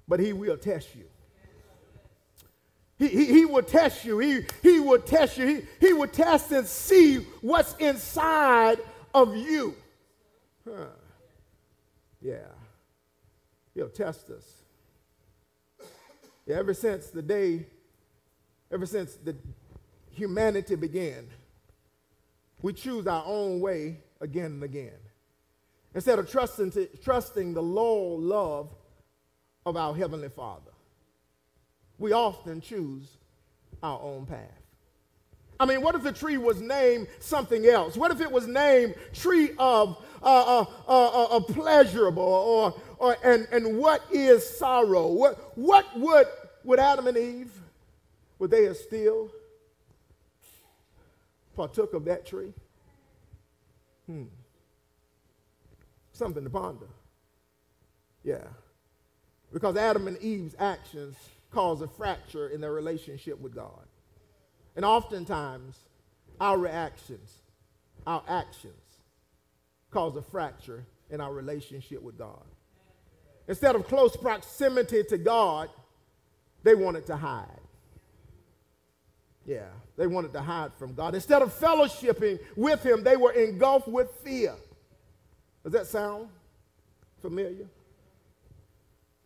but 0.08 0.20
he 0.20 0.34
will 0.34 0.58
test 0.58 0.96
you. 0.96 1.04
He, 2.98 3.08
he, 3.08 3.26
he 3.26 3.46
will 3.46 3.64
test 3.64 4.06
you. 4.06 4.20
He, 4.20 4.46
he 4.62 4.80
will 4.80 5.00
test 5.00 5.38
you. 5.38 5.48
He, 5.48 5.88
he 5.88 5.94
will 5.94 6.08
test 6.08 6.52
and 6.52 6.68
see 6.68 7.18
what's 7.42 7.76
inside 7.76 8.80
of 9.14 9.36
you. 9.36 9.76
Huh. 10.68 10.86
Yeah. 12.22 12.48
He'll 13.74 13.90
test 13.90 14.30
us. 14.30 14.46
Yeah, 16.46 16.58
ever 16.58 16.74
since 16.74 17.08
the 17.08 17.22
day, 17.22 17.66
ever 18.72 18.86
since 18.86 19.16
the 19.16 19.36
humanity 20.12 20.76
began, 20.76 21.28
we 22.62 22.74
choose 22.74 23.08
our 23.08 23.24
own 23.26 23.60
way 23.60 23.98
again 24.20 24.46
and 24.46 24.64
again. 24.64 24.98
Instead 25.94 26.20
of 26.20 26.30
trusting, 26.30 26.72
to, 26.72 26.86
trusting 27.04 27.54
the 27.54 27.62
loyal 27.62 28.20
love 28.20 28.70
of 29.66 29.76
our 29.76 29.94
Heavenly 29.94 30.30
Father 30.30 30.72
we 32.02 32.12
often 32.12 32.60
choose 32.60 33.18
our 33.82 34.02
own 34.02 34.26
path. 34.26 34.40
I 35.60 35.66
mean, 35.66 35.82
what 35.84 35.94
if 35.94 36.02
the 36.02 36.12
tree 36.12 36.38
was 36.38 36.60
named 36.60 37.08
something 37.20 37.68
else? 37.68 37.96
What 37.96 38.12
if 38.12 38.20
it 38.20 38.32
was 38.32 38.48
named 38.48 38.96
tree 39.14 39.52
of 39.60 40.04
uh, 40.24 40.26
uh, 40.26 40.66
uh, 40.88 41.24
uh, 41.26 41.40
pleasurable 41.42 42.24
or, 42.24 42.82
or 42.98 43.16
and, 43.24 43.48
and 43.52 43.78
what 43.78 44.04
is 44.12 44.58
sorrow? 44.58 45.08
What, 45.08 45.56
what 45.56 45.86
would, 46.00 46.26
would 46.64 46.80
Adam 46.80 47.06
and 47.06 47.18
Eve, 47.18 47.52
would 48.42 48.50
they 48.50 48.64
have 48.64 48.76
still 48.76 49.30
partook 51.56 51.94
of 51.94 52.06
that 52.06 52.26
tree? 52.26 52.52
Hmm. 54.08 54.24
Something 56.12 56.44
to 56.44 56.50
ponder. 56.50 56.88
Yeah. 58.24 58.48
Because 59.54 59.78
Adam 59.78 60.08
and 60.08 60.18
Eve's 60.18 60.56
actions 60.58 61.18
cause 61.52 61.82
a 61.82 61.88
fracture 61.88 62.48
in 62.48 62.62
their 62.62 62.74
relationship 62.74 63.40
with 63.40 63.54
God. 63.54 63.86
And 64.76 64.84
oftentimes, 64.84 65.78
our 66.40 66.58
reactions, 66.58 67.44
our 68.08 68.24
actions, 68.28 68.74
cause 69.92 70.16
a 70.16 70.24
fracture 70.24 70.84
in 71.12 71.22
our 71.22 71.32
relationship 71.32 72.02
with 72.02 72.18
God. 72.18 72.44
Instead 73.48 73.76
of 73.76 73.88
close 73.88 74.16
proximity 74.16 75.04
to 75.04 75.20
God, 75.20 75.70
they 76.64 76.74
wanted 76.74 77.06
to 77.06 77.16
hide. 77.16 77.61
Yeah, 79.46 79.68
they 79.98 80.08
wanted 80.08 80.34
to 80.34 80.42
hide 80.42 80.74
from 80.76 80.94
God. 80.94 81.16
Instead 81.16 81.42
of 81.42 81.58
fellowshipping 81.58 82.40
with 82.56 82.84
Him, 82.86 83.04
they 83.04 83.18
were 83.18 83.32
engulfed 83.32 83.88
with 83.88 84.10
fear. 84.24 84.54
Does 85.64 85.74
that 85.74 85.88
sound 85.88 86.30
familiar? 87.22 87.68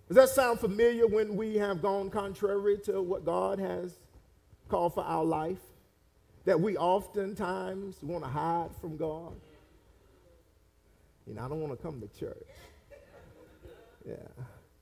Does 0.08 0.18
that 0.18 0.30
sound 0.30 0.60
familiar 0.60 1.08
when 1.08 1.36
we 1.36 1.56
have 1.58 1.82
gone 1.82 2.10
contrary 2.10 2.78
to 2.86 3.02
what 3.02 3.26
God 3.26 3.60
has 3.60 3.98
called 4.70 4.94
for 4.94 5.04
our 5.04 5.26
life? 5.26 5.60
That 6.46 6.60
we 6.60 6.78
oftentimes 6.78 8.04
want 8.04 8.24
to 8.24 8.30
hide 8.30 8.70
from 8.80 8.98
God? 8.98 9.34
You 11.26 11.34
know, 11.34 11.44
I 11.44 11.48
don't 11.50 11.60
want 11.60 11.76
to 11.76 11.82
come 11.84 12.00
to 12.02 12.20
church. 12.20 12.38
Yeah. 14.08 14.16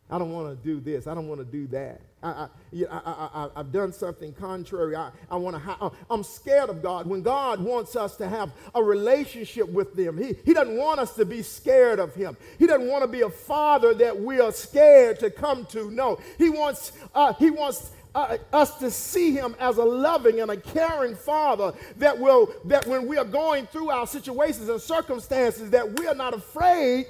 I 0.09 0.17
don't 0.19 0.31
want 0.31 0.49
to 0.49 0.63
do 0.63 0.79
this. 0.79 1.07
I 1.07 1.13
don't 1.13 1.27
want 1.27 1.39
to 1.39 1.45
do 1.45 1.65
that. 1.67 2.01
I, 2.21 2.47
I, 2.89 3.49
I, 3.55 3.57
have 3.57 3.71
done 3.71 3.91
something 3.91 4.33
contrary. 4.33 4.95
I, 4.95 5.11
I 5.29 5.35
want 5.35 5.55
to. 5.55 5.59
Ha- 5.59 5.91
I'm 6.09 6.23
scared 6.23 6.69
of 6.69 6.81
God. 6.81 7.07
When 7.07 7.21
God 7.21 7.59
wants 7.59 7.95
us 7.95 8.15
to 8.17 8.27
have 8.27 8.51
a 8.75 8.83
relationship 8.83 9.67
with 9.67 9.97
Him, 9.97 10.17
he, 10.17 10.35
he 10.45 10.53
doesn't 10.53 10.77
want 10.77 10.99
us 10.99 11.15
to 11.15 11.25
be 11.25 11.41
scared 11.41 11.99
of 11.99 12.13
Him. 12.13 12.37
He 12.59 12.67
doesn't 12.67 12.87
want 12.87 13.03
to 13.03 13.07
be 13.07 13.21
a 13.21 13.29
father 13.29 13.93
that 13.95 14.19
we 14.19 14.39
are 14.39 14.51
scared 14.51 15.19
to 15.19 15.29
come 15.29 15.65
to. 15.67 15.89
No, 15.91 16.19
He 16.37 16.49
wants. 16.49 16.91
Uh, 17.13 17.33
he 17.33 17.49
wants 17.49 17.91
uh, 18.15 18.37
us 18.51 18.77
to 18.77 18.91
see 18.91 19.31
him 19.31 19.55
as 19.59 19.77
a 19.77 19.83
loving 19.83 20.39
and 20.41 20.51
a 20.51 20.57
caring 20.57 21.15
father 21.15 21.73
that 21.97 22.17
will 22.17 22.53
that 22.65 22.85
when 22.85 23.07
we 23.07 23.17
are 23.17 23.25
going 23.25 23.65
through 23.65 23.89
our 23.89 24.05
situations 24.05 24.69
and 24.69 24.79
circumstances 24.79 25.71
that 25.71 25.99
we 25.99 26.05
are 26.05 26.13
not 26.13 26.33
afraid 26.33 27.07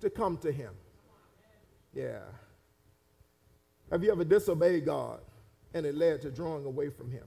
to 0.00 0.10
come 0.10 0.36
to 0.36 0.52
him 0.52 0.70
yeah 1.92 2.20
have 3.92 4.02
you 4.02 4.10
ever 4.10 4.24
disobeyed 4.24 4.86
God 4.86 5.20
and 5.74 5.84
it 5.84 5.94
led 5.94 6.22
to 6.22 6.30
drawing 6.30 6.64
away 6.64 6.88
from 6.88 7.10
Him? 7.10 7.24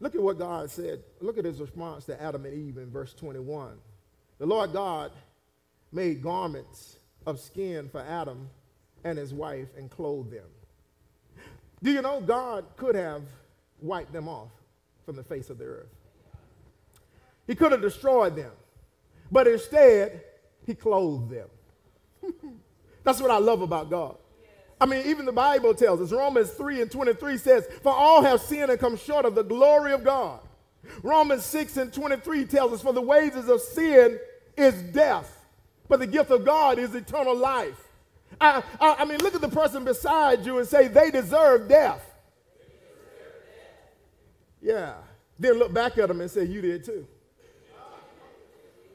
Look 0.00 0.16
at 0.16 0.20
what 0.20 0.38
God 0.38 0.70
said. 0.70 1.02
Look 1.20 1.38
at 1.38 1.44
his 1.44 1.60
response 1.60 2.04
to 2.06 2.20
Adam 2.20 2.44
and 2.44 2.52
Eve 2.52 2.76
in 2.76 2.90
verse 2.90 3.14
21. 3.14 3.78
The 4.38 4.46
Lord 4.46 4.72
God 4.72 5.12
made 5.92 6.20
garments 6.20 6.98
of 7.24 7.40
skin 7.40 7.88
for 7.88 8.00
Adam 8.00 8.50
and 9.04 9.16
his 9.16 9.32
wife 9.32 9.68
and 9.78 9.90
clothed 9.90 10.32
them. 10.32 10.44
Do 11.82 11.90
you 11.90 12.02
know 12.02 12.20
God 12.20 12.66
could 12.76 12.94
have 12.94 13.22
wiped 13.80 14.12
them 14.12 14.28
off 14.28 14.50
from 15.06 15.16
the 15.16 15.22
face 15.22 15.50
of 15.50 15.58
the 15.58 15.64
earth? 15.64 15.94
He 17.46 17.54
could 17.54 17.72
have 17.72 17.80
destroyed 17.80 18.34
them, 18.34 18.52
but 19.30 19.46
instead, 19.46 20.24
He 20.66 20.74
clothed 20.74 21.30
them. 21.30 21.48
That's 23.04 23.20
what 23.20 23.30
I 23.30 23.38
love 23.38 23.62
about 23.62 23.88
God. 23.88 24.16
I 24.80 24.84
mean, 24.84 25.06
even 25.06 25.24
the 25.24 25.32
Bible 25.32 25.74
tells 25.74 26.00
us, 26.00 26.12
Romans 26.12 26.50
3 26.50 26.82
and 26.82 26.90
23 26.90 27.38
says, 27.38 27.66
For 27.82 27.92
all 27.92 28.22
have 28.22 28.40
sinned 28.40 28.70
and 28.70 28.78
come 28.78 28.96
short 28.96 29.24
of 29.24 29.34
the 29.34 29.44
glory 29.44 29.92
of 29.92 30.04
God. 30.04 30.40
Romans 31.02 31.44
6 31.46 31.76
and 31.78 31.92
23 31.92 32.44
tells 32.44 32.72
us, 32.72 32.82
For 32.82 32.92
the 32.92 33.00
wages 33.00 33.48
of 33.48 33.60
sin 33.60 34.18
is 34.56 34.74
death, 34.92 35.46
but 35.88 36.00
the 36.00 36.06
gift 36.06 36.30
of 36.30 36.44
God 36.44 36.78
is 36.78 36.94
eternal 36.94 37.34
life. 37.34 37.80
I, 38.40 38.62
I, 38.80 38.96
I 38.98 39.04
mean, 39.06 39.18
look 39.18 39.34
at 39.34 39.40
the 39.40 39.48
person 39.48 39.84
beside 39.84 40.44
you 40.44 40.58
and 40.58 40.68
say, 40.68 40.88
They 40.88 41.10
deserve 41.10 41.68
death. 41.68 42.02
Yeah. 44.60 44.94
Then 45.38 45.54
look 45.54 45.72
back 45.72 45.96
at 45.96 46.08
them 46.08 46.20
and 46.20 46.30
say, 46.30 46.44
You 46.44 46.60
did 46.60 46.84
too. 46.84 47.06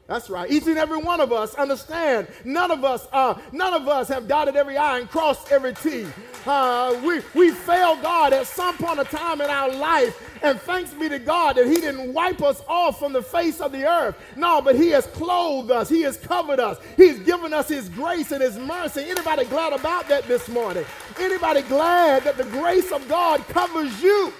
That's 0.08 0.30
right. 0.30 0.52
Each 0.52 0.68
and 0.68 0.78
every 0.78 0.97
one 0.97 1.22
of 1.22 1.32
us 1.32 1.56
understand. 1.56 2.28
None 2.43 2.70
of 2.70 2.84
us, 2.84 3.08
uh, 3.14 3.36
none 3.54 3.74
of 3.74 3.88
us 3.88 4.10
have 4.10 4.28
dotted 4.28 4.58
every 4.58 4.76
I 4.78 4.99
and 4.99 5.10
crossed 5.10 5.52
every 5.52 5.74
T. 5.74 6.06
Uh, 6.45 6.99
we 7.06 7.22
we 7.34 7.52
failed 7.52 8.02
God 8.02 8.34
at 8.34 8.45
some 8.45 8.76
point 8.78 8.99
of 8.99 9.10
time 9.10 9.39
in 9.39 9.49
our 9.49 9.72
life, 9.72 10.22
and 10.43 10.60
thanks 10.60 10.93
be 10.93 11.08
to 11.08 11.20
God 11.20 11.56
that 11.56 11.68
He 11.68 11.76
didn't 11.76 12.14
wipe 12.14 12.41
us 12.41 12.62
off 12.68 12.99
from 12.99 13.14
the 13.14 13.22
face 13.22 13.62
of 13.62 13.72
the 13.72 13.86
earth. 13.88 14.16
No, 14.36 14.62
but 14.62 14.76
He 14.76 14.89
has 14.89 15.08
clothed 15.08 15.72
us. 15.72 15.88
He 15.88 16.02
has 16.02 16.18
covered 16.18 16.60
us. 16.60 16.78
He's 16.97 17.20
given 17.20 17.54
us 17.54 17.70
His 17.70 17.88
grace 17.88 18.32
and 18.32 18.41
His 18.41 18.58
mercy. 18.58 19.06
Anybody 19.10 19.45
glad 19.45 19.72
about 19.72 20.10
that 20.10 20.28
this 20.28 20.49
morning? 20.49 20.86
Anybody 21.20 21.62
glad 21.62 22.24
that 22.24 22.38
the 22.38 22.43
grace 22.45 22.91
of 22.91 23.08
God 23.08 23.47
covers 23.47 24.02
you? 24.04 24.34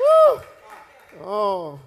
Woo! 0.00 0.40
Oh. 1.22 1.78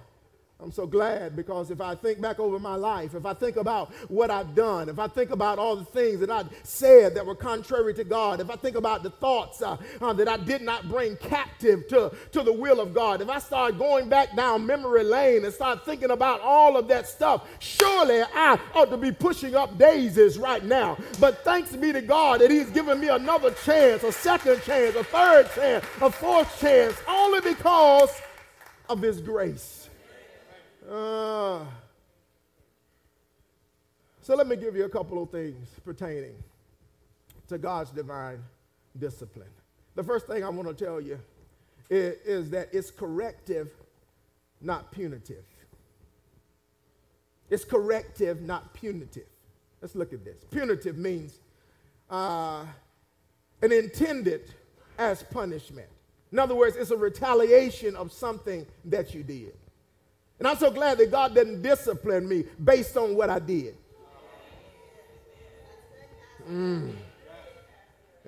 I'm 0.68 0.72
so 0.72 0.86
glad 0.86 1.34
because 1.34 1.70
if 1.70 1.80
I 1.80 1.94
think 1.94 2.20
back 2.20 2.38
over 2.38 2.58
my 2.58 2.74
life, 2.74 3.14
if 3.14 3.24
I 3.24 3.32
think 3.32 3.56
about 3.56 3.90
what 4.10 4.30
I've 4.30 4.54
done, 4.54 4.90
if 4.90 4.98
I 4.98 5.08
think 5.08 5.30
about 5.30 5.58
all 5.58 5.76
the 5.76 5.84
things 5.86 6.20
that 6.20 6.28
I 6.28 6.44
said 6.62 7.14
that 7.14 7.24
were 7.24 7.34
contrary 7.34 7.94
to 7.94 8.04
God, 8.04 8.38
if 8.38 8.50
I 8.50 8.56
think 8.56 8.76
about 8.76 9.02
the 9.02 9.08
thoughts 9.08 9.62
uh, 9.62 9.78
uh, 10.02 10.12
that 10.12 10.28
I 10.28 10.36
did 10.36 10.60
not 10.60 10.86
bring 10.86 11.16
captive 11.16 11.88
to, 11.88 12.12
to 12.32 12.42
the 12.42 12.52
will 12.52 12.80
of 12.80 12.92
God, 12.92 13.22
if 13.22 13.30
I 13.30 13.38
start 13.38 13.78
going 13.78 14.10
back 14.10 14.36
down 14.36 14.66
memory 14.66 15.04
lane 15.04 15.46
and 15.46 15.54
start 15.54 15.86
thinking 15.86 16.10
about 16.10 16.42
all 16.42 16.76
of 16.76 16.86
that 16.88 17.08
stuff, 17.08 17.48
surely 17.60 18.20
I 18.20 18.60
ought 18.74 18.90
to 18.90 18.98
be 18.98 19.10
pushing 19.10 19.54
up 19.54 19.78
daisies 19.78 20.36
right 20.36 20.62
now. 20.62 20.98
But 21.18 21.44
thanks 21.44 21.74
be 21.74 21.94
to 21.94 22.02
God 22.02 22.42
that 22.42 22.50
He's 22.50 22.68
given 22.68 23.00
me 23.00 23.08
another 23.08 23.52
chance, 23.64 24.02
a 24.02 24.12
second 24.12 24.60
chance, 24.64 24.94
a 24.96 25.04
third 25.04 25.50
chance, 25.54 25.82
a 26.02 26.10
fourth 26.10 26.60
chance, 26.60 26.94
only 27.08 27.40
because 27.40 28.10
of 28.90 29.00
His 29.00 29.22
grace. 29.22 29.87
Uh, 30.88 31.64
so 34.22 34.34
let 34.34 34.46
me 34.46 34.56
give 34.56 34.74
you 34.74 34.84
a 34.84 34.88
couple 34.88 35.22
of 35.22 35.30
things 35.30 35.68
pertaining 35.84 36.34
to 37.48 37.58
God's 37.58 37.90
divine 37.90 38.42
discipline. 38.98 39.50
The 39.96 40.02
first 40.02 40.26
thing 40.26 40.44
I 40.44 40.48
want 40.48 40.68
to 40.68 40.84
tell 40.84 41.00
you 41.00 41.18
is, 41.90 42.16
is 42.24 42.50
that 42.50 42.68
it's 42.72 42.90
corrective, 42.90 43.70
not 44.62 44.90
punitive. 44.90 45.44
It's 47.50 47.64
corrective, 47.64 48.40
not 48.42 48.72
punitive. 48.72 49.26
Let's 49.82 49.94
look 49.94 50.12
at 50.12 50.24
this. 50.24 50.42
Punitive 50.50 50.96
means 50.96 51.38
uh, 52.10 52.64
an 53.60 53.72
intended 53.72 54.54
as 54.98 55.22
punishment. 55.22 55.88
In 56.32 56.38
other 56.38 56.54
words, 56.54 56.76
it's 56.76 56.90
a 56.90 56.96
retaliation 56.96 57.94
of 57.94 58.10
something 58.10 58.66
that 58.86 59.14
you 59.14 59.22
did. 59.22 59.54
And 60.38 60.46
I'm 60.46 60.56
so 60.56 60.70
glad 60.70 60.98
that 60.98 61.10
God 61.10 61.34
didn't 61.34 61.62
discipline 61.62 62.28
me 62.28 62.44
based 62.62 62.96
on 62.96 63.16
what 63.16 63.28
I 63.28 63.38
did. 63.38 63.76
Mm. 66.48 66.92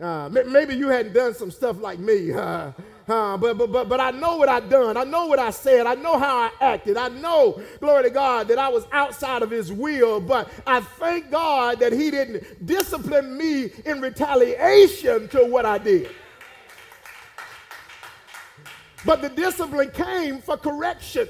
Uh, 0.00 0.28
maybe 0.46 0.74
you 0.74 0.88
hadn't 0.88 1.12
done 1.12 1.34
some 1.34 1.50
stuff 1.50 1.78
like 1.80 1.98
me, 1.98 2.32
uh, 2.32 2.72
but, 3.06 3.38
but, 3.38 3.70
but, 3.70 3.86
but 3.88 4.00
I 4.00 4.10
know 4.10 4.36
what 4.36 4.48
I 4.48 4.60
done. 4.60 4.96
I 4.96 5.04
know 5.04 5.26
what 5.26 5.38
I 5.38 5.50
said. 5.50 5.86
I 5.86 5.94
know 5.94 6.18
how 6.18 6.38
I 6.38 6.50
acted. 6.58 6.96
I 6.96 7.08
know, 7.08 7.60
glory 7.80 8.04
to 8.04 8.10
God, 8.10 8.48
that 8.48 8.58
I 8.58 8.70
was 8.70 8.86
outside 8.92 9.42
of 9.42 9.50
His 9.50 9.70
will. 9.70 10.18
But 10.18 10.50
I 10.66 10.80
thank 10.80 11.30
God 11.30 11.80
that 11.80 11.92
He 11.92 12.10
didn't 12.10 12.64
discipline 12.64 13.36
me 13.36 13.72
in 13.84 14.00
retaliation 14.00 15.28
to 15.28 15.44
what 15.44 15.66
I 15.66 15.76
did. 15.76 16.08
But 19.04 19.20
the 19.20 19.28
discipline 19.28 19.90
came 19.90 20.40
for 20.40 20.56
correction 20.56 21.28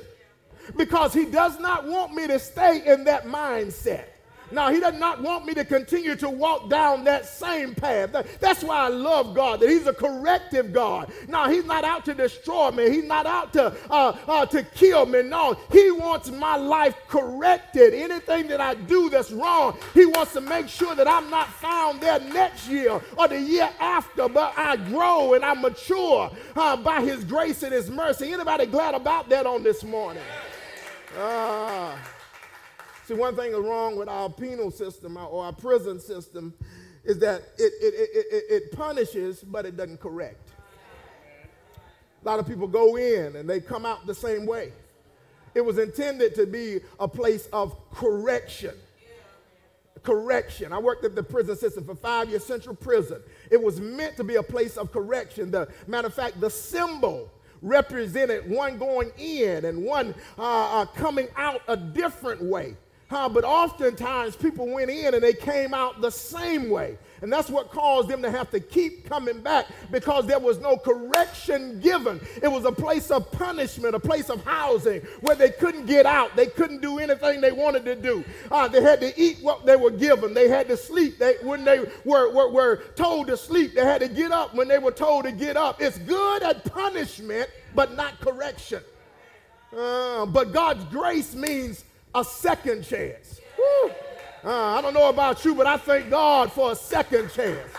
because 0.77 1.13
he 1.13 1.25
does 1.25 1.59
not 1.59 1.87
want 1.87 2.15
me 2.15 2.27
to 2.27 2.39
stay 2.39 2.83
in 2.87 3.05
that 3.05 3.27
mindset. 3.27 4.07
Now, 4.53 4.73
he 4.73 4.81
does 4.81 4.95
not 4.95 5.23
want 5.23 5.47
me 5.47 5.55
to 5.55 5.65
continue 5.65 6.17
to 6.17 6.29
walk 6.29 6.69
down 6.69 7.05
that 7.05 7.27
same 7.27 7.75
path. 7.75 8.11
That's 8.41 8.65
why 8.65 8.79
I 8.79 8.89
love 8.89 9.35
God, 9.35 9.61
that 9.61 9.69
he's 9.69 9.87
a 9.87 9.93
corrective 9.93 10.73
God. 10.73 11.13
Now, 11.29 11.49
he's 11.49 11.65
not 11.65 11.85
out 11.85 12.05
to 12.07 12.15
destroy 12.15 12.71
me. 12.71 12.91
He's 12.91 13.05
not 13.05 13.27
out 13.27 13.53
to, 13.55 13.73
uh, 13.91 14.17
uh, 14.27 14.47
to 14.47 14.63
kill 14.63 15.07
me. 15.07 15.23
No, 15.23 15.57
he 15.71 15.91
wants 15.91 16.31
my 16.31 16.57
life 16.57 16.97
corrected. 17.07 17.95
Anything 17.95 18.49
that 18.49 18.61
I 18.61 18.75
do 18.75 19.09
that's 19.09 19.31
wrong, 19.31 19.79
he 19.95 20.07
wants 20.07 20.33
to 20.33 20.41
make 20.41 20.69
sure 20.69 20.95
that 20.95 21.07
I'm 21.07 21.31
not 21.31 21.49
found 21.49 22.01
there 22.01 22.19
next 22.19 22.69
year 22.69 23.01
or 23.17 23.29
the 23.29 23.41
year 23.41 23.71
after, 23.79 24.29
but 24.29 24.55
I 24.57 24.77
grow 24.77 25.35
and 25.35 25.45
I 25.45 25.55
mature 25.55 26.31
uh, 26.57 26.77
by 26.77 27.03
his 27.03 27.25
grace 27.25 27.63
and 27.63 27.73
his 27.73 27.91
mercy. 27.91 28.33
Anybody 28.33 28.67
glad 28.67 28.95
about 28.95 29.29
that 29.29 29.47
on 29.47 29.63
this 29.63 29.85
morning? 29.85 30.23
Ah. 31.17 31.99
See, 33.07 33.15
one 33.15 33.35
thing 33.35 33.53
is 33.53 33.59
wrong 33.59 33.97
with 33.97 34.09
our 34.09 34.31
penal 34.31 34.71
system 34.71 35.17
or 35.17 35.45
our 35.45 35.53
prison 35.53 35.99
system 35.99 36.55
is 37.05 37.19
that 37.19 37.43
it, 37.59 37.73
it, 37.81 37.95
it, 37.95 38.27
it, 38.31 38.45
it 38.51 38.73
punishes, 38.73 39.41
but 39.43 39.67
it 39.67 39.77
doesn't 39.77 40.01
correct. 40.01 40.51
A 42.23 42.29
lot 42.29 42.39
of 42.39 42.47
people 42.47 42.69
go 42.69 42.97
in 42.97 43.37
and 43.37 43.49
they 43.49 43.61
come 43.61 43.87
out 43.87 44.07
the 44.07 44.15
same 44.15 44.47
way. 44.47 44.73
It 45.55 45.63
was 45.63 45.79
intended 45.79 46.35
to 46.37 46.47
be 46.47 46.81
a 47.01 47.09
place 47.09 47.49
of 47.53 47.75
correction. 47.91 48.75
correction. 50.03 50.73
I 50.73 50.79
worked 50.79 51.05
at 51.05 51.17
the 51.17 51.23
prison 51.23 51.57
system 51.57 51.85
for 51.85 51.95
five 51.95 52.29
years, 52.29 52.45
Central 52.45 52.77
Prison. 52.77 53.21
It 53.51 53.61
was 53.61 53.81
meant 53.81 54.17
to 54.19 54.25
be 54.25 54.37
a 54.37 54.43
place 54.43 54.77
of 54.77 54.93
correction. 54.93 55.51
The 55.51 55.69
matter 55.87 56.07
of 56.07 56.15
fact, 56.15 56.41
the 56.41 56.51
symbol 56.51 57.31
represented 57.63 58.49
one 58.49 58.79
going 58.79 59.11
in 59.19 59.65
and 59.65 59.83
one 59.83 60.15
uh, 60.39 60.81
uh, 60.81 60.87
coming 60.87 61.29
out 61.37 61.63
a 61.69 61.77
different 61.77 62.43
way. 62.43 62.77
But 63.11 63.45
oftentimes 63.45 64.37
people 64.37 64.69
went 64.69 64.91
in 64.91 65.15
and 65.15 65.23
they 65.23 65.33
came 65.33 65.75
out 65.75 66.01
the 66.01 66.11
same 66.11 66.71
way. 66.71 66.97
And 67.23 67.31
that's 67.31 67.51
what 67.51 67.71
caused 67.71 68.09
them 68.09 68.23
to 68.23 68.31
have 68.31 68.51
to 68.51 68.61
keep 68.61 69.07
coming 69.07 69.41
back 69.41 69.67
because 69.91 70.27
there 70.27 70.39
was 70.39 70.59
no 70.59 70.77
correction 70.79 71.79
given. 71.81 72.19
It 72.43 72.49
was 72.49 72.65
a 72.65 72.73
place 72.73 73.11
of 73.11 73.31
punishment, 73.33 73.95
a 73.95 74.01
place 74.01 74.31
of 74.31 74.43
housing 74.45 75.03
where 75.21 75.37
they 75.37 75.51
couldn't 75.51 75.87
get 75.87 76.07
out. 76.07 76.35
They 76.35 76.47
couldn't 76.47 76.81
do 76.81 76.99
anything 76.99 77.41
they 77.43 77.53
wanted 77.53 77.85
to 77.85 77.95
do. 77.95 78.25
Uh, 78.51 78.69
they 78.69 78.81
had 78.81 79.01
to 79.01 79.21
eat 79.21 79.39
what 79.43 79.67
they 79.67 79.77
were 79.77 79.91
given. 79.91 80.33
They 80.33 80.49
had 80.49 80.69
to 80.69 80.77
sleep 80.77 81.19
they, 81.19 81.35
when 81.43 81.65
they 81.65 81.81
were, 82.05 82.33
were, 82.33 82.51
were 82.51 82.77
told 82.95 83.27
to 83.27 83.37
sleep. 83.37 83.75
They 83.75 83.85
had 83.85 84.01
to 84.01 84.09
get 84.09 84.33
up 84.33 84.55
when 84.55 84.69
they 84.69 84.79
were 84.79 84.93
told 84.93 85.25
to 85.25 85.33
get 85.33 85.59
up. 85.59 85.83
It's 85.83 85.99
good 85.99 86.43
at 86.43 86.65
punishment, 86.65 87.51
but 87.75 87.97
not 87.97 88.19
correction. 88.21 88.83
Uh, 89.77 90.27
but 90.27 90.53
God's 90.53 90.85
grace 90.85 91.35
means 91.35 91.85
a 92.15 92.25
second 92.25 92.85
chance. 92.85 93.41
Uh, 94.43 94.49
I 94.51 94.81
don't 94.81 94.95
know 94.95 95.09
about 95.09 95.45
you, 95.45 95.55
but 95.55 95.67
I 95.67 95.77
thank 95.77 96.09
God 96.11 96.51
for 96.51 96.73
a 96.73 96.75
second 96.77 97.31
chance. 97.31 97.71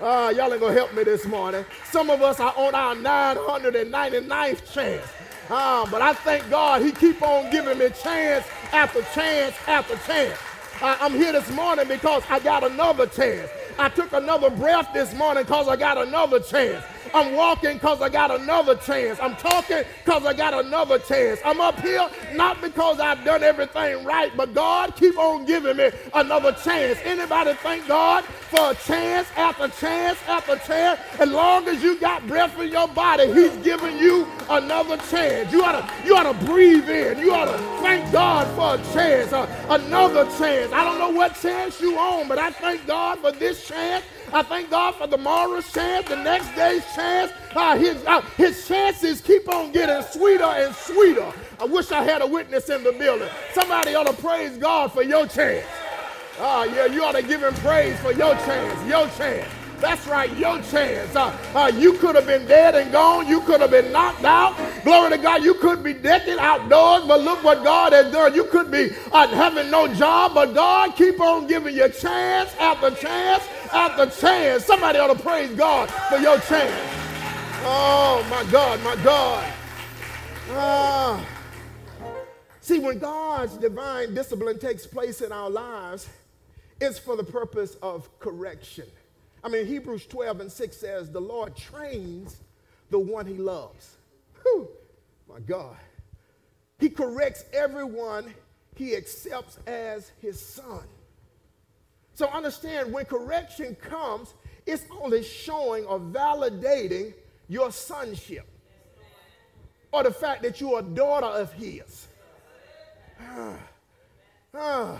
Uh, 0.00 0.32
y'all 0.36 0.52
ain't 0.52 0.60
gonna 0.60 0.74
help 0.74 0.94
me 0.94 1.02
this 1.02 1.26
morning. 1.26 1.64
Some 1.90 2.10
of 2.10 2.22
us 2.22 2.38
are 2.40 2.54
on 2.56 2.74
our 2.74 2.94
999th 2.94 4.72
chance. 4.72 5.06
Uh, 5.48 5.90
but 5.90 6.00
I 6.00 6.12
thank 6.12 6.48
God 6.48 6.82
he 6.82 6.92
keep 6.92 7.20
on 7.22 7.50
giving 7.50 7.78
me 7.78 7.88
chance 8.02 8.46
after 8.72 9.02
chance 9.14 9.54
after 9.66 9.96
chance. 10.06 10.38
I'm 10.82 11.12
here 11.12 11.32
this 11.32 11.50
morning 11.50 11.88
because 11.88 12.22
I 12.30 12.38
got 12.38 12.64
another 12.64 13.06
chance. 13.06 13.50
I 13.78 13.88
took 13.88 14.12
another 14.12 14.48
breath 14.50 14.88
this 14.94 15.12
morning 15.14 15.42
because 15.42 15.68
I 15.68 15.76
got 15.76 15.98
another 15.98 16.40
chance. 16.40 16.84
I'm 17.14 17.34
walking 17.34 17.74
because 17.74 18.00
I 18.00 18.08
got 18.08 18.30
another 18.30 18.76
chance. 18.76 19.18
I'm 19.20 19.36
talking 19.36 19.82
because 20.04 20.24
I 20.24 20.32
got 20.32 20.54
another 20.54 20.98
chance. 20.98 21.40
I'm 21.44 21.60
up 21.60 21.80
here 21.80 22.08
not 22.34 22.60
because 22.60 23.00
I've 23.00 23.24
done 23.24 23.42
everything 23.42 24.04
right, 24.04 24.34
but 24.36 24.54
God 24.54 24.94
keep 24.96 25.18
on 25.18 25.44
giving 25.44 25.76
me 25.76 25.90
another 26.14 26.52
chance. 26.52 26.98
Anybody 27.04 27.54
thank 27.54 27.86
God 27.88 28.24
for 28.24 28.72
a 28.72 28.74
chance 28.74 29.28
after 29.36 29.68
chance 29.68 30.18
after 30.28 30.56
chance? 30.66 31.00
As 31.18 31.30
long 31.30 31.66
as 31.68 31.82
you 31.82 31.98
got 31.98 32.26
breath 32.26 32.58
in 32.58 32.70
your 32.70 32.88
body, 32.88 33.32
He's 33.32 33.56
giving 33.58 33.98
you 33.98 34.26
another 34.48 34.96
chance. 35.08 35.52
You 35.52 35.64
ought 35.64 35.80
to, 35.80 36.06
you 36.06 36.16
ought 36.16 36.32
to 36.32 36.46
breathe 36.46 36.88
in. 36.88 37.18
You 37.18 37.32
ought 37.34 37.46
to 37.46 37.58
thank 37.82 38.10
God 38.12 38.46
for 38.54 38.80
a 38.80 38.94
chance, 38.94 39.32
uh, 39.32 39.46
another 39.68 40.24
chance. 40.38 40.72
I 40.72 40.84
don't 40.84 40.98
know 40.98 41.10
what 41.10 41.34
chance 41.40 41.80
you 41.80 41.98
on, 41.98 42.28
but 42.28 42.38
I 42.38 42.50
thank 42.50 42.86
God 42.86 43.18
for 43.18 43.32
this 43.32 43.66
chance 43.66 44.04
I 44.32 44.42
thank 44.42 44.70
God 44.70 44.94
for 44.94 45.08
tomorrow's 45.08 45.72
chance, 45.72 46.08
the 46.08 46.16
next 46.16 46.54
day's 46.54 46.84
chance. 46.94 47.32
Uh, 47.54 47.76
his, 47.76 48.04
uh, 48.06 48.20
his 48.36 48.66
chances 48.66 49.20
keep 49.20 49.48
on 49.48 49.72
getting 49.72 50.02
sweeter 50.10 50.44
and 50.44 50.74
sweeter. 50.74 51.32
I 51.58 51.64
wish 51.64 51.90
I 51.90 52.04
had 52.04 52.22
a 52.22 52.26
witness 52.26 52.68
in 52.68 52.84
the 52.84 52.92
building. 52.92 53.28
Somebody 53.54 53.94
ought 53.96 54.06
to 54.06 54.12
praise 54.12 54.56
God 54.56 54.92
for 54.92 55.02
your 55.02 55.26
chance. 55.26 55.66
Ah, 56.38 56.60
uh, 56.60 56.64
yeah, 56.64 56.86
you 56.86 57.02
ought 57.02 57.16
to 57.16 57.22
give 57.22 57.42
him 57.42 57.54
praise 57.54 57.98
for 58.00 58.12
your 58.12 58.34
chance, 58.34 58.88
your 58.88 59.08
chance. 59.18 59.52
That's 59.80 60.06
right, 60.06 60.34
your 60.36 60.60
chance. 60.62 61.16
Uh, 61.16 61.36
uh, 61.54 61.72
you 61.74 61.94
could 61.94 62.14
have 62.14 62.26
been 62.26 62.46
dead 62.46 62.74
and 62.74 62.92
gone. 62.92 63.26
You 63.26 63.40
could 63.40 63.62
have 63.62 63.70
been 63.70 63.90
knocked 63.90 64.24
out. 64.24 64.54
Glory 64.84 65.10
to 65.10 65.18
God. 65.18 65.42
You 65.42 65.54
could 65.54 65.82
be 65.82 65.94
naked 65.94 66.38
outdoors, 66.38 67.04
but 67.08 67.22
look 67.22 67.42
what 67.42 67.64
God 67.64 67.94
has 67.94 68.12
done. 68.12 68.34
You 68.34 68.44
could 68.44 68.70
be 68.70 68.90
uh, 69.10 69.26
having 69.28 69.70
no 69.70 69.92
job, 69.94 70.34
but 70.34 70.54
God 70.54 70.94
keep 70.96 71.18
on 71.20 71.46
giving 71.46 71.74
you 71.74 71.88
chance 71.88 72.54
after 72.60 72.90
chance 72.90 73.42
after 73.72 74.06
chance. 74.06 74.64
Somebody 74.64 74.98
ought 74.98 75.16
to 75.16 75.22
praise 75.22 75.54
God 75.54 75.90
for 76.08 76.18
your 76.18 76.38
chance. 76.40 76.90
Oh, 77.62 78.26
my 78.30 78.44
God, 78.50 78.82
my 78.82 78.96
God. 79.02 79.52
Ah. 80.50 81.26
See, 82.60 82.78
when 82.78 82.98
God's 82.98 83.56
divine 83.56 84.14
discipline 84.14 84.58
takes 84.58 84.86
place 84.86 85.20
in 85.20 85.32
our 85.32 85.50
lives, 85.50 86.08
it's 86.80 86.98
for 86.98 87.16
the 87.16 87.24
purpose 87.24 87.76
of 87.82 88.08
correction. 88.18 88.86
I 89.42 89.48
mean, 89.48 89.66
Hebrews 89.66 90.06
12 90.06 90.40
and 90.40 90.52
6 90.52 90.76
says, 90.76 91.10
The 91.10 91.20
Lord 91.20 91.56
trains 91.56 92.36
the 92.90 92.98
one 92.98 93.26
he 93.26 93.34
loves. 93.34 93.96
Whew, 94.42 94.68
my 95.28 95.40
God. 95.40 95.76
He 96.78 96.88
corrects 96.88 97.44
everyone 97.52 98.34
he 98.80 98.96
accepts 98.96 99.58
as 99.66 100.10
his 100.22 100.40
son. 100.40 100.82
So 102.20 102.28
understand 102.28 102.92
when 102.92 103.06
correction 103.06 103.74
comes, 103.76 104.34
it's 104.66 104.84
only 104.90 105.22
showing 105.22 105.86
or 105.86 105.98
validating 105.98 107.14
your 107.48 107.72
sonship 107.72 108.46
or 109.90 110.02
the 110.02 110.10
fact 110.10 110.42
that 110.42 110.60
you're 110.60 110.80
a 110.80 110.82
daughter 110.82 111.24
of 111.24 111.50
his. 111.54 112.08
I 114.52 114.98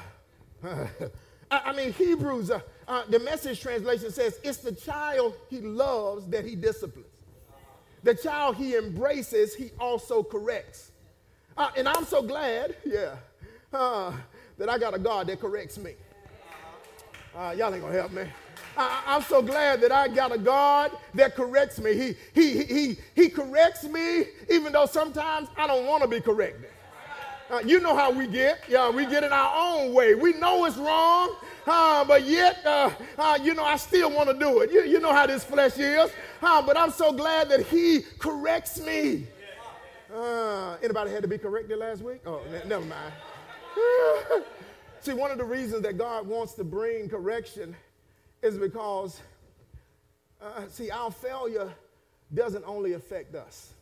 mean, 1.77 1.93
Hebrews, 1.93 2.51
uh, 2.51 2.61
uh, 2.89 3.03
the 3.11 3.19
message 3.19 3.61
translation 3.61 4.11
says, 4.11 4.41
it's 4.43 4.57
the 4.57 4.73
child 4.73 5.35
he 5.51 5.61
loves 5.61 6.27
that 6.29 6.47
he 6.47 6.57
disciplines. 6.57 7.05
The 8.03 8.15
child 8.15 8.57
he 8.57 8.77
embraces, 8.77 9.55
he 9.55 9.73
also 9.79 10.23
corrects. 10.23 10.91
Uh, 11.55 11.69
and 11.77 11.87
I'm 11.87 12.07
so 12.07 12.23
glad, 12.23 12.77
yeah, 12.87 13.17
uh, 13.75 14.11
that 14.57 14.71
I 14.71 14.79
got 14.79 14.95
a 14.95 14.99
God 14.99 15.27
that 15.27 15.39
corrects 15.39 15.77
me. 15.77 15.97
Uh, 17.37 17.55
y'all 17.57 17.73
ain't 17.73 17.83
gonna 17.83 17.95
help 17.95 18.13
me. 18.13 18.25
I, 18.77 19.17
am 19.17 19.23
so 19.23 19.43
glad 19.43 19.81
that 19.83 19.93
I 19.93 20.09
got 20.09 20.33
a 20.33 20.39
God 20.39 20.93
that 21.15 21.35
corrects 21.37 21.79
me. 21.79 21.95
He, 21.95 22.17
he, 22.35 22.65
he, 22.65 22.99
he 23.15 23.29
corrects 23.29 23.85
me 23.85 24.25
even 24.49 24.73
though 24.73 24.87
sometimes 24.87 25.49
I 25.57 25.67
don't 25.67 25.87
want 25.87 26.03
to 26.03 26.09
be 26.09 26.21
corrected. 26.21 26.71
Uh, 27.51 27.61
you 27.65 27.81
know 27.81 27.97
how 27.97 28.13
we 28.13 28.29
get. 28.29 28.63
Yeah, 28.69 28.91
we 28.91 29.07
get 29.07 29.25
in 29.25 29.33
our 29.33 29.53
own 29.57 29.93
way. 29.93 30.15
We 30.15 30.35
know 30.35 30.65
it's 30.67 30.77
wrong, 30.77 31.35
uh, 31.67 32.05
but 32.05 32.25
yet, 32.25 32.65
uh, 32.65 32.91
uh 33.19 33.39
you 33.43 33.55
know, 33.55 33.65
I 33.65 33.77
still 33.77 34.11
want 34.11 34.29
to 34.29 34.39
do 34.39 34.61
it. 34.61 34.71
You, 34.71 34.83
you 34.83 35.01
know 35.01 35.13
how 35.13 35.27
this 35.27 35.43
flesh 35.43 35.77
is. 35.77 36.11
Uh, 36.41 36.63
but 36.63 36.77
I'm 36.77 36.93
so 36.93 37.13
glad 37.13 37.49
that 37.49 37.67
He 37.67 38.03
corrects 38.21 38.81
me. 38.81 39.27
Uh, 40.15 40.77
anybody 40.83 41.11
had 41.11 41.23
to 41.23 41.29
be 41.29 41.39
corrected 41.39 41.79
last 41.79 42.03
week? 42.03 42.21
Oh, 42.25 42.41
never 42.67 42.85
mind. 42.85 43.13
See, 45.01 45.15
one 45.15 45.31
of 45.31 45.39
the 45.39 45.45
reasons 45.45 45.83
that 45.83 45.97
God 45.97 46.27
wants 46.27 46.53
to 46.55 46.65
bring 46.65 47.09
correction 47.09 47.75
is 48.43 48.59
because, 48.59 49.21
see, 50.69 50.91
our 50.91 51.11
failure 51.11 51.73
doesn't 52.35 52.65
only 52.67 52.93
affect 52.93 53.35
us. 53.35 53.73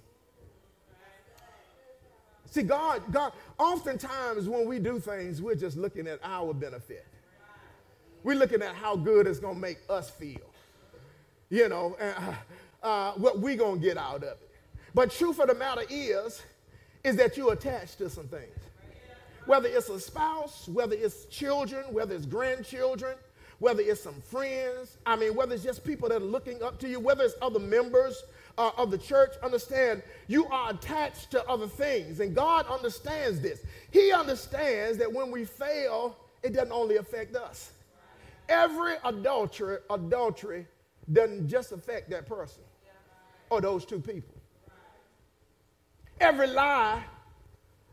See, 2.51 2.63
God, 2.63 3.03
God, 3.11 3.33
oftentimes 3.59 4.49
when 4.49 4.67
we 4.67 4.79
do 4.79 5.01
things, 5.01 5.43
we're 5.43 5.57
just 5.57 5.77
looking 5.77 6.07
at 6.07 6.21
our 6.23 6.55
benefit. 6.55 7.07
We're 8.23 8.39
looking 8.39 8.63
at 8.63 8.75
how 8.75 8.97
good 8.97 9.27
it's 9.27 9.39
going 9.39 9.57
to 9.57 9.61
make 9.61 9.79
us 9.91 10.09
feel. 10.11 10.41
You 11.51 11.69
know, 11.69 11.97
uh, 12.01 12.35
uh, 12.83 13.13
what 13.13 13.41
we're 13.41 13.57
going 13.57 13.81
to 13.81 13.85
get 13.87 13.97
out 13.97 14.17
of 14.17 14.23
it. 14.23 14.51
But 14.95 15.11
truth 15.11 15.41
of 15.41 15.49
the 15.49 15.55
matter 15.55 15.83
is, 15.91 16.43
is 17.05 17.17
that 17.17 17.37
you're 17.37 17.53
attached 17.53 17.99
to 17.99 18.09
some 18.09 18.29
things. 18.29 18.57
Whether 19.49 19.69
it's 19.71 19.89
a 19.89 19.99
spouse, 19.99 20.69
whether 20.69 20.95
it's 20.95 21.25
children, 21.25 21.83
whether 21.91 22.15
it's 22.15 22.27
grandchildren, 22.27 23.17
whether 23.61 23.81
it's 23.81 24.03
some 24.03 24.21
friends, 24.21 24.99
I 25.07 25.17
mean, 25.17 25.35
whether 25.35 25.55
it's 25.55 25.65
just 25.65 25.87
people 25.87 26.11
that 26.11 26.21
are 26.21 26.25
looking 26.25 26.63
up 26.63 26.79
to 26.81 26.89
you, 26.89 27.01
whether 27.01 27.25
it's 27.25 27.35
other 27.41 27.59
members 27.59 28.25
uh, 28.59 28.73
of 28.77 28.91
the 28.91 28.99
church, 28.99 29.31
understand 29.43 30.03
you 30.27 30.45
are 30.49 30.73
attached 30.73 31.31
to 31.31 31.43
other 31.49 31.67
things. 31.67 32.21
And 32.21 32.35
God 32.35 32.67
understands 32.67 33.41
this. 33.41 33.65
He 33.91 34.13
understands 34.13 34.99
that 34.99 35.11
when 35.11 35.31
we 35.31 35.47
fail, 35.47 36.15
it 36.43 36.53
doesn't 36.53 36.71
only 36.71 36.99
affect 36.99 37.35
us. 37.35 37.73
Every 38.51 38.97
adultery, 39.03 39.79
adultery 39.89 40.67
doesn't 41.11 41.49
just 41.49 41.73
affect 41.73 42.11
that 42.11 42.27
person 42.27 42.65
or 43.49 43.63
those 43.63 43.87
two 43.87 43.99
people. 43.99 44.35
Every 46.21 46.49
lie 46.49 47.03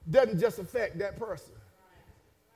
doesn't 0.10 0.40
just 0.40 0.60
affect 0.60 0.98
that 1.00 1.18
person. 1.18 1.54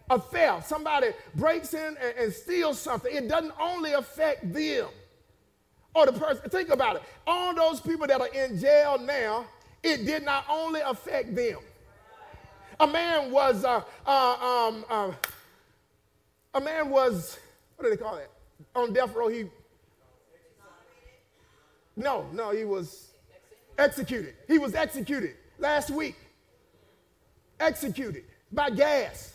A 0.10 0.20
theft, 0.20 0.68
somebody 0.68 1.10
breaks 1.36 1.74
in 1.74 1.98
and, 2.02 2.18
and 2.18 2.34
steals 2.34 2.80
something, 2.80 3.16
it 3.16 3.28
doesn't 3.28 3.54
only 3.60 3.94
affect 3.94 4.52
them 4.54 4.88
or 5.94 6.06
the 6.06 6.14
person. 6.14 6.50
Think 6.50 6.70
about 6.70 6.98
it. 6.98 7.04
All 7.28 7.54
those 7.54 7.80
people 7.80 8.08
that 8.08 8.20
are 8.20 8.28
in 8.28 8.60
jail 8.60 8.98
now, 9.00 9.46
it 9.84 10.06
did 10.06 10.24
not 10.24 10.46
only 10.50 10.82
affect 10.82 11.36
them. 11.36 11.60
A 12.80 12.88
man 12.88 13.32
was, 13.32 13.66
uh, 13.66 13.82
uh, 14.06 14.68
um, 14.70 14.86
uh, 14.90 15.12
a 16.54 16.62
man 16.62 16.90
was, 16.90 17.38
what 17.76 17.86
do 17.86 17.90
they 17.92 18.02
call 18.02 18.18
it? 18.18 18.32
On 18.76 18.94
death 18.94 19.14
row, 19.14 19.28
he, 19.28 19.46
no, 21.96 22.26
no, 22.34 22.52
he 22.52 22.64
was 22.64 23.10
executed. 23.78 24.36
He 24.48 24.58
was 24.58 24.76
executed 24.76 25.36
last 25.58 25.90
week. 25.90 26.16
Executed 27.60 28.24
by 28.52 28.70
gas. 28.70 29.34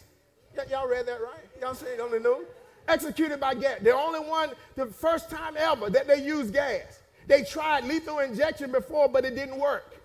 Y- 0.57 0.65
y'all 0.71 0.89
read 0.89 1.07
that 1.07 1.21
right? 1.21 1.45
Y'all 1.61 1.75
see 1.75 1.87
it 1.87 2.01
on 2.01 2.11
the 2.11 2.21
news? 2.21 2.47
Executed 2.89 3.41
by 3.41 3.55
gas. 3.55 3.79
The 3.83 3.95
only 3.95 4.21
one, 4.21 4.51
the 4.77 4.87
first 4.87 5.31
time 5.31 5.55
ever 5.57 5.91
that 5.91 6.07
they 6.07 6.23
used 6.23 6.53
gas. 6.53 7.01
They 7.27 7.43
tried 7.43 7.85
lethal 7.85 8.19
injection 8.19 8.71
before, 8.71 9.09
but 9.09 9.25
it 9.25 9.35
didn't 9.35 9.59
work. 9.59 9.97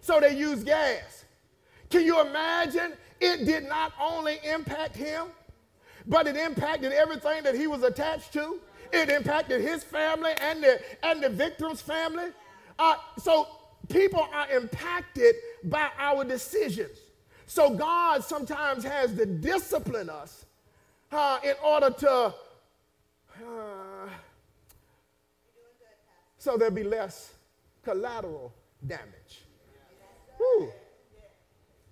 So 0.00 0.20
they 0.20 0.36
used 0.36 0.64
gas. 0.64 1.24
Can 1.90 2.04
you 2.04 2.20
imagine? 2.20 2.94
It 3.20 3.44
did 3.44 3.64
not 3.64 3.92
only 4.00 4.38
impact 4.44 4.96
him, 4.96 5.26
but 6.06 6.26
it 6.26 6.36
impacted 6.36 6.92
everything 6.92 7.42
that 7.42 7.54
he 7.54 7.66
was 7.66 7.82
attached 7.82 8.32
to. 8.34 8.60
It 8.92 9.10
impacted 9.10 9.60
his 9.60 9.82
family 9.82 10.32
and 10.40 10.62
the, 10.62 10.80
and 11.02 11.22
the 11.22 11.28
victim's 11.28 11.80
family. 11.80 12.30
Uh, 12.78 12.96
so 13.18 13.48
people 13.88 14.26
are 14.32 14.50
impacted 14.50 15.34
by 15.64 15.88
our 15.98 16.24
decisions. 16.24 16.98
So 17.46 17.70
God 17.70 18.24
sometimes 18.24 18.82
has 18.84 19.14
to 19.14 19.24
discipline 19.24 20.10
us 20.10 20.44
uh, 21.12 21.38
in 21.44 21.54
order 21.64 21.90
to, 21.90 22.10
uh, 22.10 24.08
so 26.38 26.56
there'll 26.56 26.74
be 26.74 26.82
less 26.82 27.32
collateral 27.84 28.52
damage. 28.86 29.44
Whew. 30.36 30.72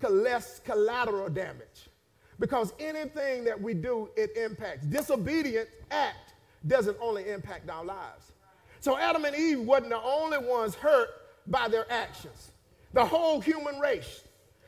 Less 0.07 0.59
collateral 0.59 1.29
damage. 1.29 1.89
Because 2.37 2.73
anything 2.79 3.43
that 3.45 3.59
we 3.59 3.73
do, 3.73 4.09
it 4.15 4.37
impacts. 4.37 4.85
Disobedient 4.85 5.67
act 5.89 6.33
doesn't 6.67 6.97
only 7.01 7.27
impact 7.29 7.69
our 7.71 7.83
lives. 7.83 8.33
So 8.81 8.99
Adam 8.99 9.25
and 9.25 9.35
Eve 9.35 9.61
wasn't 9.61 9.89
the 9.89 10.01
only 10.01 10.37
ones 10.37 10.75
hurt 10.75 11.09
by 11.47 11.67
their 11.69 11.91
actions. 11.91 12.51
The 12.93 13.03
whole 13.03 13.41
human 13.41 13.79
race 13.79 14.24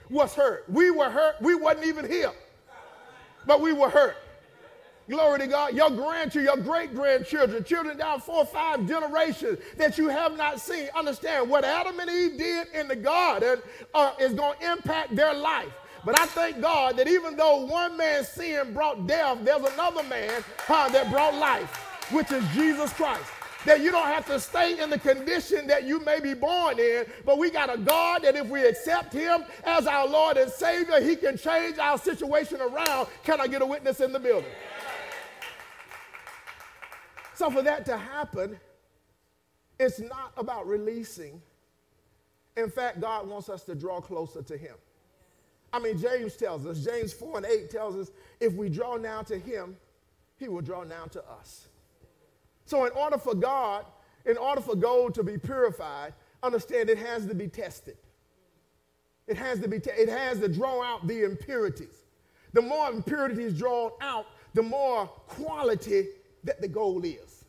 was 0.09 0.33
hurt. 0.33 0.65
We 0.69 0.91
were 0.91 1.09
hurt. 1.09 1.35
We 1.41 1.55
wasn't 1.55 1.85
even 1.85 2.09
here, 2.09 2.31
but 3.45 3.61
we 3.61 3.73
were 3.73 3.89
hurt. 3.89 4.15
Glory 5.09 5.39
to 5.39 5.47
God. 5.47 5.73
Your 5.73 5.89
grandchildren, 5.89 6.43
your 6.45 6.57
great 6.57 6.93
grandchildren, 6.93 7.63
children 7.63 7.97
down 7.97 8.19
four 8.19 8.39
or 8.39 8.45
five 8.45 8.85
generations 8.87 9.59
that 9.77 9.97
you 9.97 10.09
have 10.09 10.35
not 10.35 10.59
seen. 10.59 10.89
Understand 10.95 11.49
what 11.49 11.63
Adam 11.63 11.99
and 11.99 12.09
Eve 12.09 12.37
did 12.37 12.67
in 12.73 12.89
the 12.89 12.95
garden 12.95 13.61
uh, 13.93 14.13
is 14.19 14.33
going 14.33 14.59
to 14.59 14.71
impact 14.71 15.15
their 15.15 15.33
life. 15.33 15.71
But 16.03 16.19
I 16.19 16.25
thank 16.25 16.61
God 16.61 16.97
that 16.97 17.07
even 17.07 17.37
though 17.37 17.65
one 17.65 17.95
man's 17.95 18.27
sin 18.27 18.73
brought 18.73 19.07
death, 19.07 19.39
there's 19.43 19.63
another 19.73 20.03
man 20.03 20.43
uh, 20.67 20.89
that 20.89 21.09
brought 21.09 21.35
life, 21.35 21.69
which 22.11 22.31
is 22.31 22.43
Jesus 22.53 22.91
Christ 22.93 23.31
that 23.65 23.81
you 23.81 23.91
don't 23.91 24.07
have 24.07 24.25
to 24.27 24.39
stay 24.39 24.79
in 24.79 24.89
the 24.89 24.99
condition 24.99 25.67
that 25.67 25.83
you 25.83 25.99
may 26.05 26.19
be 26.19 26.33
born 26.33 26.79
in, 26.79 27.05
but 27.25 27.37
we 27.37 27.49
got 27.49 27.73
a 27.73 27.77
God 27.77 28.23
that 28.23 28.35
if 28.35 28.47
we 28.47 28.65
accept 28.65 29.13
Him 29.13 29.43
as 29.65 29.87
our 29.87 30.07
Lord 30.07 30.37
and 30.37 30.51
Savior, 30.51 31.01
He 31.01 31.15
can 31.15 31.37
change 31.37 31.77
our 31.77 31.97
situation 31.97 32.61
around. 32.61 33.07
Can 33.23 33.41
I 33.41 33.47
get 33.47 33.61
a 33.61 33.65
witness 33.65 33.99
in 33.99 34.11
the 34.11 34.19
building? 34.19 34.51
So, 37.35 37.51
for 37.51 37.61
that 37.61 37.85
to 37.85 37.97
happen, 37.97 38.57
it's 39.79 39.99
not 39.99 40.33
about 40.37 40.67
releasing. 40.67 41.41
In 42.55 42.69
fact, 42.69 42.99
God 42.99 43.27
wants 43.27 43.49
us 43.49 43.63
to 43.65 43.75
draw 43.75 44.01
closer 44.01 44.41
to 44.41 44.57
Him. 44.57 44.75
I 45.71 45.79
mean, 45.79 45.99
James 45.99 46.35
tells 46.35 46.65
us, 46.65 46.83
James 46.83 47.13
4 47.13 47.37
and 47.37 47.45
8 47.45 47.69
tells 47.69 47.95
us, 47.95 48.11
if 48.39 48.53
we 48.53 48.69
draw 48.69 48.95
now 48.95 49.21
to 49.23 49.37
Him, 49.37 49.77
He 50.37 50.47
will 50.47 50.61
draw 50.61 50.83
now 50.83 51.05
to 51.11 51.23
us. 51.29 51.67
So, 52.67 52.85
in 52.85 52.91
order 52.91 53.17
for 53.17 53.33
God, 53.33 53.85
in 54.25 54.37
order 54.37 54.61
for 54.61 54.75
gold 54.75 55.15
to 55.15 55.23
be 55.23 55.37
purified, 55.37 56.13
understand 56.43 56.89
it 56.89 56.97
has 56.97 57.25
to 57.25 57.33
be 57.33 57.47
tested. 57.47 57.97
It 59.25 59.37
has 59.37 59.59
to 59.61 59.69
be, 59.69 59.79
te- 59.79 59.91
it 59.91 60.09
has 60.09 60.39
to 60.41 60.49
draw 60.49 60.83
out 60.83 61.07
the 61.07 61.23
impurities. 61.23 62.03
The 62.51 62.61
more 62.61 62.89
impurities 62.89 63.57
drawn 63.57 63.91
out, 64.01 64.25
the 64.53 64.63
more 64.63 65.07
quality 65.07 66.07
that 66.43 66.59
the 66.59 66.67
gold 66.67 67.05
is. 67.05 67.45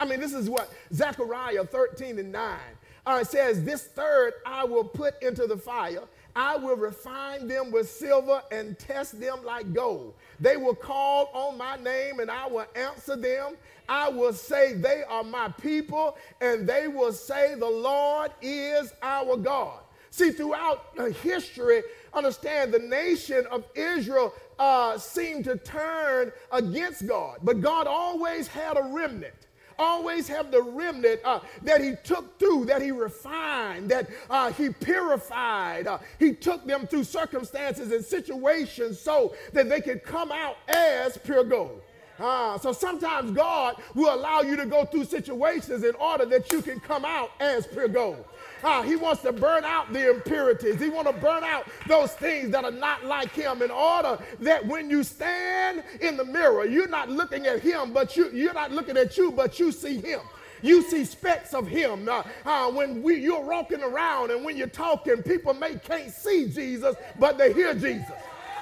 I 0.00 0.04
mean, 0.04 0.20
this 0.20 0.32
is 0.32 0.48
what 0.48 0.72
Zechariah 0.92 1.64
13 1.64 2.20
and 2.20 2.30
9 2.30 2.58
uh, 3.06 3.24
says, 3.24 3.64
This 3.64 3.88
third 3.88 4.34
I 4.46 4.64
will 4.64 4.84
put 4.84 5.20
into 5.20 5.48
the 5.48 5.56
fire. 5.56 6.02
I 6.38 6.54
will 6.54 6.76
refine 6.76 7.48
them 7.48 7.72
with 7.72 7.90
silver 7.90 8.40
and 8.52 8.78
test 8.78 9.18
them 9.20 9.44
like 9.44 9.72
gold. 9.74 10.14
They 10.38 10.56
will 10.56 10.76
call 10.76 11.30
on 11.34 11.58
my 11.58 11.74
name 11.74 12.20
and 12.20 12.30
I 12.30 12.46
will 12.46 12.66
answer 12.76 13.16
them. 13.16 13.56
I 13.88 14.08
will 14.08 14.32
say, 14.32 14.74
They 14.74 15.02
are 15.02 15.24
my 15.24 15.48
people, 15.48 16.16
and 16.40 16.64
they 16.64 16.86
will 16.86 17.12
say, 17.12 17.56
The 17.56 17.66
Lord 17.68 18.30
is 18.40 18.92
our 19.02 19.36
God. 19.36 19.80
See, 20.10 20.30
throughout 20.30 20.90
uh, 20.96 21.06
history, 21.06 21.82
understand 22.14 22.72
the 22.72 22.78
nation 22.78 23.44
of 23.50 23.64
Israel 23.74 24.32
uh, 24.60 24.96
seemed 24.96 25.44
to 25.46 25.56
turn 25.56 26.30
against 26.52 27.08
God, 27.08 27.38
but 27.42 27.60
God 27.60 27.88
always 27.88 28.46
had 28.46 28.76
a 28.76 28.82
remnant 28.82 29.47
always 29.78 30.28
have 30.28 30.50
the 30.50 30.62
remnant 30.62 31.20
uh, 31.24 31.40
that 31.62 31.80
he 31.80 31.94
took 32.04 32.38
through, 32.38 32.66
that 32.66 32.82
he 32.82 32.90
refined, 32.90 33.90
that 33.90 34.08
uh, 34.28 34.52
he 34.52 34.70
purified. 34.70 35.86
Uh, 35.86 35.98
he 36.18 36.32
took 36.32 36.64
them 36.66 36.86
through 36.86 37.04
circumstances 37.04 37.92
and 37.92 38.04
situations 38.04 38.98
so 39.00 39.34
that 39.52 39.68
they 39.68 39.80
could 39.80 40.02
come 40.02 40.32
out 40.32 40.56
as 40.68 41.16
pure 41.18 41.44
gold. 41.44 41.80
Uh, 42.18 42.58
so 42.58 42.72
sometimes 42.72 43.30
God 43.30 43.76
will 43.94 44.12
allow 44.12 44.40
you 44.40 44.56
to 44.56 44.66
go 44.66 44.84
through 44.84 45.04
situations 45.04 45.84
in 45.84 45.94
order 45.96 46.26
that 46.26 46.50
you 46.50 46.60
can 46.62 46.80
come 46.80 47.04
out 47.04 47.30
as 47.38 47.66
pure 47.66 47.88
gold. 47.88 48.24
Uh, 48.62 48.82
he 48.82 48.96
wants 48.96 49.22
to 49.22 49.32
burn 49.32 49.64
out 49.64 49.92
the 49.92 50.10
impurities. 50.10 50.80
He 50.80 50.88
wants 50.88 51.10
to 51.10 51.16
burn 51.18 51.44
out 51.44 51.66
those 51.86 52.12
things 52.12 52.50
that 52.50 52.64
are 52.64 52.70
not 52.70 53.04
like 53.04 53.30
him 53.32 53.62
in 53.62 53.70
order 53.70 54.18
that 54.40 54.66
when 54.66 54.90
you 54.90 55.04
stand 55.04 55.82
in 56.00 56.16
the 56.16 56.24
mirror, 56.24 56.64
you're 56.64 56.88
not 56.88 57.08
looking 57.08 57.46
at 57.46 57.60
him, 57.60 57.92
but 57.92 58.16
you, 58.16 58.30
you're 58.30 58.54
not 58.54 58.72
looking 58.72 58.96
at 58.96 59.16
you, 59.16 59.30
but 59.30 59.58
you 59.58 59.72
see 59.72 60.00
him. 60.00 60.20
You 60.62 60.82
see 60.82 61.04
specks 61.04 61.54
of 61.54 61.68
him. 61.68 62.08
Uh, 62.08 62.22
uh, 62.44 62.70
when 62.70 63.02
we, 63.02 63.16
you're 63.16 63.44
walking 63.44 63.82
around 63.82 64.30
and 64.30 64.44
when 64.44 64.56
you're 64.56 64.66
talking, 64.66 65.22
people 65.22 65.54
may 65.54 65.76
can't 65.76 66.10
see 66.10 66.48
Jesus, 66.48 66.96
but 67.18 67.38
they 67.38 67.52
hear 67.52 67.74
Jesus. 67.74 68.10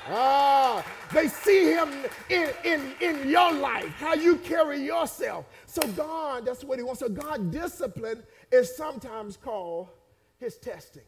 Ah, 0.08 0.84
they 1.12 1.26
see 1.26 1.72
him 1.72 1.90
in, 2.30 2.50
in, 2.64 2.92
in 3.00 3.28
your 3.28 3.52
life, 3.52 3.88
how 3.98 4.14
you 4.14 4.36
carry 4.36 4.80
yourself. 4.80 5.46
So 5.66 5.82
God, 5.88 6.46
that's 6.46 6.62
what 6.62 6.78
he 6.78 6.84
wants. 6.84 7.00
So 7.00 7.08
God 7.08 7.50
discipline 7.50 8.22
is 8.50 8.74
sometimes 8.76 9.36
called 9.36 9.88
his 10.38 10.56
testing. 10.56 11.02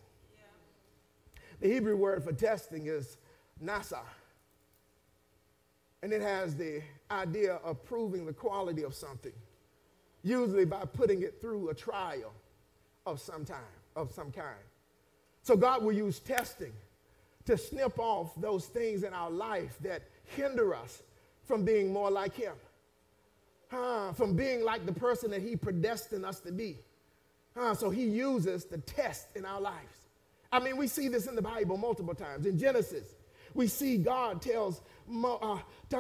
The 1.61 1.69
Hebrew 1.69 1.97
word 1.97 2.23
for 2.23 2.33
testing 2.33 2.87
is 2.87 3.17
nasa. 3.63 4.01
And 6.03 6.13
it 6.13 6.23
has 6.23 6.55
the 6.55 6.83
idea 7.11 7.55
of 7.65 7.85
proving 7.85 8.25
the 8.25 8.33
quality 8.33 8.85
of 8.85 8.95
something, 8.95 9.33
usually 10.23 10.65
by 10.65 10.85
putting 10.85 11.23
it 11.23 11.41
through 11.41 11.71
a 11.71 11.75
trial 11.75 12.33
of 13.07 13.21
some 13.21 13.45
time, 13.45 13.59
of 13.97 14.13
some 14.13 14.31
kind. 14.31 14.55
So 15.43 15.57
God 15.57 15.83
will 15.83 15.93
use 15.93 16.21
testing 16.21 16.73
to 17.47 17.57
snip 17.57 17.99
off 17.99 18.33
those 18.37 18.67
things 18.67 19.03
in 19.03 19.13
our 19.13 19.31
life 19.31 19.79
that 19.81 20.03
hinder 20.37 20.75
us 20.75 21.03
from 21.47 21.65
being 21.65 21.93
more 21.93 22.11
like 22.11 22.35
Him, 22.35 22.53
uh, 23.73 24.13
from 24.13 24.37
being 24.37 24.63
like 24.63 24.87
the 24.87 24.93
person 24.93 25.31
that 25.31 25.43
He 25.43 25.57
predestined 25.57 26.25
us 26.25 26.41
to 26.41 26.53
be. 26.53 26.79
So 27.55 27.91
He 27.91 28.05
uses 28.05 28.65
the 28.65 28.79
test 28.79 29.29
in 29.35 29.45
our 29.45 29.61
lives. 29.61 30.09
I 30.51 30.61
mean, 30.61 30.77
we 30.77 30.87
see 30.87 31.09
this 31.09 31.27
in 31.27 31.35
the 31.35 31.43
Bible 31.43 31.77
multiple 31.77 32.15
times. 32.15 32.47
In 32.47 32.59
Genesis, 32.59 33.15
we 33.55 33.67
see 33.67 33.99
God 33.99 34.41
tells 34.41 34.81
uh, 35.25 35.59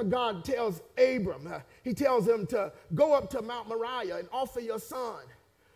God 0.08 0.44
tells 0.44 0.82
Abram, 0.98 1.46
uh, 1.46 1.60
he 1.82 1.94
tells 1.94 2.28
him 2.28 2.46
to 2.48 2.72
go 2.94 3.14
up 3.14 3.30
to 3.30 3.42
Mount 3.42 3.68
Moriah 3.68 4.18
and 4.18 4.28
offer 4.32 4.60
your 4.60 4.78
son, 4.78 5.20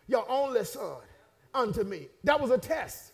your 0.07 0.29
only 0.29 0.63
son, 0.65 1.01
unto 1.53 1.83
me. 1.83 2.07
That 2.23 2.39
was 2.39 2.51
a 2.51 2.57
test 2.57 3.13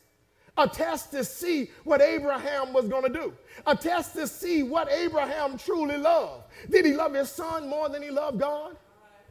a 0.59 0.67
test 0.67 1.11
to 1.11 1.23
see 1.23 1.69
what 1.83 2.01
Abraham 2.01 2.73
was 2.73 2.87
going 2.87 3.03
to 3.03 3.09
do, 3.09 3.33
a 3.65 3.75
test 3.75 4.13
to 4.15 4.27
see 4.27 4.63
what 4.63 4.91
Abraham 4.91 5.57
truly 5.57 5.97
loved. 5.97 6.43
Did 6.69 6.85
he 6.85 6.93
love 6.93 7.13
his 7.13 7.29
son 7.29 7.67
more 7.69 7.89
than 7.89 8.03
he 8.03 8.11
loved 8.11 8.39
God? 8.39 8.75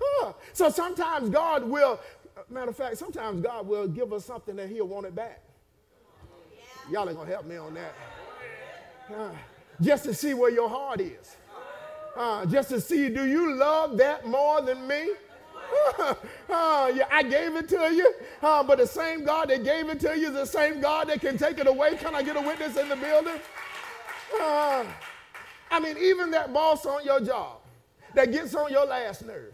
Huh. 0.01 0.33
So 0.53 0.71
sometimes 0.71 1.29
God 1.29 1.65
will, 1.69 2.01
matter 2.51 2.71
of 2.71 2.77
fact, 2.77 2.99
sometimes 2.99 3.43
God 3.43 3.67
will 3.67 3.89
give 3.89 4.13
us 4.13 4.25
something 4.25 4.57
that 4.57 4.69
he'll 4.69 4.89
want 4.89 5.07
it 5.07 5.15
back. 5.15 5.43
Y'all 6.91 7.09
ain't 7.09 7.19
to 7.19 7.27
help 7.27 7.45
me 7.45 7.57
on 7.57 7.75
that. 7.75 7.95
Uh, 9.15 9.31
just 9.81 10.05
to 10.05 10.15
see 10.15 10.35
where 10.35 10.51
your 10.51 10.69
heart 10.69 11.01
is. 11.01 11.37
Uh, 12.17 12.45
just 12.47 12.71
to 12.71 12.81
see, 12.81 13.09
do 13.09 13.27
you 13.27 13.55
love 13.55 13.97
that 13.99 14.27
more 14.27 14.61
than 14.63 14.87
me? 14.87 15.11
uh, 15.99 16.91
yeah, 16.95 17.07
I 17.13 17.23
gave 17.23 17.55
it 17.57 17.69
to 17.69 17.95
you, 17.95 18.13
uh, 18.43 18.63
but 18.63 18.79
the 18.79 18.87
same 18.87 19.25
God 19.25 19.51
that 19.51 19.65
gave 19.65 19.89
it 19.89 20.01
to 20.01 20.19
you 20.19 20.29
is 20.29 20.35
the 20.35 20.47
same 20.47 20.81
God 20.81 21.09
that 21.09 21.21
can 21.21 21.37
take 21.37 21.59
it 21.59 21.67
away. 21.67 21.97
Can 21.97 22.15
I 22.15 22.23
get 22.23 22.37
a 22.37 22.41
witness 22.41 22.77
in 22.77 22.89
the 22.89 22.97
building? 22.97 23.39
Uh, 24.41 24.85
I 25.71 25.81
mean, 25.81 25.97
even 25.99 26.31
that 26.31 26.53
boss 26.53 26.87
on 26.87 27.05
your 27.05 27.21
job 27.21 27.59
that 28.15 28.33
gets 28.33 28.55
on 28.55 28.73
your 28.73 28.87
last 28.87 29.27
nerve, 29.27 29.53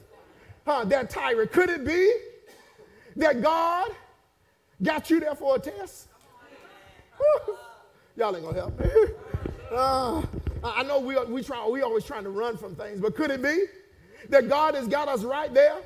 that 0.66 1.10
tyrant, 1.10 1.52
could 1.52 1.68
it 1.68 1.84
be 1.84 2.12
that 3.16 3.42
God 3.42 3.90
got 4.82 5.10
you 5.10 5.20
there 5.20 5.34
for 5.34 5.56
a 5.56 5.58
test? 5.58 6.08
Y'all 8.16 8.34
ain't 8.34 8.44
gonna 8.44 8.58
help 8.58 8.78
me. 8.78 8.86
Uh, 9.70 10.22
I 10.62 10.82
know 10.84 11.00
we, 11.00 11.16
we, 11.24 11.42
try, 11.42 11.66
we 11.66 11.82
always 11.82 12.04
trying 12.04 12.24
to 12.24 12.30
run 12.30 12.56
from 12.56 12.76
things, 12.76 13.00
but 13.00 13.16
could 13.16 13.30
it 13.30 13.42
be 13.42 13.64
that 14.28 14.48
God 14.48 14.74
has 14.74 14.86
got 14.86 15.08
us 15.08 15.22
right 15.22 15.52
there 15.52 15.78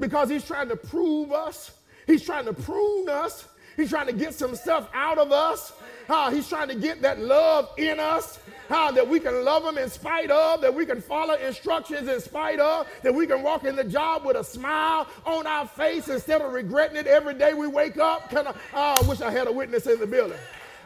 because 0.00 0.30
He's 0.30 0.44
trying 0.44 0.68
to 0.68 0.76
prove 0.76 1.32
us? 1.32 1.72
He's 2.06 2.22
trying 2.22 2.46
to 2.46 2.52
prune 2.52 3.08
us. 3.08 3.46
He's 3.76 3.90
trying 3.90 4.06
to 4.06 4.12
get 4.12 4.32
some 4.32 4.54
stuff 4.56 4.88
out 4.94 5.18
of 5.18 5.32
us. 5.32 5.72
Uh, 6.08 6.30
he's 6.30 6.48
trying 6.48 6.68
to 6.68 6.74
get 6.74 7.02
that 7.02 7.18
love 7.18 7.70
in 7.76 8.00
us. 8.00 8.38
Uh, 8.68 8.90
that 8.90 9.06
we 9.08 9.20
can 9.20 9.44
love 9.44 9.64
him 9.64 9.78
in 9.78 9.88
spite 9.88 10.28
of, 10.28 10.60
that 10.60 10.74
we 10.74 10.84
can 10.84 11.00
follow 11.00 11.34
instructions 11.34 12.08
in 12.08 12.20
spite 12.20 12.58
of, 12.58 12.84
that 13.02 13.14
we 13.14 13.24
can 13.24 13.40
walk 13.40 13.62
in 13.62 13.76
the 13.76 13.84
job 13.84 14.24
with 14.24 14.36
a 14.36 14.42
smile 14.42 15.06
on 15.24 15.46
our 15.46 15.68
face 15.68 16.08
instead 16.08 16.42
of 16.42 16.52
regretting 16.52 16.96
it 16.96 17.06
every 17.06 17.34
day 17.34 17.54
we 17.54 17.68
wake 17.68 17.96
up. 17.96 18.28
Can 18.28 18.48
I, 18.48 18.50
oh, 18.74 18.98
I 19.00 19.08
wish 19.08 19.20
I 19.20 19.30
had 19.30 19.46
a 19.46 19.52
witness 19.52 19.86
in 19.86 20.00
the 20.00 20.06
building. 20.06 20.38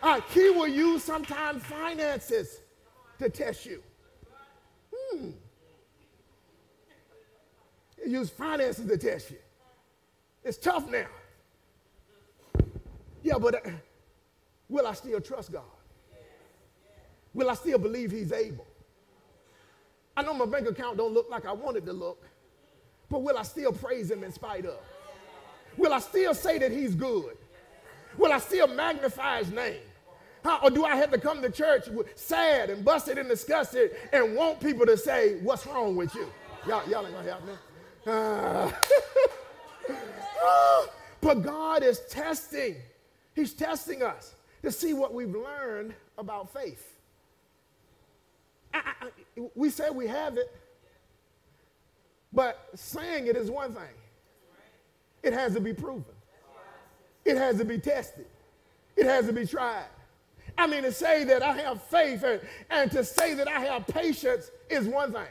Uh, 0.03 0.21
he 0.35 0.51
will 0.51 0.69
use 0.69 1.03
sometimes 1.03 1.63
finances 1.63 2.59
to 3.19 3.31
test 3.31 3.65
you. 3.65 3.83
Hmm. 4.93 5.31
Use 8.07 8.29
finances 8.29 8.87
to 8.87 8.99
test 8.99 9.31
you. 9.31 9.39
It's 10.45 10.59
tough 10.59 10.91
now. 10.91 11.07
Yeah, 13.23 13.39
but 13.39 13.67
uh, 13.67 13.71
will 14.71 14.87
I 14.87 14.95
still 14.95 15.21
trust 15.21 15.53
God? 15.53 15.63
Will 17.35 17.51
I 17.51 17.55
still 17.55 17.79
believe 17.79 18.11
He's 18.11 18.33
able? 18.33 18.67
I 20.17 20.23
know 20.23 20.35
my 20.35 20.47
bank 20.47 20.69
account 20.69 20.97
don't 20.97 21.13
look 21.13 21.29
like 21.31 21.47
I 21.47 21.53
want 21.53 21.77
it 21.77 21.87
to 21.87 21.93
look, 21.93 22.25
but 23.09 23.23
will 23.23 23.37
I 23.37 23.43
still 23.43 23.73
praise 23.73 24.11
Him 24.11 24.25
in 24.25 24.33
spite 24.33 24.65
of? 24.65 24.79
Will 25.77 25.93
I 25.93 25.99
still 25.99 26.35
say 26.35 26.59
that 26.59 26.73
He's 26.73 26.95
good? 26.95 27.37
Will 28.17 28.33
I 28.33 28.39
still 28.39 28.67
magnify 28.67 29.39
His 29.39 29.53
name? 29.53 29.81
How, 30.43 30.61
or 30.63 30.71
do 30.71 30.85
I 30.85 30.97
have 30.97 31.11
to 31.11 31.19
come 31.19 31.43
to 31.43 31.51
church 31.51 31.89
sad 32.15 32.71
and 32.71 32.85
busted 32.85 33.19
and 33.19 33.29
disgusted 33.29 33.95
and 34.13 34.35
want 34.35 34.61
people 34.61 34.87
to 34.87 34.97
say, 34.97 35.39
What's 35.43 35.67
wrong 35.67 35.97
with 35.97 36.15
you? 36.15 36.27
Y'all, 36.67 36.89
y'all 36.89 37.07
ain't 37.07 37.15
gonna 37.15 37.31
help 37.31 37.47
me. 37.47 37.53
Uh, 38.07 38.71
but 41.21 41.43
God 41.43 41.83
is 41.83 42.01
testing. 42.09 42.77
He's 43.35 43.53
testing 43.53 44.03
us 44.03 44.35
to 44.63 44.71
see 44.71 44.93
what 44.93 45.15
we've 45.15 45.35
learned 45.35 45.95
about 46.19 46.53
faith. 46.53 46.95
I, 48.73 48.83
I, 49.01 49.43
we 49.55 49.71
say 49.71 49.91
we 49.91 50.07
have 50.07 50.37
it, 50.37 50.55
but 52.33 52.69
saying 52.75 53.27
it 53.27 53.37
is 53.37 53.51
one 53.51 53.73
thing. 53.73 53.83
It 55.23 55.33
has 55.33 55.55
to 55.55 55.61
be 55.61 55.73
proven. 55.73 56.05
It 57.25 57.37
has 57.37 57.59
to 57.59 57.65
be 57.65 57.79
tested. 57.79 58.27
It 58.97 59.07
has 59.07 59.27
to 59.27 59.33
be 59.33 59.47
tried. 59.47 59.87
I 60.57 60.67
mean, 60.67 60.83
to 60.83 60.93
say 60.93 61.25
that 61.25 61.43
I 61.43 61.57
have 61.59 61.83
faith 61.83 62.23
and, 62.23 62.41
and 62.71 62.91
to 62.93 63.05
say 63.05 63.35
that 63.35 63.49
I 63.49 63.61
have 63.61 63.87
patience 63.87 64.51
is 64.69 64.87
one 64.87 65.13
thing. 65.13 65.27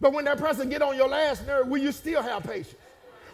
But 0.00 0.12
when 0.12 0.24
that 0.24 0.38
person 0.38 0.68
get 0.68 0.82
on 0.82 0.96
your 0.96 1.08
last 1.08 1.46
nerve, 1.46 1.68
will 1.68 1.80
you 1.80 1.92
still 1.92 2.22
have 2.22 2.42
patience? 2.42 2.74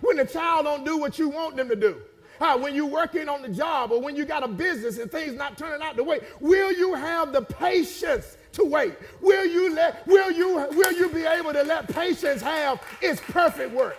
When 0.01 0.17
the 0.17 0.25
child 0.25 0.67
don't 0.67 0.85
do 0.85 0.99
what 0.99 1.19
you 1.19 1.29
want 1.29 1.57
them 1.57 1.69
to 1.69 1.77
do, 1.77 2.03
when 2.39 2.75
you're 2.75 2.87
working 2.87 3.29
on 3.29 3.43
the 3.43 3.49
job 3.49 3.93
or 3.93 4.01
when 4.01 4.17
you 4.17 4.25
got 4.25 4.43
a 4.43 4.49
business 4.49 4.99
and 4.99 5.11
things 5.11 5.35
not 5.35 5.59
turning 5.59 5.83
out 5.83 5.97
the 5.97 6.05
way, 6.05 6.21
will 6.41 6.73
you 6.73 6.95
have 6.95 7.33
the 7.33 7.43
patience 7.43 8.37
to 8.53 8.65
wait? 8.65 8.95
Will 9.21 9.45
you 9.45 9.75
let 9.75 10.07
will 10.07 10.31
you 10.31 10.55
will 10.73 10.93
you 10.93 11.09
be 11.11 11.25
able 11.25 11.53
to 11.53 11.63
let 11.63 11.89
patience 11.89 12.41
have 12.43 12.83
its 13.01 13.21
perfect 13.21 13.73
work? 13.73 13.97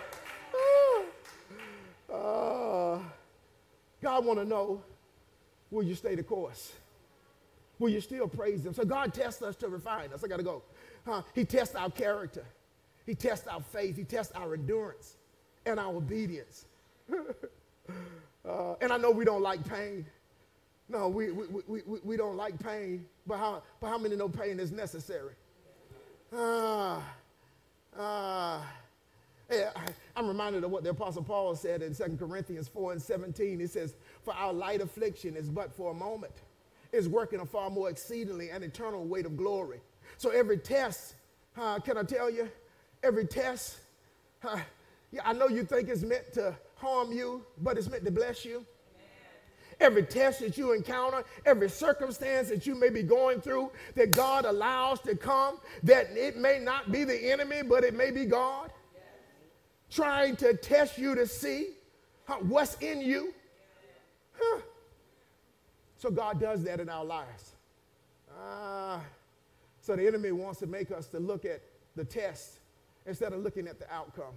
Uh, 2.12 2.98
God 4.02 4.24
want 4.24 4.40
to 4.40 4.44
know, 4.44 4.82
will 5.70 5.84
you 5.84 5.94
stay 5.94 6.16
the 6.16 6.24
course? 6.24 6.72
Will 7.78 7.88
you 7.88 8.00
still 8.00 8.26
praise 8.26 8.66
him? 8.66 8.74
So 8.74 8.84
God 8.84 9.14
tests 9.14 9.42
us 9.42 9.54
to 9.56 9.68
refine 9.68 10.12
us. 10.12 10.24
I 10.24 10.26
got 10.26 10.38
to 10.38 10.42
go. 10.42 10.62
He 11.34 11.44
tests 11.44 11.76
our 11.76 11.88
character. 11.88 12.44
He 13.06 13.14
tests 13.14 13.46
our 13.46 13.60
faith. 13.60 13.96
He 13.96 14.04
tests 14.04 14.32
our 14.34 14.54
endurance 14.54 15.16
and 15.64 15.78
our 15.78 15.94
obedience. 15.94 16.66
Uh, 18.48 18.74
and 18.80 18.92
I 18.92 18.96
know 18.96 19.10
we 19.10 19.24
don't 19.24 19.42
like 19.42 19.68
pain. 19.68 20.06
No, 20.88 21.08
we, 21.08 21.30
we, 21.30 21.46
we, 21.46 21.82
we, 21.86 21.98
we 22.02 22.16
don't 22.16 22.36
like 22.36 22.58
pain, 22.58 23.06
but 23.26 23.38
how, 23.38 23.62
but 23.80 23.88
how 23.88 23.98
many 23.98 24.16
know 24.16 24.28
pain 24.28 24.58
is 24.58 24.72
necessary? 24.72 25.34
Ah, 26.34 27.02
ah. 27.98 28.66
Yeah, 29.50 29.70
I'm 30.14 30.28
reminded 30.28 30.62
of 30.62 30.70
what 30.70 30.84
the 30.84 30.90
Apostle 30.90 31.24
Paul 31.24 31.56
said 31.56 31.82
in 31.82 31.92
2 31.94 32.16
Corinthians 32.18 32.68
4 32.68 32.92
and 32.92 33.02
17. 33.02 33.58
He 33.58 33.66
says, 33.66 33.96
For 34.24 34.32
our 34.34 34.52
light 34.52 34.80
affliction 34.80 35.36
is 35.36 35.48
but 35.48 35.72
for 35.72 35.90
a 35.90 35.94
moment, 35.94 36.32
is 36.92 37.08
working 37.08 37.40
a 37.40 37.46
far 37.46 37.68
more 37.68 37.90
exceedingly 37.90 38.50
and 38.50 38.62
eternal 38.62 39.04
weight 39.04 39.26
of 39.26 39.36
glory. 39.36 39.80
So 40.18 40.30
every 40.30 40.58
test, 40.58 41.14
uh, 41.56 41.80
can 41.80 41.98
I 41.98 42.04
tell 42.04 42.30
you, 42.30 42.48
every 43.02 43.26
test, 43.26 43.78
uh, 44.44 44.60
yeah, 45.10 45.22
I 45.24 45.32
know 45.32 45.48
you 45.48 45.64
think 45.64 45.88
it's 45.88 46.02
meant 46.02 46.32
to 46.34 46.54
harm 46.80 47.12
you, 47.12 47.44
but 47.58 47.78
it's 47.78 47.88
meant 47.88 48.04
to 48.04 48.10
bless 48.10 48.44
you. 48.44 48.64
Every 49.80 50.02
test 50.02 50.40
that 50.40 50.58
you 50.58 50.72
encounter, 50.72 51.24
every 51.46 51.70
circumstance 51.70 52.48
that 52.50 52.66
you 52.66 52.74
may 52.74 52.90
be 52.90 53.02
going 53.02 53.40
through, 53.40 53.72
that 53.94 54.12
God 54.12 54.44
allows 54.44 55.00
to 55.00 55.16
come, 55.16 55.58
that 55.82 56.10
it 56.10 56.36
may 56.36 56.58
not 56.58 56.92
be 56.92 57.04
the 57.04 57.30
enemy, 57.30 57.62
but 57.62 57.82
it 57.82 57.94
may 57.94 58.10
be 58.10 58.26
God 58.26 58.72
trying 59.90 60.36
to 60.36 60.54
test 60.54 60.98
you 60.98 61.14
to 61.14 61.26
see 61.26 61.70
what's 62.40 62.76
in 62.76 63.00
you. 63.00 63.34
Huh. 64.38 64.60
So 65.96 66.10
God 66.10 66.40
does 66.40 66.62
that 66.64 66.78
in 66.80 66.88
our 66.88 67.04
lives. 67.04 67.56
Uh, 68.30 69.00
so 69.80 69.96
the 69.96 70.06
enemy 70.06 70.32
wants 70.32 70.60
to 70.60 70.66
make 70.66 70.90
us 70.90 71.08
to 71.08 71.18
look 71.18 71.44
at 71.44 71.62
the 71.96 72.04
test 72.04 72.60
instead 73.06 73.32
of 73.32 73.42
looking 73.42 73.66
at 73.66 73.78
the 73.78 73.92
outcome. 73.92 74.34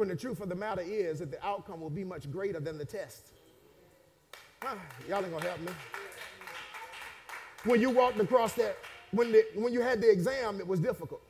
When 0.00 0.08
the 0.08 0.16
truth 0.16 0.40
of 0.40 0.48
the 0.48 0.54
matter 0.54 0.80
is 0.80 1.18
that 1.18 1.30
the 1.30 1.46
outcome 1.46 1.82
will 1.82 1.90
be 1.90 2.04
much 2.04 2.30
greater 2.30 2.58
than 2.58 2.78
the 2.78 2.86
test. 2.86 3.32
Ah, 4.62 4.74
y'all 5.10 5.18
ain't 5.22 5.30
gonna 5.30 5.44
help 5.44 5.60
me. 5.60 5.72
When 7.64 7.82
you 7.82 7.90
walked 7.90 8.18
across 8.18 8.54
that, 8.54 8.78
when, 9.10 9.30
the, 9.30 9.44
when 9.56 9.74
you 9.74 9.82
had 9.82 10.00
the 10.00 10.10
exam, 10.10 10.58
it 10.58 10.66
was 10.66 10.80
difficult. 10.80 11.20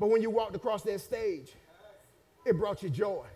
But 0.00 0.08
when 0.08 0.22
you 0.22 0.30
walked 0.30 0.56
across 0.56 0.80
that 0.84 0.98
stage, 1.02 1.52
it 2.46 2.56
brought 2.56 2.82
you 2.82 2.88
joy. 2.88 3.26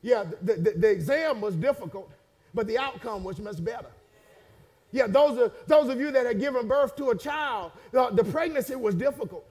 Yeah, 0.00 0.22
the, 0.40 0.54
the, 0.54 0.70
the 0.76 0.88
exam 0.88 1.40
was 1.40 1.56
difficult, 1.56 2.12
but 2.54 2.68
the 2.68 2.78
outcome 2.78 3.24
was 3.24 3.40
much 3.40 3.64
better. 3.64 3.90
Yeah, 4.92 5.08
those, 5.08 5.36
are, 5.40 5.50
those 5.66 5.88
of 5.88 5.98
you 5.98 6.12
that 6.12 6.24
had 6.24 6.38
given 6.38 6.68
birth 6.68 6.94
to 6.94 7.10
a 7.10 7.18
child, 7.18 7.72
the, 7.90 8.10
the 8.10 8.22
pregnancy 8.22 8.76
was 8.76 8.94
difficult. 8.94 9.44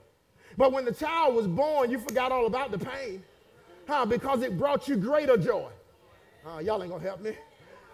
But 0.56 0.72
when 0.72 0.86
the 0.86 0.92
child 0.92 1.34
was 1.34 1.46
born, 1.46 1.90
you 1.90 1.98
forgot 1.98 2.32
all 2.32 2.46
about 2.46 2.70
the 2.70 2.78
pain 2.78 3.22
huh, 3.88 4.06
because 4.06 4.42
it 4.42 4.56
brought 4.56 4.86
you 4.86 4.96
greater 4.96 5.36
joy. 5.36 5.68
Uh, 6.46 6.60
y'all 6.60 6.80
ain't 6.82 6.92
gonna 6.92 7.02
help 7.02 7.20
me. 7.20 7.32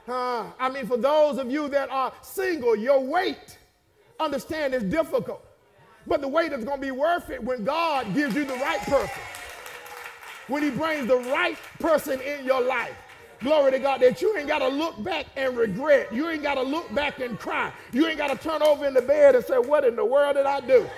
Uh, 0.06 0.50
I 0.58 0.68
mean, 0.68 0.86
for 0.86 0.98
those 0.98 1.38
of 1.38 1.50
you 1.50 1.68
that 1.68 1.88
are 1.88 2.12
single, 2.20 2.76
your 2.76 3.00
wait, 3.00 3.56
understand, 4.20 4.74
is 4.74 4.82
difficult. 4.82 5.42
But 6.06 6.20
the 6.20 6.28
wait 6.28 6.52
is 6.52 6.64
gonna 6.64 6.82
be 6.82 6.90
worth 6.90 7.30
it 7.30 7.42
when 7.42 7.64
God 7.64 8.12
gives 8.12 8.34
you 8.34 8.44
the 8.44 8.54
right 8.56 8.80
person. 8.80 9.22
When 10.48 10.62
He 10.62 10.70
brings 10.70 11.06
the 11.06 11.16
right 11.16 11.56
person 11.80 12.20
in 12.20 12.44
your 12.44 12.60
life. 12.60 12.94
Glory 13.40 13.72
to 13.72 13.78
God, 13.78 14.00
that 14.00 14.22
you 14.22 14.36
ain't 14.36 14.48
got 14.48 14.60
to 14.60 14.68
look 14.68 15.02
back 15.02 15.26
and 15.36 15.56
regret. 15.56 16.12
You 16.12 16.30
ain't 16.30 16.42
got 16.42 16.54
to 16.54 16.62
look 16.62 16.92
back 16.94 17.20
and 17.20 17.38
cry. 17.38 17.72
You 17.92 18.06
ain't 18.06 18.16
got 18.16 18.30
to 18.30 18.36
turn 18.36 18.62
over 18.62 18.86
in 18.86 18.94
the 18.94 19.02
bed 19.02 19.34
and 19.34 19.44
say, 19.44 19.58
What 19.58 19.84
in 19.84 19.96
the 19.96 20.04
world 20.04 20.36
did 20.36 20.46
I 20.46 20.60
do? 20.60 20.88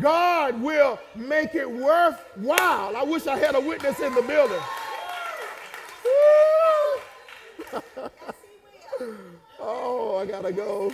God 0.00 0.60
will 0.60 0.98
make 1.14 1.54
it 1.54 1.70
worthwhile. 1.70 2.96
I 2.96 3.02
wish 3.02 3.26
I 3.26 3.36
had 3.36 3.54
a 3.54 3.60
witness 3.60 4.00
in 4.00 4.14
the 4.14 4.22
building. 4.22 4.60
oh, 9.60 10.16
I 10.16 10.26
gotta 10.26 10.52
go. 10.52 10.90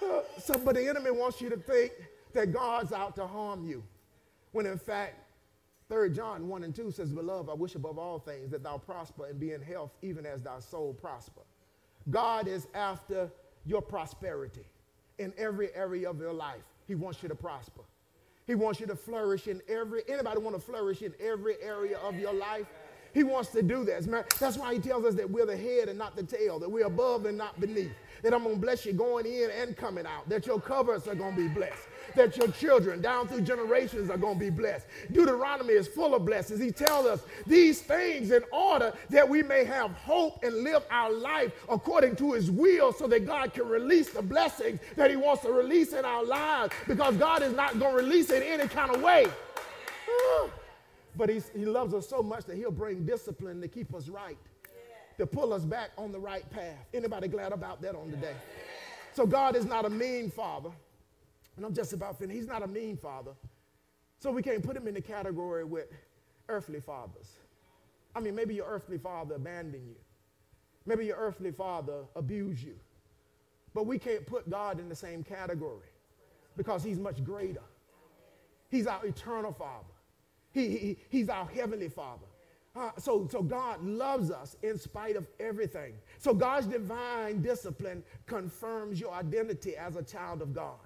so, 0.38 0.54
but 0.64 0.76
the 0.76 0.88
enemy 0.88 1.10
wants 1.10 1.40
you 1.40 1.50
to 1.50 1.56
think 1.56 1.92
that 2.34 2.52
God's 2.52 2.92
out 2.92 3.16
to 3.16 3.26
harm 3.26 3.66
you. 3.66 3.82
When 4.52 4.66
in 4.66 4.78
fact, 4.78 5.14
3 5.88 6.10
John 6.10 6.46
1 6.48 6.64
and 6.64 6.74
2 6.74 6.92
says, 6.92 7.12
Beloved, 7.12 7.50
I 7.50 7.54
wish 7.54 7.74
above 7.74 7.98
all 7.98 8.18
things 8.18 8.50
that 8.50 8.62
thou 8.62 8.78
prosper 8.78 9.26
and 9.26 9.38
be 9.38 9.52
in 9.52 9.60
health, 9.60 9.92
even 10.02 10.24
as 10.24 10.42
thy 10.42 10.60
soul 10.60 10.94
prosper. 10.94 11.42
God 12.10 12.46
is 12.48 12.68
after 12.74 13.30
your 13.64 13.82
prosperity 13.82 14.64
in 15.18 15.32
every 15.38 15.74
area 15.74 16.08
of 16.10 16.20
your 16.20 16.32
life. 16.32 16.62
He 16.86 16.94
wants 16.94 17.22
you 17.22 17.28
to 17.28 17.34
prosper. 17.34 17.82
He 18.46 18.54
wants 18.54 18.78
you 18.78 18.86
to 18.86 18.96
flourish 18.96 19.48
in 19.48 19.60
every, 19.68 20.02
anybody 20.08 20.38
want 20.38 20.54
to 20.56 20.62
flourish 20.62 21.02
in 21.02 21.12
every 21.20 21.56
area 21.60 21.98
of 21.98 22.16
your 22.16 22.32
life? 22.32 22.66
He 23.16 23.24
wants 23.24 23.48
to 23.52 23.62
do 23.62 23.82
this. 23.82 24.06
Man. 24.06 24.24
That's 24.38 24.58
why 24.58 24.74
he 24.74 24.78
tells 24.78 25.06
us 25.06 25.14
that 25.14 25.30
we're 25.30 25.46
the 25.46 25.56
head 25.56 25.88
and 25.88 25.98
not 25.98 26.16
the 26.16 26.22
tail, 26.22 26.58
that 26.58 26.68
we're 26.68 26.84
above 26.84 27.24
and 27.24 27.38
not 27.38 27.58
beneath, 27.58 27.94
that 28.22 28.34
I'm 28.34 28.42
going 28.42 28.56
to 28.56 28.60
bless 28.60 28.84
you 28.84 28.92
going 28.92 29.24
in 29.24 29.50
and 29.50 29.74
coming 29.74 30.04
out, 30.04 30.28
that 30.28 30.46
your 30.46 30.60
covers 30.60 31.08
are 31.08 31.14
going 31.14 31.34
to 31.34 31.40
be 31.40 31.48
blessed, 31.48 31.88
that 32.14 32.36
your 32.36 32.48
children 32.48 33.00
down 33.00 33.26
through 33.26 33.40
generations 33.40 34.10
are 34.10 34.18
going 34.18 34.34
to 34.34 34.40
be 34.40 34.50
blessed. 34.50 34.86
Deuteronomy 35.12 35.72
is 35.72 35.88
full 35.88 36.14
of 36.14 36.26
blessings. 36.26 36.60
He 36.60 36.70
tells 36.70 37.06
us 37.06 37.22
these 37.46 37.80
things 37.80 38.32
in 38.32 38.44
order 38.52 38.92
that 39.08 39.26
we 39.26 39.42
may 39.42 39.64
have 39.64 39.92
hope 39.92 40.44
and 40.44 40.54
live 40.62 40.84
our 40.90 41.10
life 41.10 41.52
according 41.70 42.16
to 42.16 42.34
his 42.34 42.50
will 42.50 42.92
so 42.92 43.06
that 43.06 43.24
God 43.24 43.54
can 43.54 43.66
release 43.66 44.10
the 44.10 44.20
blessings 44.20 44.78
that 44.96 45.08
he 45.08 45.16
wants 45.16 45.42
to 45.44 45.52
release 45.52 45.94
in 45.94 46.04
our 46.04 46.22
lives 46.22 46.74
because 46.86 47.16
God 47.16 47.42
is 47.42 47.54
not 47.54 47.78
going 47.78 47.96
to 47.96 48.02
release 48.02 48.28
it 48.28 48.42
in 48.42 48.60
any 48.60 48.68
kind 48.68 48.94
of 48.94 49.00
way. 49.00 49.24
But 51.16 51.30
he 51.30 51.64
loves 51.64 51.94
us 51.94 52.08
so 52.08 52.22
much 52.22 52.44
that 52.44 52.56
he'll 52.56 52.70
bring 52.70 53.06
discipline 53.06 53.60
to 53.62 53.68
keep 53.68 53.94
us 53.94 54.08
right, 54.08 54.36
to 55.16 55.26
pull 55.26 55.52
us 55.52 55.64
back 55.64 55.90
on 55.96 56.12
the 56.12 56.18
right 56.18 56.48
path. 56.50 56.86
Anybody 56.92 57.28
glad 57.28 57.52
about 57.52 57.80
that 57.82 57.94
on 57.94 58.10
today? 58.10 58.34
So 59.14 59.26
God 59.26 59.56
is 59.56 59.64
not 59.64 59.86
a 59.86 59.90
mean 59.90 60.30
father. 60.30 60.70
And 61.56 61.64
I'm 61.64 61.72
just 61.72 61.94
about 61.94 62.18
finished. 62.18 62.36
He's 62.36 62.46
not 62.46 62.62
a 62.62 62.66
mean 62.66 62.98
father. 62.98 63.32
So 64.18 64.30
we 64.30 64.42
can't 64.42 64.62
put 64.62 64.76
him 64.76 64.86
in 64.86 64.94
the 64.94 65.00
category 65.00 65.64
with 65.64 65.86
earthly 66.50 66.80
fathers. 66.80 67.32
I 68.14 68.20
mean, 68.20 68.34
maybe 68.34 68.54
your 68.54 68.66
earthly 68.66 68.98
father 68.98 69.36
abandoned 69.36 69.86
you. 69.88 69.96
Maybe 70.84 71.06
your 71.06 71.16
earthly 71.16 71.50
father 71.50 72.04
abused 72.14 72.62
you. 72.62 72.76
But 73.74 73.86
we 73.86 73.98
can't 73.98 74.26
put 74.26 74.48
God 74.50 74.80
in 74.80 74.88
the 74.90 74.94
same 74.94 75.22
category 75.22 75.88
because 76.56 76.84
he's 76.84 76.98
much 76.98 77.24
greater. 77.24 77.62
He's 78.70 78.86
our 78.86 79.04
eternal 79.04 79.52
father. 79.52 79.95
He, 80.56 80.68
he, 80.78 80.96
he's 81.10 81.28
our 81.28 81.46
heavenly 81.46 81.90
father. 81.90 82.24
Uh, 82.74 82.90
so, 82.96 83.28
so 83.30 83.42
God 83.42 83.84
loves 83.84 84.30
us 84.30 84.56
in 84.62 84.78
spite 84.78 85.14
of 85.14 85.26
everything. 85.38 85.92
So 86.16 86.32
God's 86.32 86.66
divine 86.66 87.42
discipline 87.42 88.02
confirms 88.24 88.98
your 88.98 89.12
identity 89.12 89.76
as 89.76 89.96
a 89.96 90.02
child 90.02 90.40
of 90.40 90.54
God. 90.54 90.78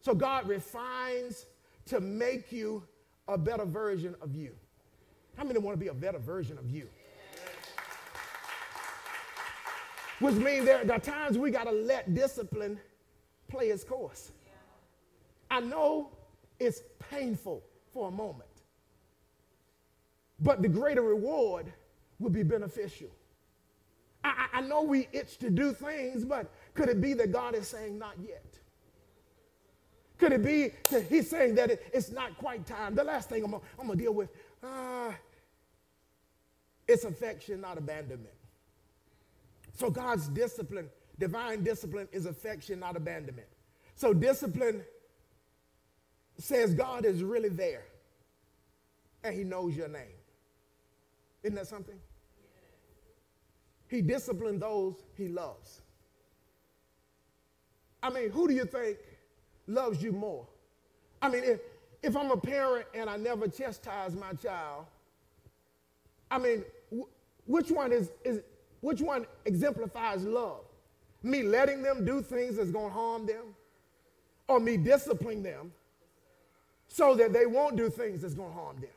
So 0.00 0.14
God 0.14 0.48
refines 0.48 1.44
to 1.86 2.00
make 2.00 2.50
you 2.50 2.82
a 3.28 3.36
better 3.36 3.66
version 3.66 4.14
of 4.22 4.34
you. 4.34 4.54
How 5.36 5.44
many 5.44 5.58
want 5.58 5.78
to 5.78 5.84
be 5.84 5.88
a 5.88 5.94
better 5.94 6.18
version 6.18 6.56
of 6.56 6.70
you? 6.70 6.88
Which 10.20 10.36
means 10.36 10.64
there, 10.64 10.84
there 10.86 10.96
are 10.96 11.00
times 11.00 11.36
we 11.36 11.50
got 11.50 11.64
to 11.64 11.72
let 11.72 12.14
discipline 12.14 12.80
play 13.46 13.66
its 13.66 13.84
course. 13.84 14.32
I 15.50 15.60
know 15.60 16.12
it's 16.58 16.80
painful 17.10 17.62
for 17.92 18.08
a 18.08 18.10
moment. 18.10 18.48
But 20.40 20.62
the 20.62 20.68
greater 20.68 21.02
reward 21.02 21.72
will 22.18 22.30
be 22.30 22.42
beneficial. 22.42 23.08
I, 24.24 24.46
I, 24.54 24.60
know 24.62 24.82
we 24.82 25.08
itch 25.12 25.38
to 25.38 25.50
do 25.50 25.72
things, 25.72 26.24
but 26.24 26.50
could 26.74 26.88
it 26.88 27.00
be 27.00 27.14
that 27.14 27.32
God 27.32 27.54
is 27.54 27.68
saying, 27.68 27.98
not 27.98 28.14
yet? 28.20 28.58
Could 30.18 30.32
it 30.32 30.44
be 30.44 30.72
that 30.90 31.04
He's 31.04 31.30
saying 31.30 31.54
that 31.54 31.70
it, 31.70 31.86
it's 31.94 32.10
not 32.10 32.36
quite 32.36 32.66
time? 32.66 32.94
The 32.96 33.04
last 33.04 33.28
thing 33.28 33.44
I'm 33.44 33.50
going 33.50 33.90
to 33.90 33.96
deal 33.96 34.12
with 34.12 34.30
uh, 34.62 35.12
it's 36.88 37.04
affection, 37.04 37.60
not 37.60 37.78
abandonment. 37.78 38.34
So 39.74 39.90
God's 39.90 40.28
discipline, 40.28 40.88
divine 41.18 41.62
discipline, 41.62 42.08
is 42.10 42.26
affection, 42.26 42.80
not 42.80 42.96
abandonment. 42.96 43.46
So 43.94 44.12
discipline 44.12 44.82
says 46.38 46.72
God 46.74 47.04
is 47.04 47.22
really 47.22 47.48
there 47.48 47.84
and 49.24 49.34
he 49.34 49.44
knows 49.44 49.76
your 49.76 49.88
name. 49.88 50.16
Isn't 51.42 51.56
that 51.56 51.66
something? 51.66 51.98
He 53.88 54.02
disciplines 54.02 54.60
those 54.60 54.94
he 55.16 55.28
loves. 55.28 55.80
I 58.02 58.10
mean, 58.10 58.30
who 58.30 58.46
do 58.46 58.54
you 58.54 58.64
think 58.64 58.98
loves 59.66 60.02
you 60.02 60.12
more? 60.12 60.46
I 61.20 61.28
mean, 61.28 61.42
if, 61.44 61.60
if 62.02 62.16
I'm 62.16 62.30
a 62.30 62.36
parent 62.36 62.86
and 62.94 63.10
I 63.10 63.16
never 63.16 63.48
chastise 63.48 64.14
my 64.14 64.32
child, 64.34 64.86
I 66.30 66.38
mean, 66.38 66.64
which 67.46 67.70
one 67.70 67.92
is, 67.92 68.10
is 68.24 68.40
which 68.80 69.00
one 69.00 69.26
exemplifies 69.44 70.22
love? 70.22 70.64
Me 71.22 71.42
letting 71.42 71.82
them 71.82 72.04
do 72.04 72.22
things 72.22 72.56
that's 72.56 72.70
going 72.70 72.88
to 72.88 72.94
harm 72.94 73.26
them 73.26 73.54
or 74.46 74.60
me 74.60 74.76
disciplining 74.76 75.42
them 75.42 75.72
so 76.88 77.14
that 77.14 77.32
they 77.32 77.46
won't 77.46 77.76
do 77.76 77.88
things 77.88 78.22
that's 78.22 78.34
going 78.34 78.50
to 78.50 78.58
harm 78.58 78.76
them. 78.80 78.90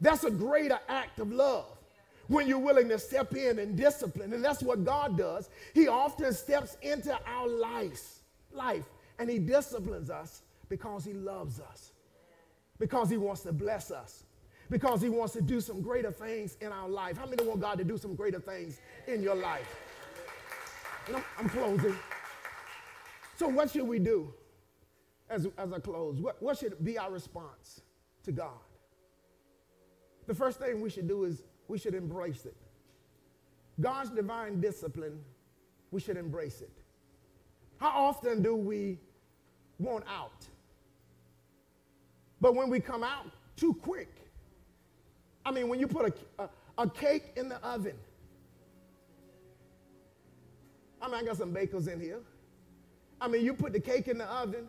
That's 0.00 0.24
a 0.24 0.30
greater 0.30 0.78
act 0.88 1.18
of 1.18 1.32
love 1.32 1.66
when 2.28 2.46
you're 2.46 2.58
willing 2.58 2.88
to 2.88 2.98
step 2.98 3.34
in 3.34 3.58
and 3.58 3.76
discipline. 3.76 4.32
And 4.32 4.44
that's 4.44 4.62
what 4.62 4.84
God 4.84 5.18
does. 5.18 5.50
He 5.74 5.88
often 5.88 6.32
steps 6.32 6.76
into 6.82 7.18
our 7.26 7.48
lives, 7.48 8.20
life 8.52 8.84
and 9.18 9.28
he 9.28 9.38
disciplines 9.38 10.10
us 10.10 10.42
because 10.68 11.04
he 11.04 11.12
loves 11.12 11.60
us, 11.60 11.92
because 12.78 13.10
he 13.10 13.16
wants 13.16 13.42
to 13.42 13.52
bless 13.52 13.90
us, 13.90 14.24
because 14.70 15.02
he 15.02 15.08
wants 15.08 15.32
to 15.32 15.42
do 15.42 15.60
some 15.60 15.80
greater 15.80 16.12
things 16.12 16.56
in 16.60 16.72
our 16.72 16.88
life. 16.88 17.18
How 17.18 17.26
many 17.26 17.44
want 17.44 17.60
God 17.60 17.78
to 17.78 17.84
do 17.84 17.98
some 17.98 18.14
greater 18.14 18.40
things 18.40 18.80
in 19.06 19.22
your 19.22 19.34
life? 19.34 19.76
I'm, 21.08 21.22
I'm 21.38 21.48
closing. 21.48 21.96
So, 23.36 23.48
what 23.48 23.70
should 23.70 23.86
we 23.86 23.98
do? 23.98 24.32
As, 25.30 25.46
as 25.58 25.72
I 25.72 25.78
close, 25.78 26.20
what, 26.20 26.42
what 26.42 26.58
should 26.58 26.82
be 26.84 26.98
our 26.98 27.10
response 27.10 27.82
to 28.24 28.32
God? 28.32 28.50
The 30.26 30.34
first 30.34 30.58
thing 30.58 30.80
we 30.80 30.90
should 30.90 31.08
do 31.08 31.24
is 31.24 31.42
we 31.68 31.78
should 31.78 31.94
embrace 31.94 32.44
it. 32.44 32.56
God's 33.80 34.10
divine 34.10 34.60
discipline, 34.60 35.20
we 35.90 36.00
should 36.00 36.16
embrace 36.16 36.60
it. 36.60 36.72
How 37.78 37.90
often 37.90 38.42
do 38.42 38.56
we 38.56 38.98
want 39.78 40.04
out? 40.08 40.46
But 42.40 42.54
when 42.54 42.70
we 42.70 42.80
come 42.80 43.04
out 43.04 43.26
too 43.56 43.74
quick, 43.74 44.14
I 45.44 45.50
mean, 45.50 45.68
when 45.68 45.80
you 45.80 45.86
put 45.86 46.12
a, 46.38 46.42
a, 46.42 46.48
a 46.78 46.90
cake 46.90 47.32
in 47.36 47.48
the 47.48 47.56
oven, 47.64 47.96
I 51.00 51.06
mean, 51.06 51.14
I 51.14 51.24
got 51.24 51.36
some 51.36 51.52
bakers 51.52 51.86
in 51.86 52.00
here. 52.00 52.20
I 53.20 53.28
mean, 53.28 53.44
you 53.44 53.54
put 53.54 53.72
the 53.72 53.80
cake 53.80 54.08
in 54.08 54.18
the 54.18 54.26
oven, 54.26 54.68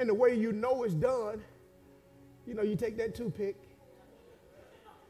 and 0.00 0.08
the 0.08 0.14
way 0.14 0.34
you 0.34 0.50
know 0.50 0.82
it's 0.82 0.94
done, 0.94 1.42
you 2.46 2.54
know, 2.54 2.62
you 2.62 2.74
take 2.74 2.96
that 2.96 3.14
toothpick, 3.14 3.54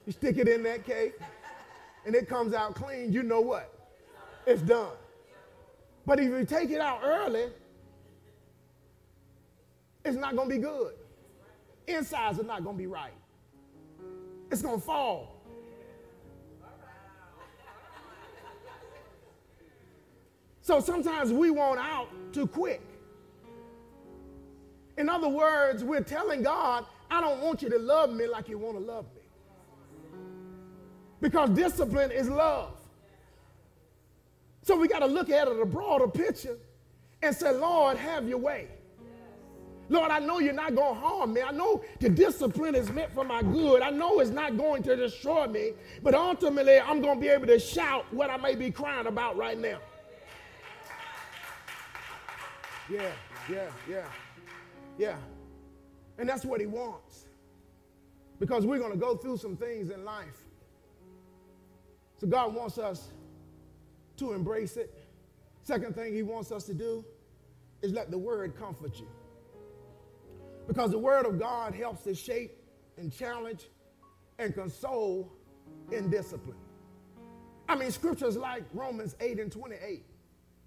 you 0.04 0.12
stick 0.12 0.36
it 0.36 0.48
in 0.48 0.64
that 0.64 0.84
cake, 0.84 1.14
and 2.04 2.16
it 2.16 2.28
comes 2.28 2.52
out 2.52 2.74
clean, 2.74 3.12
you 3.12 3.22
know 3.22 3.40
what? 3.40 3.72
It's 4.46 4.62
done. 4.62 4.96
But 6.04 6.18
if 6.18 6.24
you 6.24 6.44
take 6.44 6.70
it 6.70 6.80
out 6.80 7.02
early, 7.04 7.46
it's 10.04 10.16
not 10.16 10.34
going 10.34 10.48
to 10.48 10.54
be 10.56 10.60
good. 10.60 10.94
Insides 11.86 12.40
are 12.40 12.44
not 12.44 12.64
going 12.64 12.74
to 12.74 12.78
be 12.78 12.88
right. 12.88 13.14
It's 14.50 14.60
going 14.60 14.80
to 14.80 14.84
fall. 14.84 15.36
So 20.62 20.80
sometimes 20.80 21.32
we 21.32 21.50
want 21.50 21.78
out 21.78 22.08
too 22.32 22.48
quick. 22.48 22.89
In 25.00 25.08
other 25.08 25.30
words, 25.30 25.82
we're 25.82 26.02
telling 26.02 26.42
God, 26.42 26.84
I 27.10 27.22
don't 27.22 27.40
want 27.40 27.62
you 27.62 27.70
to 27.70 27.78
love 27.78 28.10
me 28.12 28.26
like 28.26 28.50
you 28.50 28.58
want 28.58 28.76
to 28.76 28.84
love 28.84 29.06
me. 29.14 29.22
Because 31.22 31.48
discipline 31.50 32.10
is 32.10 32.28
love. 32.28 32.74
So 34.62 34.76
we 34.76 34.88
got 34.88 34.98
to 34.98 35.06
look 35.06 35.30
at 35.30 35.48
it 35.48 35.58
a 35.58 35.64
broader 35.64 36.06
picture 36.06 36.58
and 37.22 37.34
say, 37.34 37.50
Lord, 37.50 37.96
have 37.96 38.28
your 38.28 38.36
way. 38.36 38.68
Lord, 39.88 40.10
I 40.10 40.18
know 40.18 40.38
you're 40.38 40.52
not 40.52 40.74
going 40.74 40.94
to 40.94 41.00
harm 41.00 41.32
me. 41.32 41.40
I 41.40 41.50
know 41.50 41.82
the 41.98 42.10
discipline 42.10 42.74
is 42.74 42.90
meant 42.90 43.10
for 43.14 43.24
my 43.24 43.42
good. 43.42 43.80
I 43.80 43.88
know 43.88 44.20
it's 44.20 44.30
not 44.30 44.58
going 44.58 44.82
to 44.82 44.96
destroy 44.96 45.46
me. 45.46 45.72
But 46.02 46.14
ultimately, 46.14 46.78
I'm 46.78 47.00
going 47.00 47.14
to 47.16 47.20
be 47.20 47.28
able 47.28 47.46
to 47.46 47.58
shout 47.58 48.04
what 48.12 48.28
I 48.28 48.36
may 48.36 48.54
be 48.54 48.70
crying 48.70 49.06
about 49.06 49.38
right 49.38 49.58
now. 49.58 49.78
Yeah, 52.90 53.10
yeah, 53.48 53.70
yeah. 53.88 54.04
Yeah. 55.00 55.16
And 56.18 56.28
that's 56.28 56.44
what 56.44 56.60
he 56.60 56.66
wants. 56.66 57.24
Because 58.38 58.66
we're 58.66 58.78
going 58.78 58.92
to 58.92 58.98
go 58.98 59.16
through 59.16 59.38
some 59.38 59.56
things 59.56 59.88
in 59.88 60.04
life. 60.04 60.44
So 62.18 62.26
God 62.26 62.54
wants 62.54 62.76
us 62.76 63.08
to 64.18 64.34
embrace 64.34 64.76
it. 64.76 64.92
Second 65.62 65.94
thing 65.94 66.12
he 66.12 66.22
wants 66.22 66.52
us 66.52 66.64
to 66.64 66.74
do 66.74 67.02
is 67.80 67.92
let 67.92 68.10
the 68.10 68.18
word 68.18 68.54
comfort 68.58 68.98
you. 68.98 69.08
Because 70.68 70.90
the 70.90 70.98
word 70.98 71.24
of 71.24 71.38
God 71.38 71.74
helps 71.74 72.04
to 72.04 72.14
shape 72.14 72.62
and 72.98 73.10
challenge 73.10 73.68
and 74.38 74.54
console 74.54 75.32
in 75.90 76.10
discipline. 76.10 76.58
I 77.70 77.74
mean, 77.74 77.90
scriptures 77.90 78.36
like 78.36 78.64
Romans 78.74 79.16
8 79.18 79.40
and 79.40 79.50
28 79.50 80.04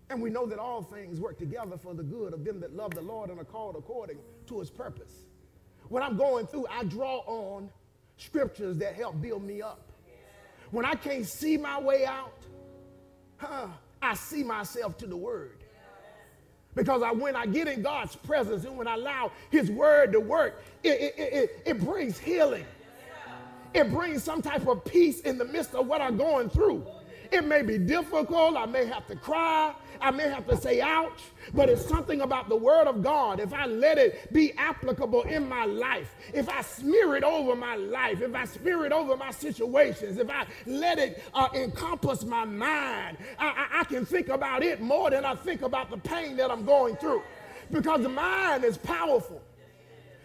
and 0.09 0.21
we 0.21 0.29
know 0.29 0.45
that 0.45 0.59
all 0.59 0.83
things 0.83 1.19
work 1.19 1.37
together 1.37 1.77
for 1.77 1.93
the 1.93 2.03
good 2.03 2.33
of 2.33 2.43
them 2.43 2.59
that 2.59 2.75
love 2.75 2.93
the 2.93 3.01
Lord 3.01 3.29
and 3.29 3.39
are 3.39 3.45
called 3.45 3.75
according 3.75 4.17
to 4.47 4.59
his 4.59 4.69
purpose. 4.69 5.25
When 5.89 6.03
I'm 6.03 6.17
going 6.17 6.47
through, 6.47 6.67
I 6.69 6.83
draw 6.83 7.19
on 7.25 7.69
scriptures 8.17 8.77
that 8.77 8.95
help 8.95 9.21
build 9.21 9.43
me 9.43 9.61
up. 9.61 9.91
when 10.71 10.85
I 10.85 10.95
can't 10.95 11.25
see 11.25 11.57
my 11.57 11.79
way 11.79 12.05
out, 12.05 12.37
huh, 13.37 13.67
I 14.01 14.15
see 14.15 14.43
myself 14.43 14.97
to 14.99 15.07
the 15.07 15.17
word. 15.17 15.63
Because 16.75 17.03
I, 17.03 17.11
when 17.11 17.35
I 17.35 17.45
get 17.45 17.67
in 17.67 17.83
God's 17.83 18.15
presence 18.15 18.65
and 18.65 18.75
when 18.77 18.87
I 18.87 18.95
allow 18.95 19.31
His 19.51 19.69
word 19.69 20.11
to 20.13 20.19
work, 20.19 20.63
it, 20.83 20.89
it, 20.89 21.13
it, 21.17 21.63
it 21.65 21.79
brings 21.79 22.17
healing. 22.17 22.65
It 23.73 23.91
brings 23.91 24.23
some 24.23 24.41
type 24.41 24.67
of 24.67 24.83
peace 24.83 25.21
in 25.21 25.37
the 25.37 25.45
midst 25.45 25.75
of 25.75 25.87
what 25.87 26.01
I'm 26.01 26.17
going 26.17 26.49
through. 26.49 26.85
It 27.33 27.45
may 27.45 27.63
be 27.63 27.79
difficult. 27.79 28.55
I 28.55 28.67
may 28.67 28.85
have 28.85 29.07
to 29.07 29.15
cry. 29.15 29.73
I 29.99 30.11
may 30.11 30.29
have 30.29 30.47
to 30.49 30.55
say 30.55 30.81
ouch, 30.81 31.19
but 31.55 31.67
it's 31.67 31.83
something 31.83 32.21
about 32.21 32.47
the 32.47 32.55
Word 32.55 32.85
of 32.85 33.01
God. 33.01 33.39
If 33.39 33.53
I 33.53 33.65
let 33.65 33.97
it 33.97 34.31
be 34.31 34.53
applicable 34.53 35.23
in 35.23 35.49
my 35.49 35.65
life, 35.65 36.15
if 36.31 36.47
I 36.47 36.61
smear 36.61 37.15
it 37.15 37.23
over 37.23 37.55
my 37.55 37.75
life, 37.75 38.21
if 38.21 38.35
I 38.35 38.45
smear 38.45 38.85
it 38.85 38.91
over 38.91 39.17
my 39.17 39.31
situations, 39.31 40.19
if 40.19 40.29
I 40.29 40.45
let 40.67 40.99
it 40.99 41.23
uh, 41.33 41.47
encompass 41.55 42.23
my 42.23 42.45
mind, 42.45 43.17
I, 43.39 43.47
I, 43.47 43.79
I 43.79 43.83
can 43.85 44.05
think 44.05 44.29
about 44.29 44.61
it 44.61 44.79
more 44.79 45.09
than 45.09 45.25
I 45.25 45.33
think 45.33 45.63
about 45.63 45.89
the 45.89 45.97
pain 45.97 46.37
that 46.37 46.51
I'm 46.51 46.65
going 46.65 46.97
through 46.97 47.23
because 47.71 48.03
the 48.03 48.09
mind 48.09 48.63
is 48.63 48.77
powerful. 48.77 49.41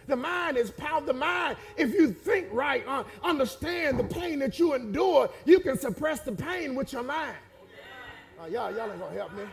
The 0.09 0.15
mind 0.15 0.57
is 0.57 0.71
power. 0.71 1.01
The 1.01 1.13
mind, 1.13 1.55
if 1.77 1.93
you 1.93 2.11
think 2.11 2.47
right, 2.51 2.83
uh, 2.87 3.03
understand 3.23 3.99
the 3.99 4.03
pain 4.03 4.39
that 4.39 4.57
you 4.57 4.73
endure, 4.73 5.29
you 5.45 5.59
can 5.59 5.77
suppress 5.77 6.21
the 6.21 6.31
pain 6.31 6.73
with 6.73 6.91
your 6.91 7.03
mind. 7.03 7.35
Uh, 8.41 8.47
y'all, 8.47 8.75
y'all 8.75 8.89
ain't 8.89 8.99
gonna 8.99 9.13
help 9.13 9.33
me. 9.33 9.43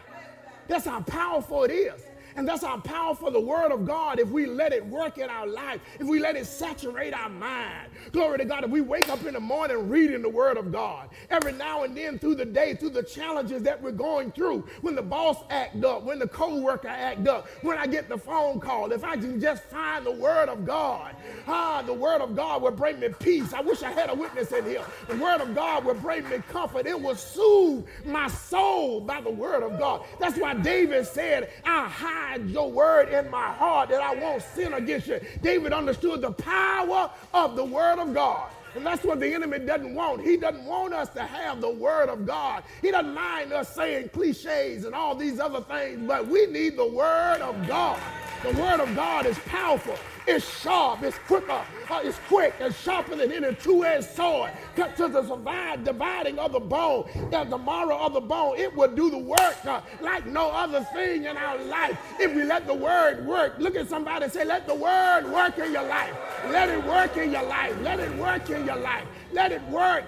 That's 0.67 0.87
how 0.87 1.01
powerful 1.01 1.65
it 1.65 1.73
is. 1.73 2.01
And 2.37 2.47
that's 2.47 2.63
how 2.63 2.79
powerful 2.79 3.31
the 3.31 3.41
Word 3.41 3.73
of 3.73 3.87
God 3.87 4.19
if 4.19 4.29
we 4.29 4.47
let 4.47 4.73
it 4.73 4.85
work 4.87 5.17
in 5.19 5.31
our 5.31 5.47
life, 5.47 5.81
if 5.99 6.07
we 6.07 6.21
let 6.21 6.37
it 6.37 6.47
saturate 6.47 7.15
our 7.15 7.31
mind. 7.31 7.89
Glory 8.13 8.39
to 8.39 8.45
God. 8.45 8.65
If 8.65 8.71
we 8.71 8.83
wake 8.83 9.09
up 9.09 9.25
in 9.25 9.35
the 9.35 9.41
morning 9.41 9.89
reading 9.89 10.21
the 10.21 10.29
Word 10.29 10.59
of 10.59 10.71
God, 10.71 11.09
every 11.31 11.53
now 11.53 11.85
and 11.85 11.97
then 11.97 12.19
through 12.19 12.35
the 12.35 12.45
day, 12.45 12.75
through 12.75 12.91
the 12.91 13.03
challenges 13.03 13.63
that 13.63 13.81
we're 13.81 13.91
going 13.91 14.33
through, 14.33 14.67
when 14.83 14.95
the 14.95 15.03
boss 15.03 15.39
act 15.49 15.83
up, 15.83 16.05
when 16.05 16.19
the 16.19 16.29
co-worker 16.29 16.89
act 16.89 17.27
up, 17.27 17.49
when 17.63 17.79
I 17.79 17.87
get 17.87 18.09
the 18.09 18.19
phone 18.19 18.61
call, 18.61 18.93
if 18.93 19.03
I 19.03 19.17
can 19.17 19.41
just 19.41 19.65
find 19.65 20.05
the 20.05 20.13
Word 20.13 20.51
of 20.51 20.67
God, 20.67 21.17
ah, 21.47 21.83
the 21.83 21.95
Word 21.95 22.21
of 22.21 22.37
God 22.37 22.61
will 22.61 22.71
bring 22.71 23.01
me 23.01 23.09
peace. 23.19 23.55
I 23.55 23.63
wish 23.63 23.83
I 23.83 23.93
had 23.93 24.11
a 24.11 24.15
witness 24.15 24.53
in 24.53 24.65
here. 24.67 24.85
The 25.09 25.17
Word 25.17 25.41
of 25.41 25.55
God 25.55 25.85
will 25.87 25.95
bring 25.95 26.29
me 26.29 26.39
comfort. 26.51 26.87
It 26.87 27.01
will 27.01 27.17
soothe 27.17 27.87
my 28.05 28.29
soul 28.29 29.01
by 29.01 29.23
the 29.23 29.31
Word 29.31 29.63
of 29.63 29.79
God. 29.79 30.05
That's 30.21 30.39
why 30.39 30.55
David 30.55 31.07
said, 31.07 31.51
I 31.65 31.89
hide 31.89 32.26
your 32.47 32.71
word 32.71 33.09
in 33.09 33.31
my 33.31 33.49
heart 33.53 33.89
that 33.91 34.03
I 34.03 34.15
won't 34.15 34.43
sin 34.43 34.75
against 34.75 35.07
you. 35.07 35.21
David 35.43 35.73
understood 35.73 36.21
the 36.21 36.33
power 36.33 37.11
of 37.33 37.57
the 37.57 37.65
word 37.65 37.99
of 37.99 38.15
God. 38.15 38.51
And 38.75 38.85
that's 38.85 39.05
what 39.05 39.21
the 39.21 39.33
enemy 39.33 39.59
doesn't 39.61 39.95
want. 39.95 40.21
He 40.21 40.37
doesn't 40.37 40.65
want 40.65 40.93
us 40.93 41.09
to 41.11 41.23
have 41.23 41.63
the 41.63 41.71
word 41.71 42.11
of 42.11 42.27
God. 42.27 42.63
He 42.83 42.91
doesn't 42.91 43.15
mind 43.15 43.53
us 43.53 43.75
saying 43.75 44.11
cliches 44.11 44.85
and 44.85 44.95
all 44.95 45.15
these 45.15 45.41
other 45.41 45.63
things, 45.63 46.07
but 46.07 46.29
we 46.29 46.47
need 46.47 46.77
the 46.77 46.87
word 46.87 47.41
of 47.41 47.67
God. 47.67 47.99
The 48.43 48.53
word 48.61 48.81
of 48.81 48.95
God 48.95 49.27
is 49.27 49.39
powerful. 49.41 49.97
It's 50.27 50.61
sharp. 50.61 51.03
It's 51.03 51.19
quicker. 51.19 51.65
Uh, 51.89 52.01
it's 52.03 52.19
quick. 52.29 52.55
It's 52.61 52.81
sharper 52.81 53.17
than 53.17 53.33
any 53.33 53.55
two-edged 53.55 54.05
sword. 54.05 54.51
Cut 54.75 54.97
to 54.97 55.09
the 55.09 55.23
divide, 55.23 55.85
dividing 55.85 56.39
of 56.39 56.53
the 56.53 56.61
bone, 56.61 57.09
and 57.33 57.51
the 57.51 57.59
marrow 57.59 57.97
of 57.99 58.13
the 58.13 58.21
bone. 58.21 58.59
It 58.59 58.75
will 58.75 58.95
do 58.95 59.11
the 59.11 59.19
work 59.19 59.65
uh, 59.65 59.81
like 60.01 60.27
no 60.27 60.51
other 60.51 60.83
thing 60.93 61.25
in 61.25 61.37
our 61.37 61.59
life 61.65 61.99
if 62.19 62.35
we 62.35 62.45
let 62.45 62.67
the 62.67 62.75
word 62.75 63.25
work. 63.27 63.55
Look 63.59 63.77
at 63.77 63.89
somebody 63.89 64.25
and 64.25 64.33
say, 64.33 64.45
let 64.45 64.67
the 64.67 64.75
word 64.75 65.31
work 65.33 65.59
in 65.59 65.73
your 65.73 65.87
life. 65.87 66.15
Let 66.49 66.69
it 66.69 66.85
work 66.85 67.17
in 67.17 67.33
your 67.33 67.45
life. 67.45 67.77
Let 67.81 68.01
it 68.01 68.15
work 68.17 68.51
in 68.51 68.67
your 68.67 68.77
life. 68.77 69.07
Let 69.33 69.53
it 69.53 69.63
work 69.69 70.05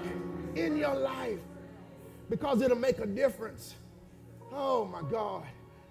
in 0.54 0.76
your 0.76 0.94
life 0.94 1.38
because 2.28 2.60
it'll 2.60 2.76
make 2.76 2.98
a 2.98 3.06
difference. 3.06 3.74
Oh 4.52 4.84
my 4.84 5.02
God. 5.10 5.44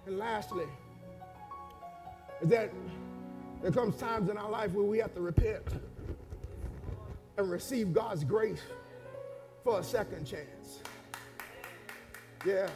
And 0.06 0.18
lastly, 0.18 0.66
is 2.40 2.48
that 2.48 2.70
there 3.62 3.72
comes 3.72 3.96
times 3.96 4.30
in 4.30 4.36
our 4.36 4.50
life 4.50 4.72
where 4.72 4.84
we 4.84 4.98
have 4.98 5.14
to 5.14 5.20
repent 5.20 5.64
and 7.36 7.50
receive 7.50 7.92
God's 7.92 8.24
grace 8.24 8.62
for 9.64 9.80
a 9.80 9.82
second 9.82 10.24
chance. 10.24 10.82
Yeah. 12.46 12.68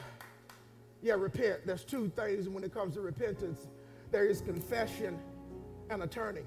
Yeah, 1.02 1.14
repent. 1.14 1.66
There's 1.66 1.84
two 1.84 2.10
things 2.14 2.48
when 2.48 2.64
it 2.64 2.72
comes 2.72 2.94
to 2.94 3.00
repentance 3.00 3.66
there 4.12 4.26
is 4.26 4.42
confession 4.42 5.18
and 5.88 6.02
a 6.02 6.06
turning. 6.06 6.44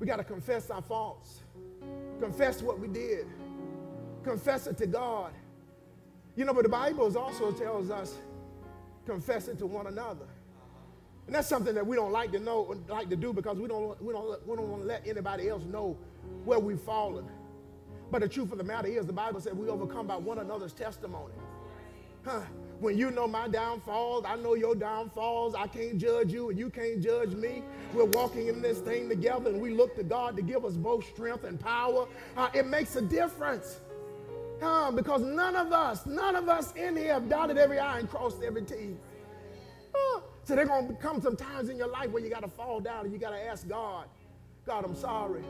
We 0.00 0.06
got 0.06 0.16
to 0.16 0.24
confess 0.24 0.70
our 0.70 0.82
faults, 0.82 1.40
confess 2.20 2.62
what 2.62 2.78
we 2.78 2.88
did, 2.88 3.26
confess 4.24 4.66
it 4.66 4.76
to 4.78 4.86
God. 4.86 5.32
You 6.34 6.44
know, 6.44 6.52
but 6.52 6.64
the 6.64 6.68
Bible 6.68 7.16
also 7.16 7.52
tells 7.52 7.90
us 7.90 8.16
confess 9.06 9.48
it 9.48 9.58
to 9.58 9.66
one 9.66 9.86
another. 9.86 10.26
And 11.26 11.34
that's 11.34 11.48
something 11.48 11.74
that 11.74 11.86
we 11.86 11.96
don't 11.96 12.12
like 12.12 12.30
to 12.32 12.38
know, 12.38 12.76
like 12.88 13.08
to 13.10 13.16
do 13.16 13.32
because 13.32 13.58
we 13.58 13.66
don't, 13.66 14.00
we 14.02 14.12
don't, 14.12 14.46
we 14.46 14.56
don't 14.56 14.68
want 14.68 14.82
to 14.82 14.88
let 14.88 15.06
anybody 15.06 15.48
else 15.48 15.64
know 15.64 15.96
where 16.44 16.58
we've 16.58 16.80
fallen. 16.80 17.24
But 18.10 18.20
the 18.20 18.28
truth 18.28 18.52
of 18.52 18.58
the 18.58 18.64
matter 18.64 18.88
is, 18.88 19.06
the 19.06 19.12
Bible 19.12 19.40
said 19.40 19.56
we 19.56 19.68
overcome 19.68 20.06
by 20.06 20.16
one 20.16 20.38
another's 20.38 20.72
testimony. 20.72 21.34
Huh. 22.24 22.42
When 22.78 22.98
you 22.98 23.10
know 23.10 23.26
my 23.26 23.48
downfalls, 23.48 24.24
I 24.26 24.36
know 24.36 24.54
your 24.54 24.74
downfalls. 24.74 25.54
I 25.54 25.66
can't 25.66 25.96
judge 25.96 26.32
you 26.32 26.50
and 26.50 26.58
you 26.58 26.68
can't 26.68 27.00
judge 27.00 27.30
me. 27.30 27.62
We're 27.94 28.04
walking 28.04 28.48
in 28.48 28.60
this 28.60 28.78
thing 28.78 29.08
together 29.08 29.50
and 29.50 29.60
we 29.60 29.70
look 29.70 29.96
to 29.96 30.02
God 30.02 30.36
to 30.36 30.42
give 30.42 30.64
us 30.64 30.74
both 30.74 31.08
strength 31.08 31.44
and 31.44 31.58
power. 31.58 32.06
Uh, 32.36 32.50
it 32.52 32.66
makes 32.66 32.94
a 32.96 33.00
difference. 33.00 33.80
Uh, 34.62 34.90
because 34.90 35.20
none 35.22 35.54
of 35.54 35.72
us, 35.72 36.06
none 36.06 36.34
of 36.34 36.48
us 36.48 36.72
in 36.72 36.96
here 36.96 37.14
have 37.14 37.28
dotted 37.28 37.58
every 37.58 37.78
I 37.78 37.98
and 37.98 38.08
crossed 38.08 38.42
every 38.42 38.62
T. 38.62 38.96
Uh, 39.94 40.20
so 40.44 40.54
there's 40.54 40.68
going 40.68 40.88
to 40.88 40.94
come 40.94 41.20
some 41.20 41.36
times 41.36 41.68
in 41.68 41.76
your 41.76 41.88
life 41.88 42.10
where 42.10 42.22
you 42.22 42.30
got 42.30 42.42
to 42.42 42.48
fall 42.48 42.80
down 42.80 43.04
and 43.04 43.12
you 43.12 43.18
got 43.18 43.30
to 43.30 43.44
ask 43.44 43.68
God, 43.68 44.06
God, 44.66 44.84
I'm 44.84 44.96
sorry. 44.96 45.42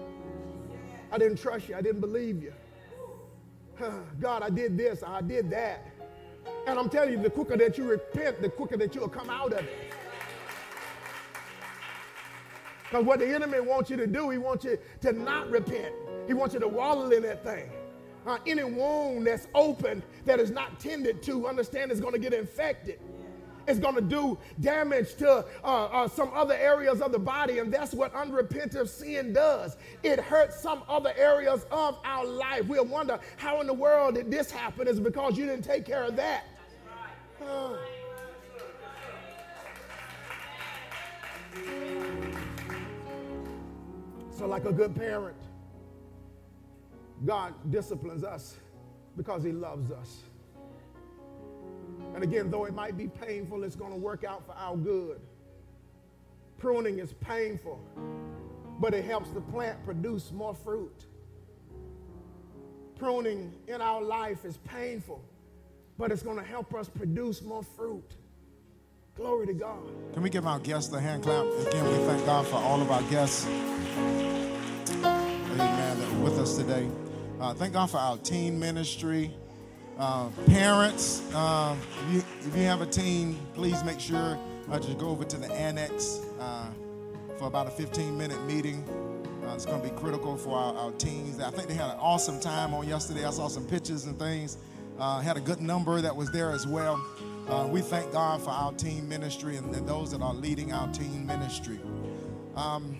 I 1.13 1.19
didn't 1.19 1.39
trust 1.39 1.69
you. 1.69 1.77
I 1.77 1.83
didn't 1.83 2.01
believe 2.01 2.43
you. 2.43 2.53
God, 4.21 4.43
I 4.43 4.51
did 4.51 4.77
this. 4.77 5.03
I 5.07 5.21
did 5.21 5.51
that. 5.51 5.87
And 6.67 6.79
I'm 6.79 6.89
telling 6.89 7.13
you, 7.13 7.23
the 7.23 7.31
quicker 7.31 7.57
that 7.57 7.79
you 7.79 7.85
repent, 7.85 8.41
the 8.43 8.49
quicker 8.49 8.77
that 8.77 8.95
you'll 8.95 9.09
come 9.09 9.31
out 9.31 9.53
of 9.53 9.61
it. 9.61 9.93
Because 12.85 13.05
what 13.05 13.19
the 13.19 13.35
enemy 13.35 13.61
wants 13.61 13.91
you 13.91 13.97
to 13.97 14.07
do, 14.07 14.31
he 14.31 14.39
wants 14.39 14.65
you 14.65 14.79
to 15.01 15.13
not 15.13 15.51
repent. 15.51 15.93
He 16.27 16.35
wants 16.35 16.55
you 16.55 16.61
to 16.61 16.69
wallow 16.69 17.11
in 17.11 17.23
that 17.23 17.45
thing. 17.45 17.69
Uh, 18.27 18.39
any 18.47 18.64
wound 18.64 19.27
that's 19.27 19.47
open 19.55 20.03
that 20.24 20.41
is 20.41 20.51
not 20.51 20.81
tended 20.81 21.22
to, 21.22 21.47
understand 21.47 21.93
is 21.93 22.01
going 22.01 22.12
to 22.12 22.18
get 22.18 22.33
infected 22.33 22.99
it's 23.66 23.79
going 23.79 23.95
to 23.95 24.01
do 24.01 24.39
damage 24.61 25.16
to 25.16 25.45
uh, 25.64 25.66
uh, 25.66 26.09
some 26.09 26.31
other 26.35 26.55
areas 26.55 27.01
of 27.01 27.12
the 27.12 27.18
body. 27.18 27.59
And 27.59 27.72
that's 27.72 27.93
what 27.93 28.14
unrepentant 28.14 28.89
sin 28.89 29.33
does. 29.33 29.77
It 30.03 30.20
hurts 30.20 30.61
some 30.61 30.83
other 30.89 31.12
areas 31.16 31.66
of 31.70 31.99
our 32.05 32.24
life. 32.24 32.66
We'll 32.66 32.85
wonder 32.85 33.18
how 33.37 33.61
in 33.61 33.66
the 33.66 33.74
world 33.74 34.14
did 34.14 34.31
this 34.31 34.51
happen? 34.51 34.87
Is 34.87 35.01
because 35.01 35.37
you 35.37 35.47
didn't 35.47 35.64
take 35.64 35.85
care 35.85 36.05
of 36.05 36.16
that. 36.16 36.45
Uh. 37.45 37.77
So, 44.37 44.47
like 44.47 44.66
a 44.66 44.72
good 44.72 44.95
parent, 44.95 45.37
God 47.25 47.55
disciplines 47.71 48.25
us 48.25 48.57
because 49.17 49.43
He 49.43 49.53
loves 49.53 49.91
us. 49.91 50.23
And 52.14 52.23
again, 52.23 52.51
though 52.51 52.64
it 52.64 52.75
might 52.75 52.97
be 52.97 53.09
painful, 53.09 53.64
it's 53.64 53.77
going 53.77 53.93
to 53.93 53.99
work 53.99 54.25
out 54.25 54.45
for 54.47 54.53
our 54.53 54.77
good. 54.77 55.21
Pruning 56.59 56.99
is 56.99 57.12
painful, 57.14 57.81
but 58.81 58.95
it 58.95 59.05
helps 59.05 59.31
the 59.31 59.41
plant 59.41 59.85
produce 59.85 60.33
more 60.33 60.55
fruit. 60.55 61.05
Pruning 62.99 63.53
in 63.69 63.83
our 63.83 64.03
life 64.03 64.45
is 64.45 64.57
painful, 64.59 65.23
but 65.99 66.11
it's 66.11 66.23
going 66.23 66.39
to 66.39 66.45
help 66.45 66.75
us 66.75 66.89
produce 66.89 67.43
more 67.43 67.62
fruit. 67.62 68.17
Glory 69.17 69.47
to 69.47 69.55
God. 69.55 69.81
Can 70.14 70.23
we 70.23 70.31
give 70.31 70.47
our 70.47 70.59
guests 70.59 70.93
a 70.95 71.01
hand 71.01 71.23
clap? 71.23 71.45
Again, 71.45 71.85
we 71.85 72.07
thank 72.07 72.25
God 72.27 72.47
for 72.47 72.57
all 72.57 72.81
of 72.81 72.91
our 72.91 73.03
guests. 73.05 73.47
With 76.27 76.41
us 76.41 76.57
today. 76.57 76.89
Uh, 77.41 77.55
thank 77.55 77.72
God 77.72 77.89
for 77.89 77.99
our 77.99 78.18
teen 78.18 78.59
ministry. 78.59 79.31
Uh, 79.97 80.29
parents, 80.47 81.22
uh, 81.33 81.77
if, 82.09 82.12
you, 82.12 82.18
if, 82.41 82.57
you, 82.57 82.64
have 82.64 82.81
a 82.81 82.87
teen, 82.87 83.39
please 83.55 83.85
make 83.85 84.01
sure 84.01 84.37
uh, 84.68 84.79
to 84.81 84.95
go 84.95 85.11
over 85.11 85.22
to 85.22 85.37
the 85.37 85.47
annex 85.53 86.18
uh, 86.41 86.66
for 87.39 87.47
about 87.47 87.68
a 87.68 87.70
15 87.70 88.18
minute 88.18 88.45
meeting. 88.45 88.83
Uh, 89.45 89.55
it's 89.55 89.64
going 89.64 89.81
to 89.81 89.89
be 89.89 89.95
critical 89.95 90.37
for 90.37 90.59
our, 90.59 90.74
our, 90.74 90.91
teens. 90.91 91.39
I 91.39 91.53
think 91.53 91.68
they 91.68 91.74
had 91.74 91.91
an 91.91 91.99
awesome 92.01 92.41
time 92.41 92.74
on 92.74 92.89
yesterday. 92.89 93.24
I 93.24 93.31
saw 93.31 93.47
some 93.47 93.64
pictures 93.64 94.07
and 94.07 94.18
things. 94.18 94.59
Had 94.99 95.37
a 95.37 95.41
good 95.41 95.61
number 95.61 96.01
that 96.01 96.16
was 96.16 96.33
there 96.33 96.51
as 96.51 96.66
well. 96.66 97.01
we 97.70 97.83
thank 97.83 98.11
God 98.11 98.43
for 98.43 98.51
our 98.51 98.72
teen 98.72 99.09
ministry 99.09 99.59
and, 99.59 99.72
and, 99.72 99.89
those 99.89 100.11
that 100.11 100.22
are 100.22 100.35
leading 100.35 100.72
our 100.72 100.93
teen 100.93 101.24
ministry. 101.24 101.79
Um, 102.57 102.97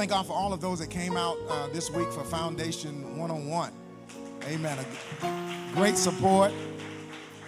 thank 0.00 0.12
God 0.12 0.26
for 0.26 0.32
all 0.32 0.54
of 0.54 0.62
those 0.62 0.78
that 0.78 0.88
came 0.88 1.14
out 1.14 1.36
uh, 1.50 1.66
this 1.74 1.90
week 1.90 2.10
for 2.10 2.24
Foundation 2.24 3.18
101. 3.18 3.70
Amen. 4.44 4.78
A 4.78 5.74
great 5.74 5.98
support. 5.98 6.54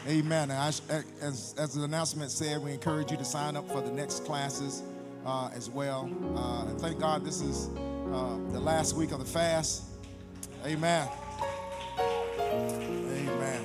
Amen. 0.06 0.50
As, 0.50 0.82
as, 1.22 1.54
as 1.56 1.72
the 1.72 1.84
announcement 1.84 2.30
said, 2.30 2.62
we 2.62 2.72
encourage 2.72 3.10
you 3.10 3.16
to 3.16 3.24
sign 3.24 3.56
up 3.56 3.66
for 3.70 3.80
the 3.80 3.90
next 3.90 4.26
classes 4.26 4.82
uh, 5.24 5.48
as 5.54 5.70
well. 5.70 6.10
Uh, 6.36 6.68
and 6.68 6.78
thank 6.78 7.00
God 7.00 7.24
this 7.24 7.40
is 7.40 7.70
uh, 8.12 8.36
the 8.50 8.60
last 8.60 8.96
week 8.96 9.12
of 9.12 9.18
the 9.18 9.24
fast. 9.24 9.84
Amen. 10.66 11.08
Amen. 12.38 13.64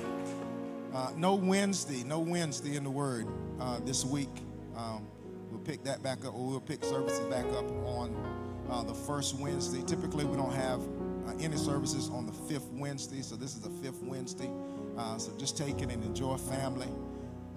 Uh, 0.94 1.10
no 1.14 1.34
Wednesday, 1.34 2.04
no 2.04 2.20
Wednesday 2.20 2.74
in 2.76 2.84
the 2.84 2.90
Word 2.90 3.26
uh, 3.60 3.80
this 3.80 4.06
week. 4.06 4.30
Um, 4.74 5.06
we'll 5.50 5.60
pick 5.60 5.84
that 5.84 6.02
back 6.02 6.24
up, 6.24 6.34
or 6.34 6.46
we'll 6.46 6.60
pick 6.60 6.82
services 6.82 7.20
back 7.26 7.44
up 7.52 7.70
on 7.84 8.47
uh, 8.70 8.82
the 8.82 8.94
first 8.94 9.38
Wednesday. 9.38 9.82
Typically, 9.82 10.24
we 10.24 10.36
don't 10.36 10.52
have 10.52 10.80
uh, 11.26 11.32
any 11.40 11.56
services 11.56 12.08
on 12.10 12.26
the 12.26 12.32
fifth 12.32 12.68
Wednesday, 12.72 13.22
so 13.22 13.36
this 13.36 13.54
is 13.54 13.60
the 13.60 13.70
fifth 13.82 14.02
Wednesday. 14.02 14.50
Uh, 14.96 15.16
so 15.18 15.32
just 15.38 15.56
take 15.56 15.80
it 15.80 15.90
and 15.90 16.02
enjoy 16.04 16.36
family 16.36 16.88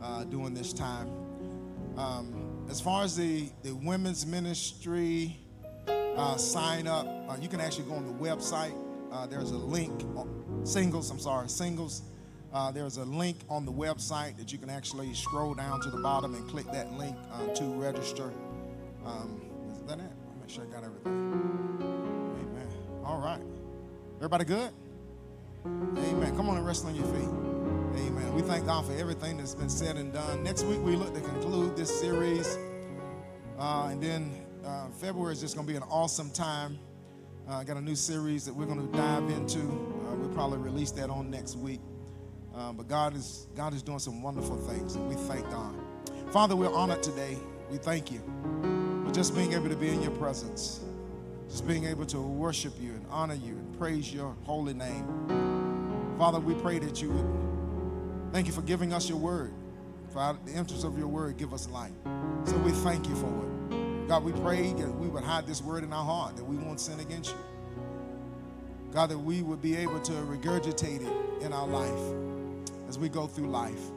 uh, 0.02 0.24
during 0.26 0.54
this 0.54 0.74
time. 0.74 1.10
Um, 1.98 2.66
as 2.70 2.80
far 2.80 3.04
as 3.04 3.16
the, 3.16 3.50
the 3.64 3.74
women's 3.74 4.26
ministry 4.26 5.38
uh, 5.88 6.38
sign 6.38 6.88
up, 6.88 7.06
uh, 7.28 7.36
you 7.42 7.50
can 7.50 7.60
actually 7.60 7.86
go 7.86 7.94
on 7.94 8.06
the 8.06 8.24
website. 8.24 8.74
There's 9.30 9.52
a 9.52 9.58
link, 9.58 10.06
singles, 10.64 11.12
I'm 11.12 11.20
sorry, 11.20 11.50
singles. 11.50 12.04
There's 12.74 12.98
a 12.98 13.04
link 13.04 13.38
on 13.50 13.66
the 13.66 13.72
website 13.72 14.38
that 14.38 14.54
you 14.54 14.58
can 14.58 14.70
actually 14.70 15.14
scroll 15.14 15.54
down 15.54 15.82
to 15.82 15.90
the 15.90 15.98
bottom 15.98 16.34
and 16.34 16.48
click 16.50 16.66
that 16.72 16.94
link 16.94 17.18
to 17.56 17.66
register. 17.66 18.32
Um, 19.06 19.51
sure 20.52 20.66
I 20.66 20.68
got 20.68 20.84
everything. 20.84 21.14
Amen. 21.82 22.68
All 23.06 23.20
right. 23.20 23.40
Everybody 24.18 24.44
good? 24.44 24.70
Amen. 25.66 26.36
Come 26.36 26.50
on 26.50 26.58
and 26.58 26.66
rest 26.66 26.84
on 26.86 26.94
your 26.94 27.06
feet. 27.06 27.30
Amen. 28.06 28.34
We 28.34 28.42
thank 28.42 28.66
God 28.66 28.86
for 28.86 28.94
everything 28.94 29.38
that's 29.38 29.56
been 29.56 29.70
said 29.70 29.96
and 29.96 30.12
done. 30.12 30.44
Next 30.44 30.64
week, 30.64 30.82
we 30.84 30.98
look 30.98 31.14
to 31.14 31.22
conclude 31.22 31.78
this 31.78 31.98
series. 31.98 32.58
Uh, 33.58 33.90
and 33.92 34.04
then 34.04 34.46
uh, 34.66 34.88
February 35.00 35.32
is 35.32 35.40
just 35.40 35.56
going 35.56 35.66
to 35.66 35.72
be 35.72 35.78
an 35.78 35.84
awesome 35.84 36.30
time. 36.32 36.78
Uh, 37.48 37.54
I 37.54 37.64
got 37.64 37.78
a 37.78 37.82
new 37.82 37.96
series 37.96 38.44
that 38.46 38.54
we're 38.54 38.66
going 38.66 38.86
to 38.86 38.98
dive 38.98 39.30
into. 39.30 39.60
Uh, 39.60 40.16
we'll 40.16 40.34
probably 40.34 40.58
release 40.58 40.92
that 40.92 41.10
on 41.10 41.32
next 41.32 41.56
week. 41.56 41.80
Uh, 42.54 42.74
but 42.74 42.90
God 42.90 43.16
is 43.16 43.48
God 43.56 43.74
is 43.74 43.82
doing 43.82 44.00
some 44.00 44.22
wonderful 44.22 44.58
things, 44.58 44.96
and 44.96 45.08
we 45.08 45.16
thank 45.16 45.50
God. 45.50 45.74
Father, 46.32 46.58
we're 46.58 46.74
honored 46.74 47.02
today. 47.02 47.38
We 47.70 47.78
thank 47.78 48.12
you 48.12 48.81
for 49.12 49.16
just 49.16 49.36
being 49.36 49.52
able 49.52 49.68
to 49.68 49.76
be 49.76 49.90
in 49.90 50.02
your 50.02 50.12
presence, 50.12 50.80
just 51.50 51.68
being 51.68 51.84
able 51.86 52.06
to 52.06 52.22
worship 52.22 52.74
you 52.80 52.92
and 52.92 53.06
honor 53.10 53.34
you 53.34 53.52
and 53.52 53.78
praise 53.78 54.14
your 54.14 54.36
holy 54.44 54.74
name. 54.74 56.16
Father, 56.18 56.40
we 56.40 56.54
pray 56.56 56.80
that 56.80 57.02
you 57.02 57.10
would 57.10 58.32
thank 58.32 58.48
you 58.48 58.54
for 58.54 58.62
giving 58.62 58.94
us 58.94 59.10
your 59.10 59.18
word. 59.18 59.54
For 60.14 60.38
the 60.46 60.54
interest 60.54 60.86
of 60.86 60.98
your 60.98 61.08
word, 61.08 61.38
give 61.38 61.54
us 61.54 61.68
life. 61.70 61.92
So 62.46 62.58
we 62.60 62.72
thank 62.72 63.08
you 63.08 63.16
for 63.16 63.28
it. 63.28 64.08
God, 64.08 64.24
we 64.24 64.32
pray 64.32 64.72
that 64.74 64.90
we 64.96 65.08
would 65.08 65.24
hide 65.24 65.46
this 65.46 65.62
word 65.62 65.84
in 65.84 65.92
our 65.92 66.06
heart, 66.06 66.38
that 66.38 66.46
we 66.46 66.56
won't 66.56 66.80
sin 66.80 67.00
against 67.00 67.32
you. 67.32 67.38
God, 68.94 69.10
that 69.10 69.20
we 69.20 69.42
would 69.42 69.62
be 69.62 69.76
able 69.76 70.00
to 70.00 70.14
regurgitate 70.14 71.02
it 71.02 71.44
in 71.44 71.52
our 71.52 71.68
life 71.68 72.16
as 72.88 72.98
we 72.98 73.10
go 73.10 73.28
through 73.28 73.48
life. 73.48 73.92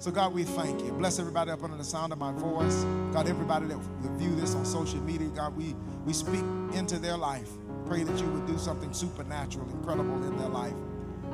So, 0.00 0.12
God, 0.12 0.32
we 0.32 0.44
thank 0.44 0.80
you. 0.84 0.92
Bless 0.92 1.18
everybody 1.18 1.50
up 1.50 1.64
under 1.64 1.76
the 1.76 1.84
sound 1.84 2.12
of 2.12 2.18
my 2.18 2.32
voice. 2.32 2.84
God, 3.12 3.28
everybody 3.28 3.66
that 3.66 3.78
will 3.78 4.16
view 4.16 4.34
this 4.36 4.54
on 4.54 4.64
social 4.64 5.00
media, 5.00 5.28
God, 5.28 5.56
we, 5.56 5.74
we 6.06 6.12
speak 6.12 6.44
into 6.72 6.98
their 6.98 7.16
life. 7.16 7.50
Pray 7.86 8.04
that 8.04 8.20
you 8.20 8.26
would 8.28 8.46
do 8.46 8.58
something 8.58 8.92
supernatural, 8.92 9.68
incredible 9.70 10.22
in 10.24 10.36
their 10.38 10.48
life. 10.48 10.74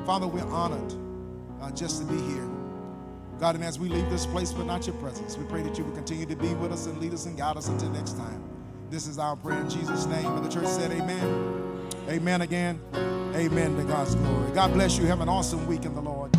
Father, 0.07 0.27
we're 0.27 0.47
honored 0.47 0.95
uh, 1.61 1.71
just 1.73 2.01
to 2.01 2.07
be 2.07 2.17
here. 2.33 2.49
God, 3.39 3.55
and 3.55 3.65
as 3.65 3.79
we 3.79 3.89
leave 3.89 4.09
this 4.09 4.25
place, 4.25 4.53
but 4.53 4.65
not 4.65 4.87
your 4.87 4.97
presence, 4.97 5.37
we 5.37 5.45
pray 5.45 5.63
that 5.63 5.77
you 5.77 5.85
would 5.85 5.95
continue 5.95 6.25
to 6.25 6.37
be 6.37 6.55
with 6.55 6.73
us 6.73 6.87
and 6.87 6.99
lead 7.01 7.13
us 7.13 7.27
and 7.27 7.37
guide 7.37 7.59
us 7.59 7.69
until 7.69 7.91
next 7.91 8.17
time. 8.17 8.43
This 8.89 9.07
is 9.07 9.19
our 9.19 9.37
prayer 9.37 9.61
in 9.61 9.69
Jesus' 9.69 10.07
name. 10.07 10.27
And 10.27 10.45
the 10.45 10.49
church 10.49 10.69
said, 10.69 10.91
Amen. 10.93 11.89
Amen 12.09 12.43
again. 12.43 12.81
Amen 13.35 13.77
to 13.77 13.85
God's 13.85 14.15
glory. 14.15 14.53
God 14.53 14.73
bless 14.73 14.97
you. 14.97 15.07
Have 15.07 15.21
an 15.21 15.29
awesome 15.29 15.67
week 15.67 15.85
in 15.85 15.95
the 15.95 16.01
Lord. 16.01 16.31